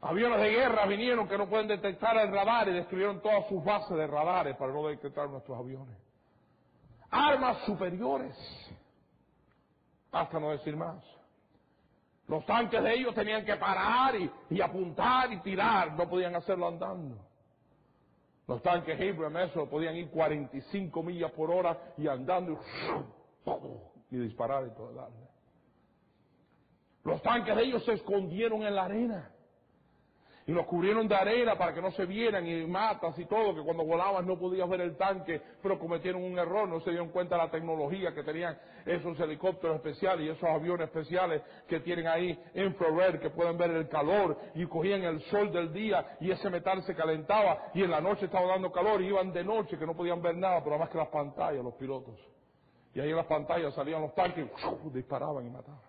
Aviones 0.00 0.40
de 0.40 0.50
guerra 0.50 0.84
vinieron 0.86 1.28
que 1.28 1.38
no 1.38 1.48
pueden 1.48 1.68
detectar 1.68 2.16
el 2.18 2.32
radar 2.32 2.68
y 2.68 2.72
destruyeron 2.72 3.22
todas 3.22 3.48
sus 3.48 3.64
bases 3.64 3.96
de 3.96 4.06
radares 4.06 4.56
para 4.56 4.72
no 4.72 4.86
detectar 4.88 5.28
nuestros 5.30 5.58
aviones. 5.58 5.96
Armas 7.10 7.58
superiores, 7.64 8.36
hasta 10.10 10.40
no 10.40 10.50
decir 10.50 10.76
más. 10.76 11.15
Los 12.28 12.44
tanques 12.44 12.82
de 12.82 12.94
ellos 12.94 13.14
tenían 13.14 13.44
que 13.44 13.56
parar 13.56 14.14
y, 14.50 14.60
apuntar 14.60 15.32
y 15.32 15.40
tirar, 15.42 15.92
no 15.92 16.08
podían 16.08 16.34
hacerlo 16.34 16.66
andando. 16.66 17.18
Los 18.48 18.62
tanques 18.62 19.00
Abrams 19.00 19.50
eso 19.50 19.68
podían 19.68 19.96
ir 19.96 20.10
45 20.10 21.02
millas 21.02 21.30
por 21.32 21.50
hora 21.50 21.94
y 21.96 22.08
andando 22.08 22.60
y, 24.10 24.16
disparar 24.16 24.66
y 24.66 24.70
todo 24.70 24.92
darle. 24.92 25.26
Los 27.04 27.22
tanques 27.22 27.54
de 27.54 27.62
ellos 27.62 27.84
se 27.84 27.92
escondieron 27.92 28.62
en 28.62 28.74
la 28.74 28.84
arena 28.84 29.30
y 30.46 30.52
los 30.52 30.64
cubrieron 30.66 31.08
de 31.08 31.16
arena 31.16 31.58
para 31.58 31.74
que 31.74 31.82
no 31.82 31.90
se 31.90 32.06
vieran 32.06 32.46
y 32.46 32.64
matas 32.66 33.18
y 33.18 33.24
todo, 33.24 33.52
que 33.52 33.62
cuando 33.62 33.84
volaban 33.84 34.24
no 34.26 34.38
podías 34.38 34.68
ver 34.68 34.80
el 34.80 34.96
tanque, 34.96 35.42
pero 35.60 35.76
cometieron 35.76 36.22
un 36.22 36.38
error, 36.38 36.68
no 36.68 36.80
se 36.80 36.90
dieron 36.90 37.08
cuenta 37.08 37.36
de 37.36 37.42
la 37.42 37.50
tecnología 37.50 38.14
que 38.14 38.22
tenían 38.22 38.56
esos 38.84 39.18
helicópteros 39.18 39.76
especiales 39.76 40.24
y 40.24 40.28
esos 40.28 40.48
aviones 40.48 40.86
especiales 40.86 41.42
que 41.66 41.80
tienen 41.80 42.06
ahí 42.06 42.38
infrared, 42.54 43.18
que 43.18 43.30
pueden 43.30 43.58
ver 43.58 43.72
el 43.72 43.88
calor 43.88 44.38
y 44.54 44.64
cogían 44.66 45.02
el 45.02 45.20
sol 45.22 45.52
del 45.52 45.72
día 45.72 46.16
y 46.20 46.30
ese 46.30 46.48
metal 46.48 46.80
se 46.84 46.94
calentaba 46.94 47.72
y 47.74 47.82
en 47.82 47.90
la 47.90 48.00
noche 48.00 48.26
estaba 48.26 48.46
dando 48.46 48.70
calor 48.70 49.02
y 49.02 49.08
iban 49.08 49.32
de 49.32 49.42
noche 49.42 49.76
que 49.76 49.86
no 49.86 49.96
podían 49.96 50.22
ver 50.22 50.36
nada, 50.36 50.62
pero 50.62 50.78
más 50.78 50.88
que 50.90 50.98
las 50.98 51.08
pantallas, 51.08 51.64
los 51.64 51.74
pilotos. 51.74 52.14
Y 52.94 53.00
ahí 53.00 53.10
en 53.10 53.16
las 53.16 53.26
pantallas 53.26 53.74
salían 53.74 54.00
los 54.00 54.14
tanques 54.14 54.46
y 54.46 54.90
disparaban 54.90 55.44
y 55.44 55.50
mataban. 55.50 55.80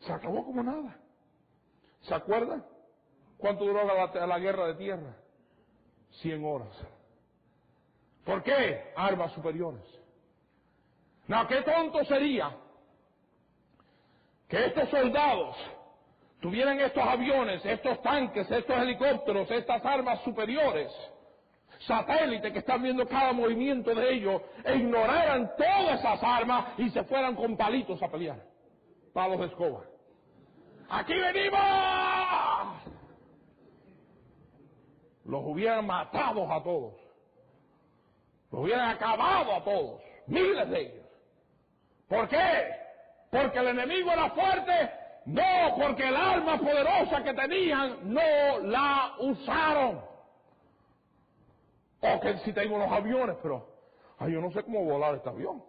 Se 0.00 0.12
acabó 0.12 0.44
como 0.44 0.62
nada. 0.62 0.98
¿Se 2.02 2.14
acuerdan? 2.14 2.73
¿Cuánto 3.38 3.64
duró 3.64 3.84
la, 3.84 4.38
guerra 4.38 4.66
de 4.68 4.74
tierra? 4.74 5.16
Cien 6.22 6.44
horas. 6.44 6.74
¿Por 8.24 8.42
qué? 8.42 8.92
Armas 8.96 9.32
superiores. 9.32 9.82
No, 11.26 11.46
qué 11.46 11.62
tonto 11.62 12.04
sería 12.04 12.50
que 14.48 14.66
estos 14.66 14.88
soldados 14.90 15.56
tuvieran 16.40 16.78
estos 16.80 17.02
aviones, 17.02 17.64
estos 17.64 18.00
tanques, 18.02 18.50
estos 18.50 18.76
helicópteros, 18.76 19.50
estas 19.50 19.84
armas 19.84 20.20
superiores, 20.22 20.92
satélites 21.86 22.52
que 22.52 22.58
están 22.58 22.82
viendo 22.82 23.06
cada 23.08 23.32
movimiento 23.32 23.94
de 23.94 24.12
ellos, 24.12 24.42
e 24.64 24.76
ignoraran 24.76 25.50
todas 25.56 25.98
esas 25.98 26.22
armas 26.22 26.78
y 26.78 26.90
se 26.90 27.02
fueran 27.04 27.34
con 27.34 27.56
palitos 27.56 28.02
a 28.02 28.08
pelear, 28.08 28.42
palos 29.12 29.40
de 29.40 29.46
escoba. 29.46 29.84
Aquí 30.90 31.14
venimos 31.14 32.03
los 35.24 35.42
hubieran 35.44 35.86
matado 35.86 36.50
a 36.52 36.62
todos. 36.62 36.94
Los 38.50 38.62
hubieran 38.62 38.90
acabado 38.90 39.54
a 39.54 39.64
todos. 39.64 40.00
Miles 40.26 40.68
de 40.70 40.80
ellos. 40.80 41.06
¿Por 42.08 42.28
qué? 42.28 42.68
Porque 43.30 43.58
el 43.58 43.68
enemigo 43.68 44.10
era 44.10 44.30
fuerte. 44.30 44.90
No, 45.26 45.74
porque 45.80 46.06
el 46.06 46.16
arma 46.16 46.58
poderosa 46.58 47.22
que 47.24 47.32
tenían 47.32 48.12
no 48.12 48.58
la 48.62 49.14
usaron. 49.18 50.02
O 52.00 52.20
que 52.20 52.38
si 52.38 52.52
tengo 52.52 52.76
los 52.78 52.92
aviones, 52.92 53.36
pero 53.42 53.66
ay, 54.18 54.32
yo 54.32 54.40
no 54.40 54.50
sé 54.50 54.62
cómo 54.62 54.84
volar 54.84 55.14
este 55.14 55.30
avión. 55.30 55.64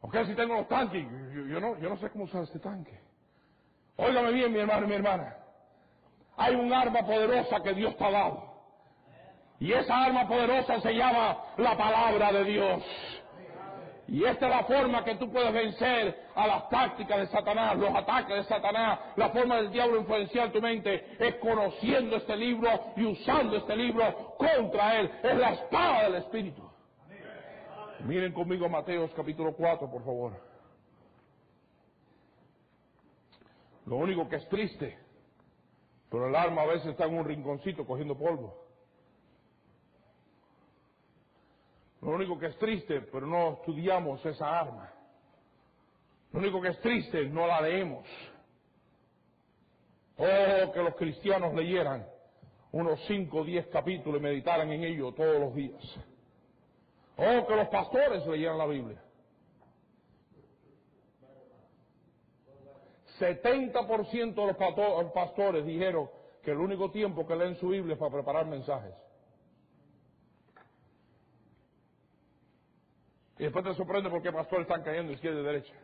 O 0.00 0.10
que 0.10 0.26
si 0.26 0.34
tengo 0.34 0.56
los 0.56 0.68
tanques, 0.68 1.06
yo, 1.48 1.60
no, 1.60 1.78
yo 1.78 1.88
no 1.88 1.96
sé 1.98 2.10
cómo 2.10 2.24
usar 2.24 2.42
este 2.42 2.58
tanque. 2.58 2.98
Óigame 3.96 4.32
bien, 4.32 4.52
mi 4.52 4.58
hermano 4.58 4.86
y 4.86 4.88
mi 4.88 4.94
hermana. 4.94 5.36
Hay 6.42 6.56
un 6.56 6.72
arma 6.72 7.02
poderosa 7.02 7.62
que 7.62 7.72
Dios 7.72 7.96
te 7.96 8.04
ha 8.04 8.10
dado. 8.10 8.42
Y 9.60 9.72
esa 9.72 10.06
arma 10.06 10.26
poderosa 10.26 10.80
se 10.80 10.92
llama 10.92 11.38
la 11.56 11.76
palabra 11.76 12.32
de 12.32 12.44
Dios. 12.44 12.82
Y 14.08 14.24
esta 14.24 14.46
es 14.46 14.50
la 14.50 14.64
forma 14.64 15.04
que 15.04 15.14
tú 15.14 15.30
puedes 15.30 15.52
vencer 15.52 16.26
a 16.34 16.48
las 16.48 16.68
tácticas 16.68 17.20
de 17.20 17.26
Satanás, 17.28 17.76
los 17.76 17.94
ataques 17.94 18.38
de 18.38 18.44
Satanás. 18.44 18.98
La 19.14 19.30
forma 19.30 19.58
del 19.58 19.70
diablo 19.70 20.00
influenciar 20.00 20.50
tu 20.50 20.60
mente 20.60 21.16
es 21.20 21.36
conociendo 21.36 22.16
este 22.16 22.36
libro 22.36 22.68
y 22.96 23.04
usando 23.04 23.58
este 23.58 23.76
libro 23.76 24.34
contra 24.36 24.98
él. 24.98 25.12
Es 25.22 25.36
la 25.36 25.52
espada 25.52 26.02
del 26.02 26.16
Espíritu. 26.16 26.68
Miren 28.00 28.32
conmigo 28.32 28.68
Mateos 28.68 29.12
capítulo 29.14 29.54
4, 29.54 29.88
por 29.88 30.04
favor. 30.04 30.32
Lo 33.86 33.94
único 33.94 34.28
que 34.28 34.36
es 34.36 34.48
triste 34.48 35.01
pero 36.12 36.28
el 36.28 36.36
arma 36.36 36.62
a 36.62 36.66
veces 36.66 36.88
está 36.88 37.06
en 37.06 37.14
un 37.14 37.24
rinconcito 37.24 37.86
cogiendo 37.86 38.14
polvo. 38.14 38.66
Lo 42.02 42.10
único 42.10 42.38
que 42.38 42.48
es 42.48 42.58
triste, 42.58 43.00
pero 43.10 43.26
no 43.26 43.54
estudiamos 43.54 44.22
esa 44.26 44.60
arma. 44.60 44.92
Lo 46.32 46.40
único 46.40 46.60
que 46.60 46.68
es 46.68 46.80
triste, 46.80 47.24
no 47.30 47.46
la 47.46 47.62
leemos. 47.62 48.06
Oh, 50.18 50.70
que 50.70 50.82
los 50.82 50.94
cristianos 50.96 51.54
leyeran 51.54 52.06
unos 52.72 53.00
cinco 53.06 53.38
o 53.38 53.44
diez 53.44 53.66
capítulos 53.68 54.20
y 54.20 54.22
meditaran 54.22 54.70
en 54.70 54.84
ello 54.84 55.12
todos 55.14 55.40
los 55.40 55.54
días. 55.54 55.82
Oh, 57.16 57.46
que 57.46 57.56
los 57.56 57.68
pastores 57.68 58.26
leyeran 58.26 58.58
la 58.58 58.66
Biblia. 58.66 59.02
70% 63.18 64.34
de 64.34 65.02
los 65.02 65.12
pastores 65.12 65.64
dijeron 65.64 66.08
que 66.42 66.50
el 66.50 66.58
único 66.58 66.90
tiempo 66.90 67.26
que 67.26 67.36
leen 67.36 67.56
su 67.56 67.68
Biblia 67.68 67.94
es 67.94 67.98
para 67.98 68.12
preparar 68.12 68.46
mensajes. 68.46 68.94
Y 73.38 73.44
después 73.44 73.64
te 73.64 73.74
sorprende 73.74 74.10
por 74.10 74.22
qué 74.22 74.30
pastores 74.32 74.66
están 74.66 74.82
cayendo 74.82 75.12
izquierda 75.12 75.40
y 75.40 75.44
derecha. 75.44 75.74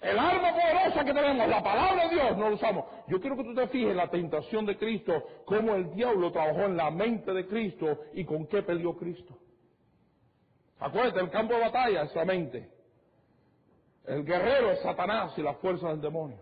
El 0.00 0.18
arma 0.18 0.52
poderosa 0.52 1.02
que 1.02 1.14
tenemos, 1.14 1.48
la 1.48 1.62
palabra 1.62 2.08
de 2.08 2.14
Dios, 2.14 2.36
no 2.36 2.50
lo 2.50 2.56
usamos. 2.56 2.84
Yo 3.08 3.18
quiero 3.22 3.36
que 3.36 3.44
tú 3.44 3.54
te 3.54 3.66
fijes 3.68 3.92
en 3.92 3.96
la 3.96 4.10
tentación 4.10 4.66
de 4.66 4.76
Cristo, 4.76 5.26
cómo 5.46 5.74
el 5.74 5.94
diablo 5.94 6.30
trabajó 6.30 6.64
en 6.64 6.76
la 6.76 6.90
mente 6.90 7.32
de 7.32 7.46
Cristo 7.46 8.00
y 8.12 8.24
con 8.26 8.46
qué 8.46 8.62
peleó 8.62 8.94
Cristo. 8.98 9.38
Acuérdate, 10.78 11.20
el 11.20 11.30
campo 11.30 11.54
de 11.54 11.60
batalla 11.60 12.02
es 12.02 12.14
la 12.14 12.24
mente. 12.26 12.73
El 14.06 14.24
guerrero 14.24 14.70
es 14.70 14.80
Satanás 14.80 15.32
y 15.38 15.42
la 15.42 15.54
fuerza 15.54 15.88
del 15.88 16.00
demonio. 16.00 16.38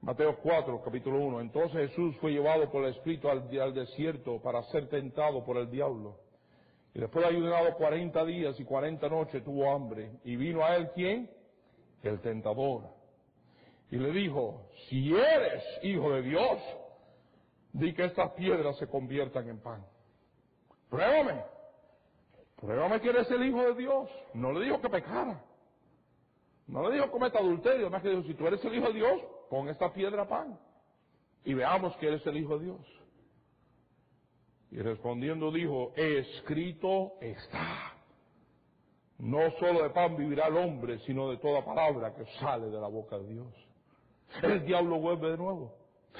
Mateo 0.00 0.38
4, 0.42 0.82
capítulo 0.82 1.18
1. 1.18 1.40
Entonces 1.42 1.90
Jesús 1.90 2.16
fue 2.16 2.32
llevado 2.32 2.70
por 2.70 2.84
el 2.84 2.94
Espíritu 2.94 3.28
al, 3.28 3.48
desierto 3.74 4.40
para 4.40 4.62
ser 4.64 4.88
tentado 4.88 5.44
por 5.44 5.58
el 5.58 5.70
diablo. 5.70 6.18
Y 6.94 7.00
después 7.00 7.24
de 7.24 7.34
ayunado 7.34 7.74
40 7.76 8.24
días 8.24 8.58
y 8.58 8.64
40 8.64 9.08
noches 9.08 9.44
tuvo 9.44 9.70
hambre. 9.70 10.12
Y 10.24 10.36
vino 10.36 10.64
a 10.64 10.76
él 10.76 10.90
quién? 10.94 11.30
El 12.02 12.20
tentador. 12.20 12.84
Y 13.90 13.96
le 13.96 14.10
dijo, 14.10 14.68
si 14.88 15.14
eres 15.14 15.62
hijo 15.82 16.10
de 16.12 16.22
Dios, 16.22 16.58
di 17.72 17.92
que 17.94 18.06
estas 18.06 18.32
piedras 18.32 18.76
se 18.78 18.86
conviertan 18.86 19.48
en 19.48 19.60
pan. 19.60 19.86
Pruébame. 20.88 21.42
Pruébame 22.56 23.00
que 23.00 23.10
eres 23.10 23.30
el 23.30 23.44
Hijo 23.44 23.62
de 23.62 23.74
Dios. 23.74 24.10
No 24.34 24.52
le 24.52 24.64
dijo 24.64 24.80
que 24.80 24.88
pecara. 24.88 25.42
No 26.72 26.88
le 26.88 26.94
dijo 26.94 27.10
cometa 27.10 27.38
adulterio. 27.38 27.90
Más 27.90 28.02
que 28.02 28.08
dijo, 28.08 28.22
si 28.22 28.32
tú 28.32 28.46
eres 28.46 28.64
el 28.64 28.74
Hijo 28.74 28.86
de 28.86 28.94
Dios, 28.94 29.20
pon 29.50 29.68
esta 29.68 29.92
piedra 29.92 30.26
pan. 30.26 30.58
Y 31.44 31.52
veamos 31.52 31.94
que 31.98 32.08
eres 32.08 32.26
el 32.26 32.38
Hijo 32.38 32.58
de 32.58 32.64
Dios. 32.64 32.80
Y 34.70 34.78
respondiendo 34.78 35.52
dijo, 35.52 35.92
escrito 35.94 37.12
está. 37.20 37.92
No 39.18 39.50
solo 39.60 39.82
de 39.82 39.90
pan 39.90 40.16
vivirá 40.16 40.46
el 40.46 40.56
hombre, 40.56 40.98
sino 41.00 41.28
de 41.30 41.36
toda 41.36 41.62
palabra 41.62 42.14
que 42.14 42.24
sale 42.40 42.70
de 42.70 42.80
la 42.80 42.88
boca 42.88 43.18
de 43.18 43.28
Dios. 43.34 43.54
El 44.42 44.64
diablo 44.64 44.98
vuelve 44.98 45.30
de 45.30 45.36
nuevo. 45.36 45.74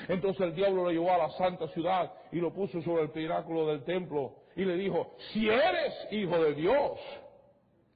Entonces 0.08 0.42
el 0.42 0.54
diablo 0.54 0.84
lo 0.84 0.90
llevó 0.90 1.12
a 1.12 1.18
la 1.18 1.30
santa 1.30 1.66
ciudad 1.68 2.12
y 2.30 2.36
lo 2.36 2.52
puso 2.52 2.82
sobre 2.82 3.04
el 3.04 3.10
pináculo 3.10 3.66
del 3.68 3.84
templo 3.84 4.34
y 4.54 4.66
le 4.66 4.76
dijo, 4.76 5.14
si 5.32 5.48
eres 5.48 5.94
hijo 6.10 6.38
de 6.44 6.54
Dios, 6.54 7.00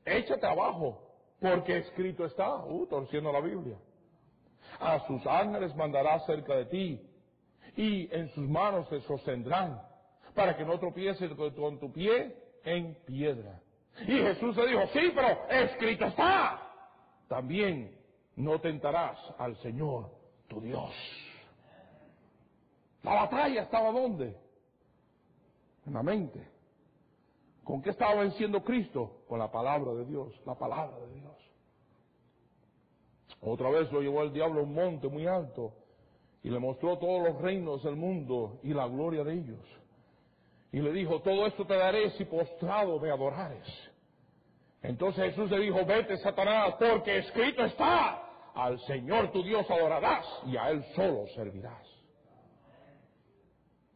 échate 0.06 0.46
abajo, 0.46 1.05
porque 1.50 1.78
escrito 1.78 2.24
está, 2.24 2.64
uh, 2.64 2.86
torciendo 2.86 3.32
la 3.32 3.40
Biblia. 3.40 3.76
A 4.80 5.06
sus 5.06 5.24
ángeles 5.26 5.74
mandará 5.76 6.18
cerca 6.20 6.54
de 6.54 6.66
ti 6.66 7.10
y 7.76 8.14
en 8.14 8.28
sus 8.30 8.48
manos 8.48 8.88
te 8.88 9.00
sostendrán 9.02 9.80
para 10.34 10.56
que 10.56 10.64
no 10.64 10.78
tropieces 10.78 11.30
con 11.34 11.78
tu 11.78 11.92
pie 11.92 12.36
en 12.64 12.94
piedra. 13.06 13.60
Y 14.06 14.18
Jesús 14.18 14.56
le 14.56 14.66
dijo, 14.66 14.86
sí, 14.92 15.12
pero 15.14 15.48
escrito 15.48 16.06
está. 16.06 16.62
También 17.28 17.96
no 18.36 18.60
tentarás 18.60 19.18
al 19.38 19.56
Señor 19.58 20.10
tu 20.48 20.60
Dios. 20.60 20.90
La 23.02 23.14
batalla 23.14 23.62
estaba 23.62 23.92
donde? 23.92 24.36
En 25.86 25.94
la 25.94 26.02
mente. 26.02 26.55
¿Con 27.66 27.82
qué 27.82 27.90
estaba 27.90 28.20
venciendo 28.20 28.62
Cristo? 28.62 29.24
Con 29.26 29.40
la 29.40 29.50
palabra 29.50 29.92
de 29.92 30.04
Dios, 30.04 30.32
la 30.46 30.54
palabra 30.54 31.00
de 31.00 31.14
Dios. 31.14 31.34
Otra 33.40 33.70
vez 33.70 33.90
lo 33.90 34.00
llevó 34.00 34.22
el 34.22 34.32
diablo 34.32 34.60
a 34.60 34.62
un 34.62 34.72
monte 34.72 35.08
muy 35.08 35.26
alto 35.26 35.74
y 36.44 36.48
le 36.48 36.60
mostró 36.60 36.96
todos 36.96 37.26
los 37.26 37.42
reinos 37.42 37.82
del 37.82 37.96
mundo 37.96 38.60
y 38.62 38.72
la 38.72 38.86
gloria 38.86 39.24
de 39.24 39.32
ellos. 39.32 39.58
Y 40.70 40.78
le 40.78 40.92
dijo, 40.92 41.20
todo 41.22 41.44
esto 41.44 41.66
te 41.66 41.76
daré 41.76 42.10
si 42.10 42.24
postrado 42.26 43.00
me 43.00 43.10
adorares. 43.10 43.66
Entonces 44.80 45.34
Jesús 45.34 45.50
le 45.50 45.58
dijo, 45.58 45.84
vete 45.84 46.18
Satanás, 46.18 46.76
porque 46.78 47.18
escrito 47.18 47.64
está, 47.64 48.52
al 48.54 48.78
Señor 48.82 49.32
tu 49.32 49.42
Dios 49.42 49.68
adorarás 49.68 50.24
y 50.46 50.56
a 50.56 50.70
Él 50.70 50.84
solo 50.94 51.26
servirás. 51.34 51.84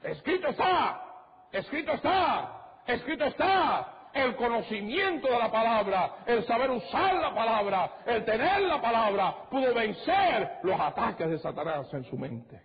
Escrito 0.03 0.49
está, 0.49 1.49
escrito 1.53 1.93
está, 1.93 2.60
escrito 2.87 3.25
está. 3.25 3.97
El 4.13 4.35
conocimiento 4.35 5.29
de 5.29 5.39
la 5.39 5.53
palabra, 5.53 6.25
el 6.27 6.45
saber 6.45 6.69
usar 6.69 7.15
la 7.15 7.33
palabra, 7.33 7.99
el 8.05 8.25
tener 8.25 8.63
la 8.63 8.83
palabra, 8.83 9.49
pudo 9.49 9.73
vencer 9.73 10.59
los 10.65 10.81
ataques 10.81 11.31
de 11.31 11.39
Satanás 11.39 11.87
en 11.95 12.03
su 12.03 12.19
mente. 12.19 12.61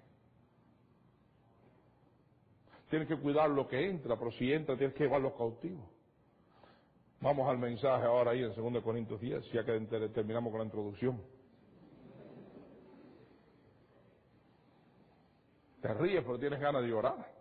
Tienes 2.89 3.07
que 3.07 3.17
cuidar 3.17 3.47
lo 3.49 3.67
que 3.67 3.87
entra, 3.87 4.17
pero 4.17 4.31
si 4.31 4.51
entra 4.51 4.75
tienes 4.75 4.95
que 4.95 5.03
llevarlo 5.03 5.35
cautivo. 5.37 5.87
Vamos 7.21 7.47
al 7.47 7.59
mensaje 7.59 8.05
ahora 8.05 8.31
ahí 8.31 8.43
en 8.43 8.53
2 8.55 8.83
Corintios 8.83 9.21
10, 9.21 9.51
ya 9.51 9.63
que 9.63 9.79
terminamos 10.13 10.49
con 10.51 10.59
la 10.59 10.65
introducción. 10.65 11.21
Te 15.81 15.93
ríes, 15.93 16.23
pero 16.23 16.39
tienes 16.39 16.59
ganas 16.59 16.81
de 16.81 16.87
llorar. 16.87 17.34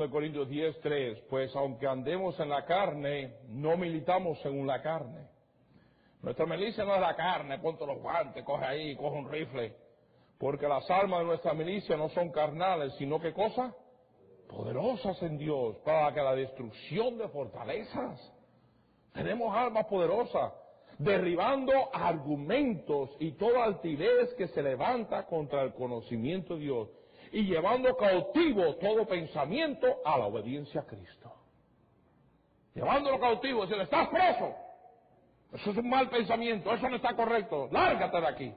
Segundo 0.00 0.16
Corintios 0.16 0.48
10, 0.48 0.80
3, 0.80 1.20
pues 1.28 1.54
aunque 1.54 1.86
andemos 1.86 2.40
en 2.40 2.48
la 2.48 2.64
carne, 2.64 3.34
no 3.48 3.76
militamos 3.76 4.40
según 4.40 4.66
la 4.66 4.80
carne. 4.80 5.28
Nuestra 6.22 6.46
milicia 6.46 6.86
no 6.86 6.94
es 6.94 7.02
la 7.02 7.14
carne, 7.14 7.58
ponte 7.58 7.86
los 7.86 7.98
guantes, 7.98 8.42
coge 8.42 8.64
ahí, 8.64 8.96
coge 8.96 9.18
un 9.18 9.30
rifle. 9.30 9.76
Porque 10.38 10.66
las 10.66 10.90
armas 10.90 11.20
de 11.20 11.26
nuestra 11.26 11.52
milicia 11.52 11.98
no 11.98 12.08
son 12.08 12.30
carnales, 12.30 12.94
sino 12.96 13.20
que 13.20 13.34
cosa? 13.34 13.74
Poderosas 14.48 15.22
en 15.22 15.36
Dios, 15.36 15.76
para 15.84 16.14
que 16.14 16.22
la 16.22 16.34
destrucción 16.34 17.18
de 17.18 17.28
fortalezas. 17.28 18.32
Tenemos 19.12 19.54
armas 19.54 19.84
poderosas, 19.84 20.50
derribando 20.96 21.72
argumentos 21.92 23.10
y 23.18 23.32
toda 23.32 23.64
altivez 23.64 24.32
que 24.38 24.48
se 24.48 24.62
levanta 24.62 25.26
contra 25.26 25.60
el 25.60 25.74
conocimiento 25.74 26.54
de 26.54 26.60
Dios 26.60 26.88
y 27.32 27.44
llevando 27.44 27.96
cautivo 27.96 28.76
todo 28.76 29.06
pensamiento 29.06 29.98
a 30.04 30.18
la 30.18 30.26
obediencia 30.26 30.80
a 30.80 30.86
Cristo. 30.86 31.32
Llevándolo 32.74 33.18
cautivo, 33.18 33.62
diciendo, 33.62 33.84
estás 33.84 34.08
preso. 34.08 34.54
Eso 35.52 35.70
es 35.70 35.76
un 35.76 35.88
mal 35.88 36.08
pensamiento, 36.08 36.72
eso 36.72 36.88
no 36.88 36.96
está 36.96 37.14
correcto, 37.14 37.68
lárgate 37.72 38.20
de 38.20 38.26
aquí. 38.26 38.54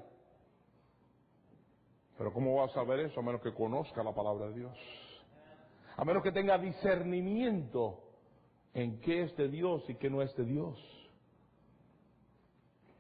Pero 2.18 2.32
¿cómo 2.32 2.56
vas 2.56 2.72
a 2.72 2.76
saber 2.76 3.00
eso 3.00 3.20
a 3.20 3.24
menos 3.24 3.42
que 3.42 3.54
conozca 3.54 4.04
la 4.04 4.14
palabra 4.14 4.48
de 4.48 4.60
Dios? 4.60 4.78
A 5.98 6.06
menos 6.06 6.22
que 6.22 6.32
tenga 6.32 6.58
discernimiento 6.58 8.00
en 8.74 9.00
qué 9.02 9.24
es 9.24 9.36
de 9.36 9.50
Dios 9.50 9.84
y 9.90 9.96
qué 9.96 10.10
no 10.10 10.22
es 10.22 10.36
de 10.36 10.46
Dios. 10.46 10.80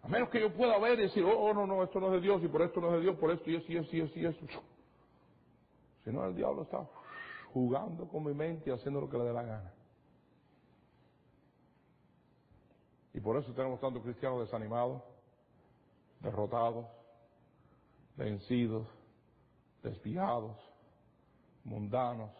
A 0.01 0.07
menos 0.07 0.29
que 0.29 0.39
yo 0.39 0.51
pueda 0.53 0.77
ver 0.79 0.99
y 0.99 1.03
decir, 1.03 1.23
oh, 1.23 1.37
oh, 1.37 1.53
no, 1.53 1.65
no, 1.65 1.83
esto 1.83 1.99
no 1.99 2.07
es 2.07 2.13
de 2.13 2.21
Dios 2.21 2.43
y 2.43 2.47
por 2.47 2.63
esto 2.63 2.81
no 2.81 2.87
es 2.89 2.93
de 2.95 3.01
Dios, 3.01 3.15
por 3.17 3.31
esto 3.31 3.49
y 3.49 3.55
esto 3.55 3.71
y 3.71 3.77
esto 3.77 3.95
y 3.95 4.01
esto 4.01 4.19
y 4.19 4.25
esto. 4.25 4.45
Si 6.03 6.11
no, 6.11 6.25
el 6.25 6.35
diablo 6.35 6.63
está 6.63 6.85
jugando 7.53 8.07
con 8.07 8.25
mi 8.25 8.33
mente 8.33 8.69
y 8.69 8.73
haciendo 8.73 9.01
lo 9.01 9.09
que 9.09 9.17
le 9.17 9.23
dé 9.25 9.33
la 9.33 9.43
gana. 9.43 9.73
Y 13.13 13.19
por 13.19 13.37
eso 13.37 13.53
tenemos 13.53 13.79
tantos 13.79 14.01
cristianos 14.03 14.41
desanimados, 14.41 15.03
derrotados, 16.19 16.87
vencidos, 18.17 18.87
desviados, 19.83 20.57
mundanos. 21.63 22.31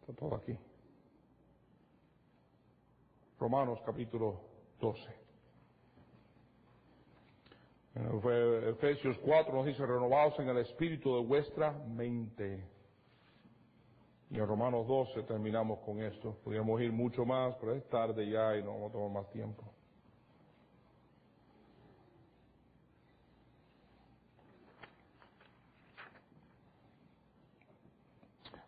Está 0.00 0.12
todo 0.12 0.34
aquí. 0.34 0.58
Romanos 3.38 3.80
capítulo 3.84 4.40
12. 4.80 5.25
Efesios 7.96 9.16
4 9.18 9.54
nos 9.54 9.64
dice, 9.64 9.86
renovados 9.86 10.38
en 10.38 10.48
el 10.50 10.58
espíritu 10.58 11.16
de 11.16 11.26
vuestra 11.26 11.72
mente. 11.72 12.62
Y 14.30 14.38
en 14.38 14.46
Romanos 14.46 14.86
12 14.86 15.22
terminamos 15.22 15.78
con 15.80 16.02
esto. 16.02 16.36
Podríamos 16.44 16.80
ir 16.82 16.92
mucho 16.92 17.24
más, 17.24 17.54
pero 17.56 17.74
es 17.74 17.88
tarde 17.88 18.28
ya 18.28 18.56
y 18.56 18.62
no 18.62 18.72
vamos 18.72 18.90
a 18.90 18.92
tomar 18.92 19.22
más 19.22 19.32
tiempo. 19.32 19.64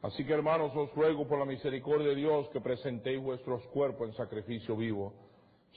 Así 0.00 0.24
que 0.24 0.32
hermanos, 0.32 0.74
os 0.74 0.94
ruego 0.94 1.26
por 1.26 1.38
la 1.38 1.44
misericordia 1.44 2.08
de 2.08 2.14
Dios 2.14 2.48
que 2.50 2.60
presentéis 2.60 3.20
vuestros 3.20 3.66
cuerpos 3.66 4.08
en 4.08 4.14
sacrificio 4.14 4.74
vivo, 4.74 5.12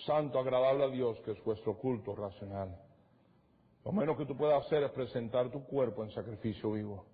santo, 0.06 0.40
agradable 0.40 0.86
a 0.86 0.90
Dios, 0.90 1.20
que 1.26 1.32
es 1.32 1.44
vuestro 1.44 1.78
culto 1.78 2.16
racional. 2.16 2.91
Lo 3.84 3.92
menos 3.92 4.18
que 4.18 4.26
tú 4.26 4.38
puedas 4.38 4.66
hacer 4.66 4.84
es 4.84 4.92
presentar 4.92 5.50
tu 5.50 5.64
cuerpo 5.66 6.04
en 6.04 6.12
sacrificio 6.12 6.72
vivo. 6.72 7.06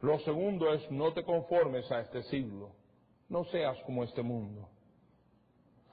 Lo 0.00 0.18
segundo 0.20 0.72
es 0.72 0.90
no 0.90 1.12
te 1.12 1.24
conformes 1.24 1.90
a 1.90 2.00
este 2.00 2.22
siglo. 2.24 2.70
No 3.28 3.44
seas 3.44 3.76
como 3.84 4.04
este 4.04 4.22
mundo. 4.22 4.68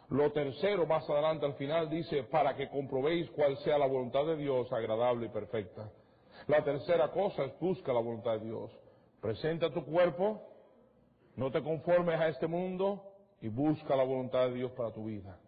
Lo 0.10 0.32
tercero, 0.32 0.86
más 0.86 1.10
adelante 1.10 1.46
al 1.46 1.56
final, 1.56 1.90
dice, 1.90 2.24
para 2.24 2.56
que 2.56 2.70
comprobéis 2.70 3.30
cuál 3.32 3.58
sea 3.58 3.78
la 3.78 3.88
voluntad 3.88 4.26
de 4.26 4.38
Dios 4.38 4.72
agradable 4.72 5.26
y 5.26 5.30
perfecta. 5.30 5.92
La 6.48 6.64
tercera 6.64 7.12
cosa 7.12 7.46
es 7.46 7.60
busca 7.60 7.92
la 7.92 8.02
voluntad 8.02 8.34
de 8.34 8.46
Dios. 8.46 8.72
Presenta 9.20 9.74
tu 9.74 9.84
cuerpo, 9.84 10.42
no 11.36 11.52
te 11.52 11.64
conformes 11.64 12.20
a 12.20 12.28
este 12.28 12.46
mundo 12.46 13.02
y 13.42 13.48
busca 13.48 13.96
la 13.96 14.04
voluntad 14.04 14.48
de 14.48 14.54
Dios 14.54 14.72
para 14.74 14.92
tu 14.94 15.06
vida. 15.06 15.40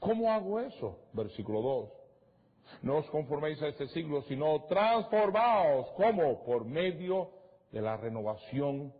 ¿Cómo 0.00 0.32
hago 0.32 0.58
eso? 0.58 0.98
Versículo 1.12 1.62
2. 1.62 1.99
No 2.82 2.98
os 2.98 3.10
conforméis 3.10 3.60
a 3.62 3.68
este 3.68 3.88
siglo, 3.88 4.22
sino 4.22 4.64
transformaos. 4.64 5.88
¿Cómo? 5.96 6.44
Por 6.44 6.64
medio 6.64 7.30
de 7.70 7.80
la 7.80 7.96
renovación 7.96 8.92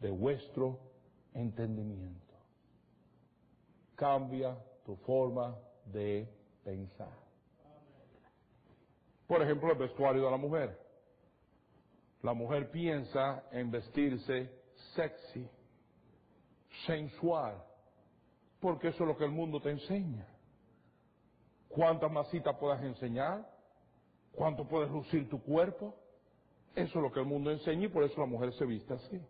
de 0.00 0.10
vuestro 0.10 0.78
entendimiento. 1.34 2.34
Cambia 3.94 4.56
tu 4.84 4.96
forma 4.96 5.56
de 5.84 6.28
pensar. 6.64 7.12
Por 9.26 9.42
ejemplo, 9.42 9.70
el 9.72 9.78
vestuario 9.78 10.24
de 10.24 10.30
la 10.30 10.36
mujer. 10.36 10.78
La 12.22 12.32
mujer 12.32 12.70
piensa 12.70 13.44
en 13.52 13.70
vestirse 13.70 14.50
sexy, 14.94 15.48
sensual, 16.86 17.62
porque 18.60 18.88
eso 18.88 19.04
es 19.04 19.08
lo 19.08 19.16
que 19.16 19.24
el 19.24 19.30
mundo 19.30 19.60
te 19.60 19.70
enseña. 19.70 20.26
¿Cuántas 21.68 22.10
masitas 22.10 22.56
puedes 22.56 22.82
enseñar? 22.82 23.46
¿Cuánto 24.32 24.66
puedes 24.66 24.90
lucir 24.90 25.28
tu 25.28 25.42
cuerpo? 25.42 25.94
Eso 26.74 26.98
es 26.98 27.02
lo 27.02 27.12
que 27.12 27.20
el 27.20 27.26
mundo 27.26 27.50
enseña 27.50 27.86
y 27.86 27.88
por 27.88 28.04
eso 28.04 28.20
la 28.20 28.26
mujer 28.26 28.52
se 28.52 28.64
viste 28.64 28.94
así. 28.94 29.20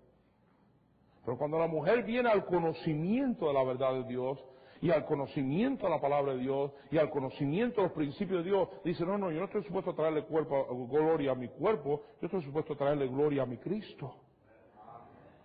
Pero 1.24 1.36
cuando 1.36 1.58
la 1.58 1.66
mujer 1.66 2.04
viene 2.04 2.30
al 2.30 2.44
conocimiento 2.44 3.48
de 3.48 3.54
la 3.54 3.64
verdad 3.64 3.92
de 3.94 4.04
Dios 4.04 4.38
y 4.80 4.90
al 4.90 5.04
conocimiento 5.04 5.86
de 5.86 5.90
la 5.90 6.00
palabra 6.00 6.32
de 6.32 6.40
Dios 6.40 6.72
y 6.90 6.98
al 6.98 7.10
conocimiento 7.10 7.80
de 7.80 7.88
los 7.88 7.92
principios 7.92 8.44
de 8.44 8.50
Dios, 8.50 8.68
dice, 8.84 9.04
no, 9.04 9.18
no, 9.18 9.30
yo 9.30 9.40
no 9.40 9.46
estoy 9.46 9.64
supuesto 9.64 9.90
a 9.90 9.94
traerle 9.94 10.24
cuerpo, 10.24 10.66
gloria 10.86 11.32
a 11.32 11.34
mi 11.34 11.48
cuerpo, 11.48 12.02
yo 12.20 12.26
estoy 12.26 12.42
supuesto 12.42 12.74
a 12.74 12.76
traerle 12.76 13.08
gloria 13.08 13.42
a 13.42 13.46
mi 13.46 13.58
Cristo. 13.58 14.14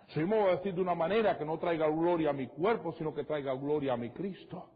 Si 0.09 0.19
me 0.19 0.39
voy 0.39 0.51
decir 0.51 0.75
de 0.75 0.81
una 0.81 0.93
manera 0.93 1.37
que 1.37 1.45
no 1.45 1.57
traiga 1.57 1.87
gloria 1.87 2.29
a 2.29 2.33
mi 2.33 2.47
cuerpo, 2.47 2.93
sino 2.93 3.13
que 3.13 3.23
traiga 3.23 3.53
gloria 3.55 3.93
a 3.93 3.97
mi 3.97 4.11
Cristo. 4.11 4.69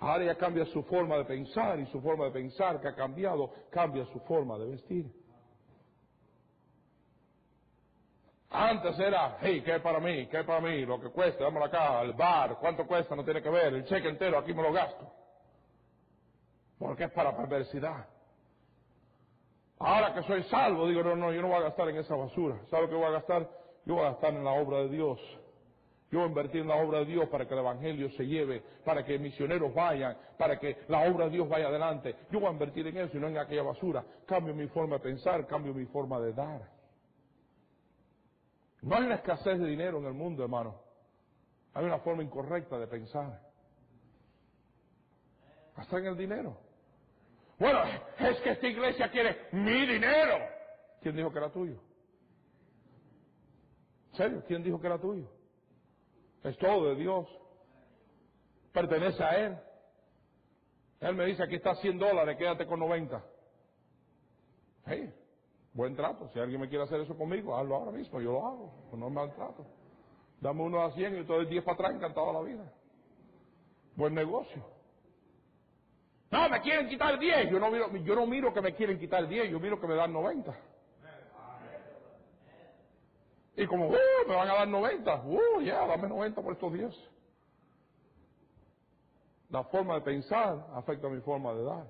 Ahora 0.00 0.24
ella 0.24 0.36
cambia 0.36 0.64
su 0.66 0.82
forma 0.84 1.16
de 1.16 1.24
pensar 1.24 1.78
y 1.80 1.86
su 1.86 2.00
forma 2.00 2.26
de 2.26 2.30
pensar 2.32 2.80
que 2.80 2.88
ha 2.88 2.94
cambiado, 2.94 3.50
cambia 3.70 4.04
su 4.06 4.20
forma 4.20 4.58
de 4.58 4.70
vestir. 4.70 5.24
Antes 8.50 8.98
era, 9.00 9.38
hey, 9.40 9.62
¿qué 9.64 9.76
es 9.76 9.82
para 9.82 9.98
mí? 9.98 10.28
¿Qué 10.28 10.40
es 10.40 10.46
para 10.46 10.60
mí? 10.60 10.84
Lo 10.86 11.00
que 11.00 11.10
cuesta, 11.10 11.42
dámelo 11.42 11.64
acá, 11.64 12.02
el 12.02 12.12
bar, 12.12 12.56
¿cuánto 12.60 12.86
cuesta? 12.86 13.16
No 13.16 13.24
tiene 13.24 13.42
que 13.42 13.50
ver, 13.50 13.74
el 13.74 13.84
cheque 13.84 14.08
entero, 14.08 14.38
aquí 14.38 14.54
me 14.54 14.62
lo 14.62 14.72
gasto. 14.72 15.10
Porque 16.78 17.04
es 17.04 17.12
para 17.12 17.36
perversidad. 17.36 18.06
Ahora 19.78 20.14
que 20.14 20.22
soy 20.22 20.44
salvo, 20.44 20.86
digo, 20.86 21.02
no, 21.02 21.16
no, 21.16 21.32
yo 21.32 21.42
no 21.42 21.48
voy 21.48 21.56
a 21.56 21.62
gastar 21.62 21.88
en 21.88 21.96
esa 21.96 22.14
basura. 22.14 22.60
¿Sabe 22.70 22.88
que 22.88 22.94
voy 22.94 23.06
a 23.06 23.10
gastar? 23.10 23.50
Yo 23.84 23.94
voy 23.94 24.04
a 24.04 24.10
gastar 24.10 24.34
en 24.34 24.44
la 24.44 24.52
obra 24.52 24.78
de 24.78 24.88
Dios. 24.88 25.20
Yo 26.10 26.24
invertir 26.26 26.60
en 26.60 26.68
la 26.68 26.76
obra 26.76 27.00
de 27.00 27.06
Dios 27.06 27.28
para 27.28 27.46
que 27.46 27.54
el 27.54 27.60
Evangelio 27.60 28.08
se 28.10 28.24
lleve, 28.24 28.62
para 28.84 29.04
que 29.04 29.18
misioneros 29.18 29.74
vayan, 29.74 30.16
para 30.38 30.58
que 30.58 30.78
la 30.88 31.00
obra 31.10 31.24
de 31.24 31.32
Dios 31.32 31.48
vaya 31.48 31.68
adelante. 31.68 32.14
Yo 32.30 32.40
voy 32.40 32.48
a 32.48 32.52
invertir 32.52 32.86
en 32.86 32.96
eso 32.98 33.16
y 33.16 33.20
no 33.20 33.28
en 33.28 33.38
aquella 33.38 33.62
basura. 33.62 34.04
Cambio 34.26 34.54
mi 34.54 34.68
forma 34.68 34.96
de 34.96 35.02
pensar, 35.02 35.46
cambio 35.46 35.74
mi 35.74 35.86
forma 35.86 36.20
de 36.20 36.32
dar. 36.32 36.70
No 38.82 38.96
hay 38.96 39.04
una 39.04 39.16
escasez 39.16 39.58
de 39.58 39.66
dinero 39.66 39.98
en 39.98 40.06
el 40.06 40.12
mundo, 40.12 40.44
hermano. 40.44 40.80
Hay 41.72 41.84
una 41.84 41.98
forma 41.98 42.22
incorrecta 42.22 42.78
de 42.78 42.86
pensar. 42.86 43.40
Hasta 45.74 45.98
en 45.98 46.06
el 46.06 46.16
dinero. 46.16 46.56
Bueno, 47.58 47.80
es 48.18 48.40
que 48.40 48.50
esta 48.50 48.66
iglesia 48.66 49.10
quiere 49.10 49.48
mi 49.52 49.86
dinero. 49.86 50.36
¿Quién 51.00 51.16
dijo 51.16 51.32
que 51.32 51.38
era 51.38 51.50
tuyo? 51.50 51.80
¿En 54.10 54.16
serio? 54.16 54.44
¿Quién 54.46 54.62
dijo 54.62 54.80
que 54.80 54.86
era 54.86 54.98
tuyo? 54.98 55.28
Es 56.44 56.56
todo 56.58 56.90
de 56.90 56.96
Dios. 56.96 57.26
Pertenece 58.72 59.24
a 59.24 59.30
Él. 59.46 59.58
Él 61.00 61.14
me 61.14 61.24
dice, 61.26 61.42
aquí 61.42 61.56
está 61.56 61.74
100 61.74 61.98
dólares, 61.98 62.36
quédate 62.36 62.66
con 62.66 62.80
90. 62.80 63.24
Hey, 64.86 65.12
buen 65.72 65.96
trato. 65.96 66.28
Si 66.28 66.38
alguien 66.38 66.60
me 66.60 66.68
quiere 66.68 66.84
hacer 66.84 67.00
eso 67.00 67.16
conmigo, 67.16 67.56
hazlo 67.56 67.76
ahora 67.76 67.92
mismo, 67.92 68.20
yo 68.20 68.32
lo 68.32 68.46
hago. 68.46 68.74
Pues 68.90 69.00
no 69.00 69.08
es 69.08 69.12
maltrato. 69.12 69.66
Dame 70.40 70.62
uno 70.62 70.82
a 70.82 70.92
100 70.92 71.20
y 71.20 71.24
todo 71.24 71.40
el 71.40 71.48
10 71.48 71.64
para 71.64 71.74
atrás, 71.74 71.94
encantado 71.94 72.32
la 72.32 72.42
vida. 72.42 72.72
Buen 73.96 74.14
negocio. 74.14 74.64
No, 76.30 76.48
me 76.48 76.60
quieren 76.60 76.88
quitar 76.88 77.18
10. 77.18 77.50
Yo 77.50 77.58
no 77.58 77.70
miro, 77.70 77.96
yo 77.96 78.14
no 78.14 78.26
miro 78.26 78.52
que 78.52 78.60
me 78.60 78.74
quieren 78.74 78.98
quitar 78.98 79.26
10, 79.26 79.50
yo 79.50 79.60
miro 79.60 79.80
que 79.80 79.86
me 79.86 79.94
dan 79.94 80.12
90. 80.12 80.54
Y 83.56 83.66
como, 83.66 83.88
uh, 83.88 83.96
me 84.26 84.34
van 84.34 84.50
a 84.50 84.54
dar 84.54 84.68
90, 84.68 85.22
uh, 85.24 85.60
ya, 85.60 85.86
dame 85.86 86.08
90 86.08 86.42
por 86.42 86.52
estos 86.52 86.72
10. 86.72 87.10
La 89.50 89.62
forma 89.64 89.94
de 89.94 90.00
pensar 90.00 90.66
afecta 90.74 91.08
mi 91.08 91.20
forma 91.20 91.52
de 91.54 91.62
dar. 91.62 91.86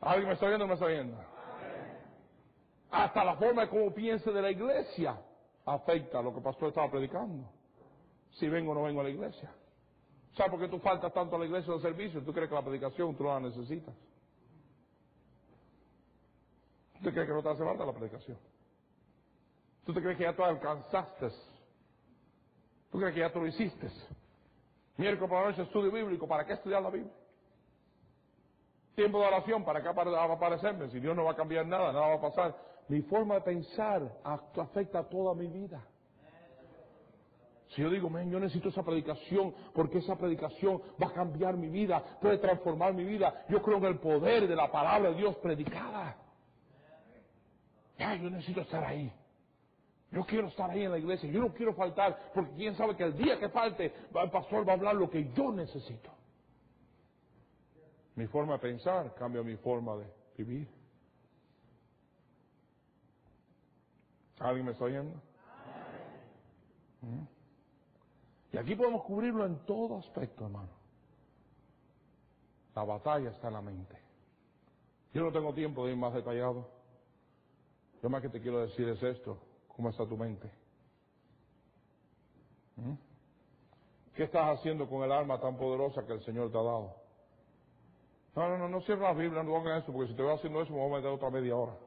¿Alguien 0.00 0.28
me 0.28 0.34
está 0.34 0.46
viendo 0.46 0.64
o 0.64 0.68
me 0.68 0.74
está 0.74 0.86
viendo? 0.86 1.16
Hasta 2.90 3.24
la 3.24 3.36
forma 3.36 3.62
de 3.62 3.68
cómo 3.68 3.92
piense 3.92 4.30
de 4.30 4.42
la 4.42 4.50
iglesia 4.50 5.18
afecta 5.64 6.22
lo 6.22 6.30
que 6.32 6.38
el 6.38 6.42
pastor 6.42 6.68
estaba 6.68 6.90
predicando. 6.90 7.48
Si 8.32 8.48
vengo 8.48 8.72
o 8.72 8.74
no 8.74 8.82
vengo 8.82 9.00
a 9.00 9.04
la 9.04 9.10
iglesia. 9.10 9.50
¿Sabes 10.36 10.52
por 10.52 10.60
qué 10.60 10.68
tú 10.68 10.78
faltas 10.78 11.12
tanto 11.12 11.36
a 11.36 11.38
la 11.38 11.46
iglesia 11.46 11.72
de 11.72 11.80
servicio? 11.80 12.22
¿Tú 12.22 12.32
crees 12.32 12.48
que 12.48 12.54
la 12.54 12.62
predicación 12.62 13.16
tú 13.16 13.24
no 13.24 13.34
la 13.34 13.40
necesitas? 13.40 13.94
¿Tú 17.02 17.10
crees 17.10 17.26
que 17.26 17.34
no 17.34 17.42
te 17.42 17.48
hace 17.48 17.64
falta 17.64 17.84
la 17.84 17.92
predicación? 17.92 18.38
¿Tú 19.88 19.94
te 19.94 20.02
crees 20.02 20.18
que 20.18 20.24
ya 20.24 20.36
tú 20.36 20.44
alcanzaste? 20.44 21.30
¿Tú 22.90 22.98
crees 22.98 23.14
que 23.14 23.20
ya 23.20 23.32
tú 23.32 23.40
lo 23.40 23.46
hiciste? 23.46 23.88
Miércoles 24.98 25.30
por 25.30 25.40
la 25.40 25.48
noche 25.48 25.62
estudio 25.62 25.90
bíblico, 25.90 26.28
¿para 26.28 26.44
qué 26.44 26.52
estudiar 26.52 26.82
la 26.82 26.90
Biblia? 26.90 27.14
Tiempo 28.94 29.18
de 29.18 29.28
oración, 29.28 29.64
¿para 29.64 29.80
qué 29.80 29.88
va 29.88 30.02
a 30.02 30.34
aparecerme? 30.34 30.90
Si 30.90 31.00
Dios 31.00 31.16
no 31.16 31.24
va 31.24 31.32
a 31.32 31.36
cambiar 31.36 31.64
nada, 31.64 31.90
nada 31.90 32.06
va 32.06 32.14
a 32.16 32.20
pasar. 32.20 32.54
Mi 32.88 33.00
forma 33.00 33.36
de 33.36 33.40
pensar 33.40 34.02
afecta 34.22 35.08
toda 35.08 35.34
mi 35.34 35.46
vida. 35.46 35.82
Si 37.68 37.80
yo 37.80 37.88
digo, 37.88 38.10
yo 38.10 38.40
necesito 38.40 38.68
esa 38.68 38.82
predicación, 38.82 39.54
porque 39.72 40.00
esa 40.00 40.16
predicación 40.16 40.82
va 41.02 41.06
a 41.06 41.14
cambiar 41.14 41.56
mi 41.56 41.70
vida, 41.70 42.18
puede 42.20 42.36
transformar 42.36 42.92
mi 42.92 43.04
vida. 43.04 43.46
Yo 43.48 43.62
creo 43.62 43.78
en 43.78 43.84
el 43.86 43.98
poder 44.00 44.46
de 44.48 44.54
la 44.54 44.70
palabra 44.70 45.08
de 45.08 45.14
Dios 45.14 45.34
predicada. 45.36 46.14
Ya, 47.98 48.16
yo 48.16 48.28
necesito 48.28 48.60
estar 48.60 48.84
ahí. 48.84 49.10
Yo 50.10 50.24
quiero 50.24 50.48
estar 50.48 50.70
ahí 50.70 50.84
en 50.84 50.90
la 50.90 50.98
iglesia, 50.98 51.30
yo 51.30 51.40
no 51.40 51.52
quiero 51.52 51.74
faltar, 51.74 52.30
porque 52.32 52.52
quién 52.54 52.74
sabe 52.76 52.96
que 52.96 53.04
el 53.04 53.16
día 53.16 53.38
que 53.38 53.50
falte, 53.50 53.92
el 54.14 54.30
pastor 54.30 54.66
va 54.66 54.72
a 54.72 54.76
hablar 54.76 54.94
lo 54.94 55.10
que 55.10 55.30
yo 55.32 55.52
necesito. 55.52 56.10
Mi 58.14 58.26
forma 58.26 58.54
de 58.54 58.58
pensar 58.58 59.14
cambia 59.14 59.42
mi 59.42 59.56
forma 59.56 59.96
de 59.96 60.12
vivir. 60.36 60.68
¿Alguien 64.40 64.66
me 64.66 64.72
está 64.72 64.84
oyendo? 64.84 65.14
¿Mm? 67.02 67.24
Y 68.52 68.56
aquí 68.56 68.74
podemos 68.74 69.04
cubrirlo 69.04 69.44
en 69.44 69.58
todo 69.66 69.98
aspecto, 69.98 70.46
hermano. 70.46 70.70
La 72.74 72.84
batalla 72.84 73.30
está 73.30 73.48
en 73.48 73.54
la 73.54 73.60
mente. 73.60 73.98
Yo 75.12 75.22
no 75.22 75.32
tengo 75.32 75.52
tiempo 75.52 75.84
de 75.84 75.92
ir 75.92 75.98
más 75.98 76.14
detallado. 76.14 76.70
Yo 78.02 78.08
más 78.08 78.22
que 78.22 78.28
te 78.28 78.40
quiero 78.40 78.60
decir 78.60 78.88
es 78.88 79.02
esto. 79.02 79.38
¿Cómo 79.78 79.90
está 79.90 80.04
tu 80.04 80.16
mente? 80.16 80.50
¿Mm? 82.74 82.94
¿Qué 84.12 84.24
estás 84.24 84.58
haciendo 84.58 84.88
con 84.88 85.04
el 85.04 85.12
arma 85.12 85.38
tan 85.38 85.56
poderosa 85.56 86.04
que 86.04 86.14
el 86.14 86.24
Señor 86.24 86.50
te 86.50 86.58
ha 86.58 86.62
dado? 86.62 86.96
No, 88.34 88.48
no, 88.48 88.58
no, 88.58 88.68
no 88.68 88.80
cierra 88.80 89.12
la 89.12 89.14
Biblia, 89.14 89.44
no 89.44 89.56
hagas 89.56 89.84
eso, 89.84 89.92
porque 89.92 90.10
si 90.10 90.16
te 90.16 90.22
voy 90.24 90.34
haciendo 90.34 90.62
eso 90.62 90.72
me 90.72 90.80
voy 90.80 90.90
a 90.90 90.96
meter 90.96 91.10
otra 91.12 91.30
media 91.30 91.54
hora. 91.54 91.78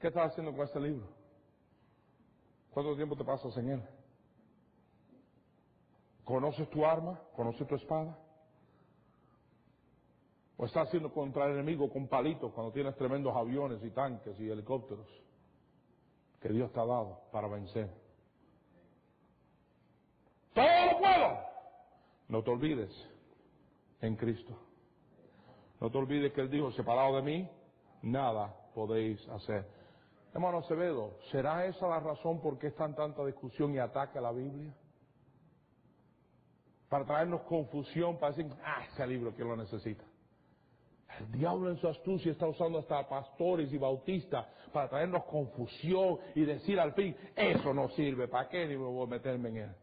¿Qué 0.00 0.08
estás 0.08 0.32
haciendo 0.32 0.50
con 0.56 0.66
este 0.66 0.80
libro? 0.80 1.06
¿Cuánto 2.72 2.96
tiempo 2.96 3.14
te 3.14 3.24
pasas 3.24 3.56
en 3.58 3.70
él? 3.70 3.88
¿Conoces 6.24 6.68
tu 6.68 6.84
arma? 6.84 7.16
¿Conoces 7.36 7.64
tu 7.68 7.76
espada? 7.76 8.18
O 10.56 10.66
estás 10.66 10.88
haciendo 10.88 11.12
contra 11.12 11.46
el 11.46 11.54
enemigo 11.54 11.90
con 11.90 12.06
palitos 12.06 12.52
cuando 12.52 12.72
tienes 12.72 12.94
tremendos 12.96 13.34
aviones 13.34 13.82
y 13.82 13.90
tanques 13.90 14.38
y 14.38 14.48
helicópteros 14.48 15.08
que 16.40 16.48
Dios 16.50 16.70
te 16.72 16.80
ha 16.80 16.84
dado 16.84 17.22
para 17.32 17.48
vencer. 17.48 17.90
Todo 20.52 20.92
lo 20.92 20.98
puedo. 20.98 21.38
No 22.28 22.42
te 22.42 22.50
olvides 22.50 22.90
en 24.00 24.14
Cristo. 24.16 24.56
No 25.80 25.90
te 25.90 25.98
olvides 25.98 26.32
que 26.32 26.40
Él 26.40 26.50
dijo, 26.50 26.70
separado 26.72 27.16
de 27.16 27.22
mí, 27.22 27.50
nada 28.02 28.54
podéis 28.74 29.26
hacer. 29.28 29.66
Hermano 30.32 30.58
Acevedo, 30.58 31.18
¿será 31.30 31.64
esa 31.66 31.88
la 31.88 32.00
razón 32.00 32.40
por 32.40 32.58
qué 32.58 32.68
están 32.68 32.94
tanta 32.94 33.24
discusión 33.24 33.74
y 33.74 33.78
ataque 33.78 34.18
a 34.18 34.22
la 34.22 34.32
Biblia? 34.32 34.74
Para 36.88 37.04
traernos 37.04 37.42
confusión, 37.42 38.18
para 38.18 38.34
decir, 38.34 38.52
ah, 38.64 38.84
ese 38.92 39.06
libro, 39.06 39.32
¿quién 39.34 39.48
lo 39.48 39.56
necesita? 39.56 40.04
El 41.20 41.32
diablo 41.32 41.70
en 41.70 41.76
su 41.78 41.88
astucia 41.88 42.32
está 42.32 42.46
usando 42.46 42.78
hasta 42.78 43.08
pastores 43.08 43.72
y 43.72 43.78
bautistas 43.78 44.46
para 44.72 44.88
traernos 44.88 45.24
confusión 45.24 46.18
y 46.34 46.44
decir 46.44 46.80
al 46.80 46.92
fin, 46.94 47.16
eso 47.36 47.72
no 47.72 47.88
sirve, 47.90 48.28
¿para 48.28 48.48
qué 48.48 48.66
me 48.66 48.76
voy 48.76 49.06
a 49.06 49.10
meterme 49.10 49.48
en 49.50 49.56
él? 49.56 49.74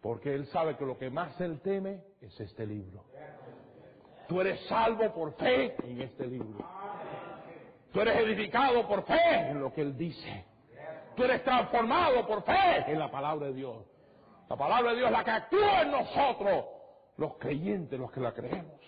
Porque 0.00 0.34
él 0.34 0.46
sabe 0.46 0.76
que 0.76 0.86
lo 0.86 0.96
que 0.96 1.10
más 1.10 1.38
él 1.40 1.60
teme 1.60 2.02
es 2.20 2.38
este 2.40 2.66
libro. 2.66 3.04
Tú 4.28 4.40
eres 4.40 4.60
salvo 4.66 5.12
por 5.12 5.34
fe 5.34 5.74
en 5.84 6.02
este 6.02 6.26
libro. 6.26 6.64
Tú 7.92 8.00
eres 8.00 8.16
edificado 8.16 8.86
por 8.86 9.04
fe 9.04 9.50
en 9.50 9.60
lo 9.60 9.72
que 9.72 9.80
él 9.80 9.96
dice. 9.96 10.44
Tú 11.16 11.24
eres 11.24 11.42
transformado 11.42 12.26
por 12.26 12.44
fe 12.44 12.84
en 12.86 12.98
la 12.98 13.10
palabra 13.10 13.48
de 13.48 13.54
Dios. 13.54 13.84
La 14.48 14.56
palabra 14.56 14.90
de 14.90 14.98
Dios 14.98 15.10
es 15.10 15.16
la 15.16 15.24
que 15.24 15.30
actúa 15.30 15.82
en 15.82 15.90
nosotros 15.90 16.64
los 17.16 17.36
creyentes, 17.38 17.98
los 17.98 18.10
que 18.12 18.20
la 18.20 18.32
creemos. 18.32 18.80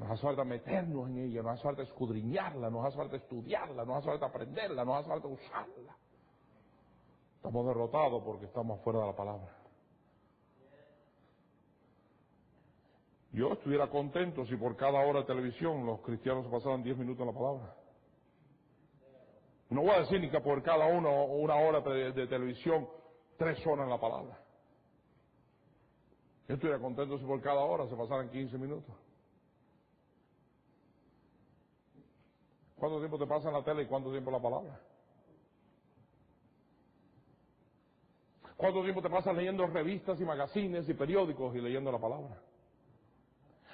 Nos 0.00 0.12
hace 0.12 0.22
falta 0.22 0.44
meternos 0.44 1.10
en 1.10 1.18
ella, 1.18 1.42
nos 1.42 1.52
hace 1.52 1.62
falta 1.62 1.82
escudriñarla, 1.82 2.70
nos 2.70 2.86
hace 2.86 2.96
falta 2.96 3.16
estudiarla, 3.16 3.84
nos 3.84 3.98
hace 3.98 4.06
falta 4.06 4.26
aprenderla, 4.26 4.82
nos 4.82 4.96
hace 4.96 5.08
falta 5.10 5.28
usarla. 5.28 5.96
Estamos 7.36 7.66
derrotados 7.66 8.22
porque 8.24 8.46
estamos 8.46 8.80
fuera 8.80 9.00
de 9.00 9.06
la 9.08 9.14
palabra. 9.14 9.54
Yo 13.32 13.52
estuviera 13.52 13.90
contento 13.90 14.46
si 14.46 14.56
por 14.56 14.74
cada 14.74 15.00
hora 15.00 15.20
de 15.20 15.26
televisión 15.26 15.84
los 15.84 16.00
cristianos 16.00 16.46
pasaran 16.46 16.82
10 16.82 16.96
minutos 16.96 17.20
en 17.20 17.26
la 17.26 17.38
palabra. 17.38 17.76
No 19.68 19.82
voy 19.82 19.90
a 19.90 20.00
decir 20.00 20.18
ni 20.18 20.30
que 20.30 20.40
por 20.40 20.62
cada 20.62 20.86
uno 20.86 21.26
una 21.26 21.56
hora 21.56 21.80
de, 21.82 22.12
de 22.12 22.26
televisión 22.26 22.88
tres 23.36 23.64
horas 23.66 23.84
en 23.84 23.90
la 23.90 24.00
palabra. 24.00 24.38
Yo 26.48 26.54
estuviera 26.54 26.80
contento 26.80 27.18
si 27.18 27.24
por 27.26 27.40
cada 27.42 27.60
hora 27.60 27.86
se 27.86 27.94
pasaran 27.94 28.30
15 28.30 28.56
minutos. 28.56 29.09
¿Cuánto 32.80 32.98
tiempo 32.98 33.18
te 33.18 33.26
pasa 33.26 33.48
en 33.48 33.54
la 33.54 33.62
tele 33.62 33.82
y 33.82 33.86
cuánto 33.86 34.10
tiempo 34.10 34.30
la 34.30 34.40
palabra? 34.40 34.80
¿Cuánto 38.56 38.82
tiempo 38.82 39.02
te 39.02 39.10
pasas 39.10 39.36
leyendo 39.36 39.66
revistas 39.66 40.18
y 40.18 40.24
magazines 40.24 40.88
y 40.88 40.94
periódicos 40.94 41.54
y 41.54 41.60
leyendo 41.60 41.92
la 41.92 41.98
palabra? 41.98 42.40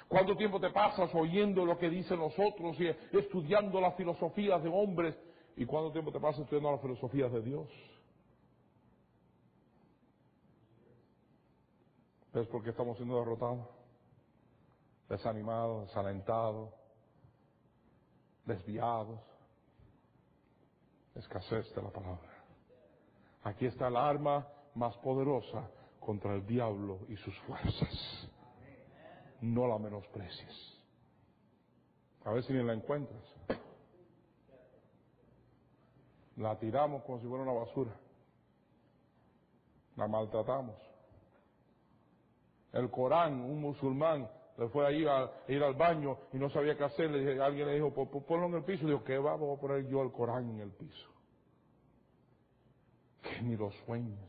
¿Cuánto 0.09 0.35
tiempo 0.35 0.59
te 0.59 0.71
pasas 0.71 1.09
oyendo 1.15 1.65
lo 1.65 1.77
que 1.77 1.89
dicen 1.89 2.19
los 2.19 2.33
otros 2.37 2.77
y 2.81 2.87
estudiando 3.17 3.79
las 3.79 3.95
filosofías 3.95 4.61
de 4.61 4.69
hombres? 4.69 5.15
¿Y 5.55 5.65
cuánto 5.65 5.93
tiempo 5.93 6.11
te 6.11 6.19
pasas 6.19 6.41
estudiando 6.41 6.71
las 6.71 6.81
filosofías 6.81 7.31
de 7.31 7.41
Dios? 7.41 7.67
¿Ves 12.33 12.47
por 12.47 12.61
qué 12.61 12.71
estamos 12.71 12.97
siendo 12.97 13.17
derrotados? 13.19 13.69
Desanimados, 15.07 15.87
desalentados, 15.87 16.73
desviados. 18.47 19.19
Escasez 21.13 21.73
de 21.75 21.81
la 21.81 21.89
palabra. 21.89 22.29
Aquí 23.43 23.65
está 23.65 23.87
el 23.87 23.97
arma 23.97 24.47
más 24.75 24.95
poderosa 24.97 25.69
contra 25.99 26.33
el 26.33 26.45
diablo 26.45 26.99
y 27.09 27.17
sus 27.17 27.37
fuerzas. 27.41 28.29
No 29.41 29.67
la 29.67 29.77
menosprecies. 29.77 30.79
A 32.23 32.31
ver 32.31 32.43
si 32.43 32.53
ni 32.53 32.63
la 32.63 32.73
encuentras. 32.73 33.23
La 36.37 36.57
tiramos 36.57 37.03
como 37.03 37.19
si 37.19 37.27
fuera 37.27 37.43
una 37.43 37.53
basura. 37.53 37.95
La 39.95 40.07
maltratamos. 40.07 40.75
El 42.73 42.91
Corán, 42.91 43.41
un 43.41 43.59
musulmán, 43.59 44.29
le 44.57 44.69
fue 44.69 44.87
ahí 44.87 45.05
a, 45.05 45.31
ir 45.47 45.63
al 45.63 45.75
baño 45.75 46.17
y 46.33 46.37
no 46.37 46.49
sabía 46.49 46.75
qué 46.75 46.83
hacer. 46.83 47.11
Le, 47.11 47.41
alguien 47.41 47.67
le 47.67 47.75
dijo, 47.75 47.93
ponlo 47.93 48.47
en 48.47 48.55
el 48.55 48.63
piso. 48.63 48.87
Dijo, 48.87 49.03
¿qué 49.03 49.17
va? 49.17 49.35
Voy 49.35 49.55
a 49.55 49.59
poner 49.59 49.87
yo 49.87 50.01
el 50.01 50.11
Corán 50.11 50.49
en 50.49 50.61
el 50.61 50.71
piso. 50.71 51.09
Que 53.21 53.41
ni 53.43 53.55
los 53.55 53.75
sueños. 53.85 54.19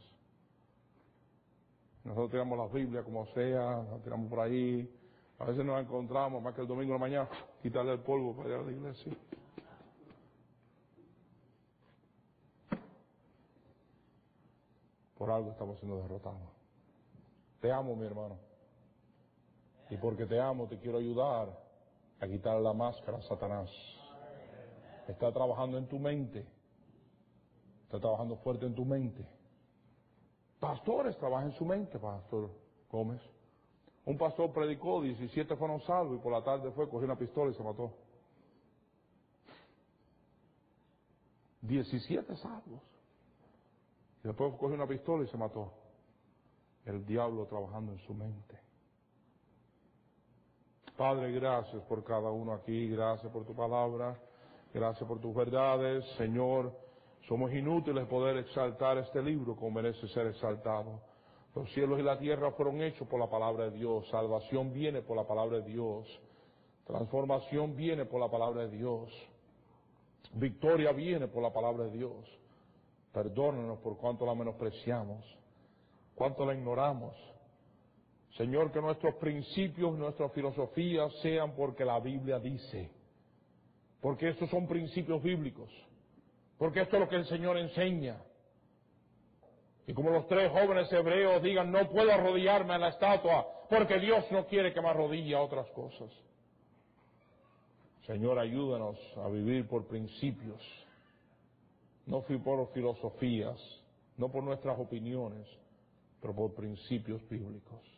Nosotros 2.05 2.31
tiramos 2.31 2.59
la 2.59 2.67
Biblia 2.67 3.03
como 3.03 3.27
sea, 3.29 3.83
la 3.83 3.99
tiramos 4.03 4.29
por 4.29 4.41
ahí. 4.41 4.95
A 5.39 5.45
veces 5.47 5.65
nos 5.65 5.81
encontramos, 5.81 6.43
más 6.43 6.55
que 6.55 6.61
el 6.61 6.67
domingo 6.67 6.93
de 6.93 6.99
la 6.99 7.05
mañana, 7.05 7.29
quitarle 7.63 7.93
el 7.93 8.01
polvo 8.01 8.37
para 8.37 8.49
ir 8.51 8.55
a 8.57 8.63
la 8.63 8.73
iglesia. 8.73 9.13
Por 15.17 15.31
algo 15.31 15.53
estamos 15.53 15.79
siendo 15.79 16.01
derrotados. 16.03 16.41
Te 17.61 17.73
amo, 17.73 17.97
mi 17.97 18.07
hermano. 18.07 18.48
Y 19.91 19.97
porque 19.97 20.27
te 20.27 20.39
amo, 20.41 20.67
te 20.67 20.79
quiero 20.79 20.99
ayudar 20.99 21.49
a 22.21 22.27
quitar 22.27 22.61
la 22.61 22.73
máscara 22.73 23.19
a 23.19 23.23
Satanás. 23.23 23.71
Está 25.07 25.33
trabajando 25.33 25.79
en 25.79 25.89
tu 25.89 25.99
mente. 25.99 26.47
Está 27.85 27.99
trabajando 27.99 28.37
fuerte 28.37 28.67
en 28.67 28.75
tu 28.75 28.85
mente. 28.85 29.27
Pastores 30.61 31.17
trabajan 31.17 31.51
en 31.51 31.57
su 31.57 31.65
mente, 31.65 31.99
Pastor 31.99 32.51
Gómez. 32.91 33.23
Un 34.05 34.19
pastor 34.19 34.53
predicó, 34.53 35.01
17 35.01 35.57
fueron 35.57 35.81
salvos 35.83 36.19
y 36.19 36.23
por 36.23 36.33
la 36.33 36.43
tarde 36.43 36.71
fue, 36.73 36.89
cogió 36.89 37.07
una 37.07 37.17
pistola 37.17 37.51
y 37.51 37.55
se 37.55 37.63
mató. 37.63 37.93
17 41.63 42.37
salvos. 42.37 42.83
Y 44.25 44.29
después 44.29 44.55
cogió 44.59 44.75
una 44.75 44.87
pistola 44.87 45.25
y 45.25 45.29
se 45.29 45.37
mató. 45.37 45.73
El 46.85 47.05
diablo 47.05 47.47
trabajando 47.47 47.93
en 47.93 47.99
su 47.99 48.15
mente. 48.15 48.68
Padre, 50.99 51.31
gracias 51.31 51.81
por 51.85 52.03
cada 52.03 52.29
uno 52.29 52.53
aquí, 52.53 52.89
gracias 52.89 53.31
por 53.31 53.47
tu 53.47 53.55
palabra, 53.55 54.19
gracias 54.75 55.09
por 55.09 55.21
tus 55.21 55.33
verdades, 55.33 56.05
Señor. 56.17 56.73
Somos 57.29 57.53
inútiles 57.53 58.05
poder 58.09 58.39
exaltar 58.39 58.99
este 58.99 59.23
libro 59.23 59.55
como 59.55 59.81
merece 59.81 60.09
ser 60.09 60.27
exaltado. 60.27 61.01
Los 61.55 61.73
cielos 61.73 62.01
y 62.01 62.03
la 62.03 62.19
tierra 62.19 62.51
fueron 62.51 62.83
hechos 62.83 63.07
por 63.07 63.21
la 63.21 63.31
palabra 63.31 63.71
de 63.71 63.79
Dios. 63.79 64.09
Salvación 64.09 64.73
viene 64.73 65.01
por 65.01 65.17
la 65.17 65.25
palabra 65.25 65.59
de 65.61 65.71
Dios. 65.71 66.21
Transformación 66.85 67.77
viene 67.77 68.05
por 68.05 68.19
la 68.19 68.29
palabra 68.29 68.67
de 68.67 68.77
Dios. 68.77 69.09
Victoria 70.33 70.91
viene 70.91 71.29
por 71.29 71.45
la 71.45 71.53
palabra 71.53 71.85
de 71.85 71.93
Dios. 71.93 72.29
Perdónanos 73.13 73.79
por 73.79 73.99
cuanto 73.99 74.27
la 74.27 74.35
menospreciamos, 74.35 75.25
cuánto 76.17 76.45
la 76.45 76.55
ignoramos. 76.55 77.15
Señor, 78.39 78.71
que 78.71 78.81
nuestros 78.81 79.17
principios, 79.17 79.99
nuestras 79.99 80.33
filosofías 80.33 81.13
sean 81.23 81.57
porque 81.57 81.85
la 81.85 81.99
Biblia 81.99 82.39
dice. 82.39 82.89
Porque 84.01 84.29
estos 84.29 84.49
son 84.49 84.69
principios 84.69 85.21
bíblicos. 85.21 85.69
Porque 86.57 86.83
esto 86.83 86.97
es 86.97 87.03
lo 87.03 87.09
que 87.09 87.17
el 87.17 87.27
Señor 87.27 87.59
enseña. 87.59 88.17
Y 89.89 89.93
como 89.93 90.11
los 90.11 90.29
tres 90.29 90.53
jóvenes 90.53 90.93
hebreos 90.93 91.43
digan, 91.43 91.73
no 91.73 91.89
puedo 91.91 92.13
arrodillarme 92.13 92.75
a 92.75 92.79
la 92.79 92.89
estatua, 92.91 93.45
porque 93.69 93.99
Dios 93.99 94.25
no 94.31 94.47
quiere 94.47 94.73
que 94.73 94.81
me 94.81 94.89
arrodille 94.89 95.35
a 95.35 95.43
otras 95.43 95.69
cosas. 95.71 96.09
Señor, 98.07 98.39
ayúdanos 98.39 98.97
a 99.17 99.29
vivir 99.29 99.67
por 99.67 99.89
principios, 99.89 100.63
no 102.07 102.23
por 102.23 102.73
filosofías, 102.73 103.59
no 104.17 104.31
por 104.31 104.45
nuestras 104.45 104.79
opiniones, 104.79 105.47
pero 106.21 106.35
por 106.37 106.55
principios 106.55 107.27
bíblicos. 107.29 107.98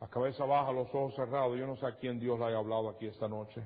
La 0.00 0.08
cabeza 0.08 0.44
baja, 0.44 0.72
los 0.72 0.88
ojos 0.88 1.14
cerrados. 1.16 1.58
Yo 1.58 1.66
no 1.66 1.76
sé 1.76 1.86
a 1.86 1.96
quién 1.96 2.20
Dios 2.20 2.38
le 2.38 2.46
haya 2.46 2.58
hablado 2.58 2.88
aquí 2.88 3.06
esta 3.06 3.28
noche. 3.28 3.62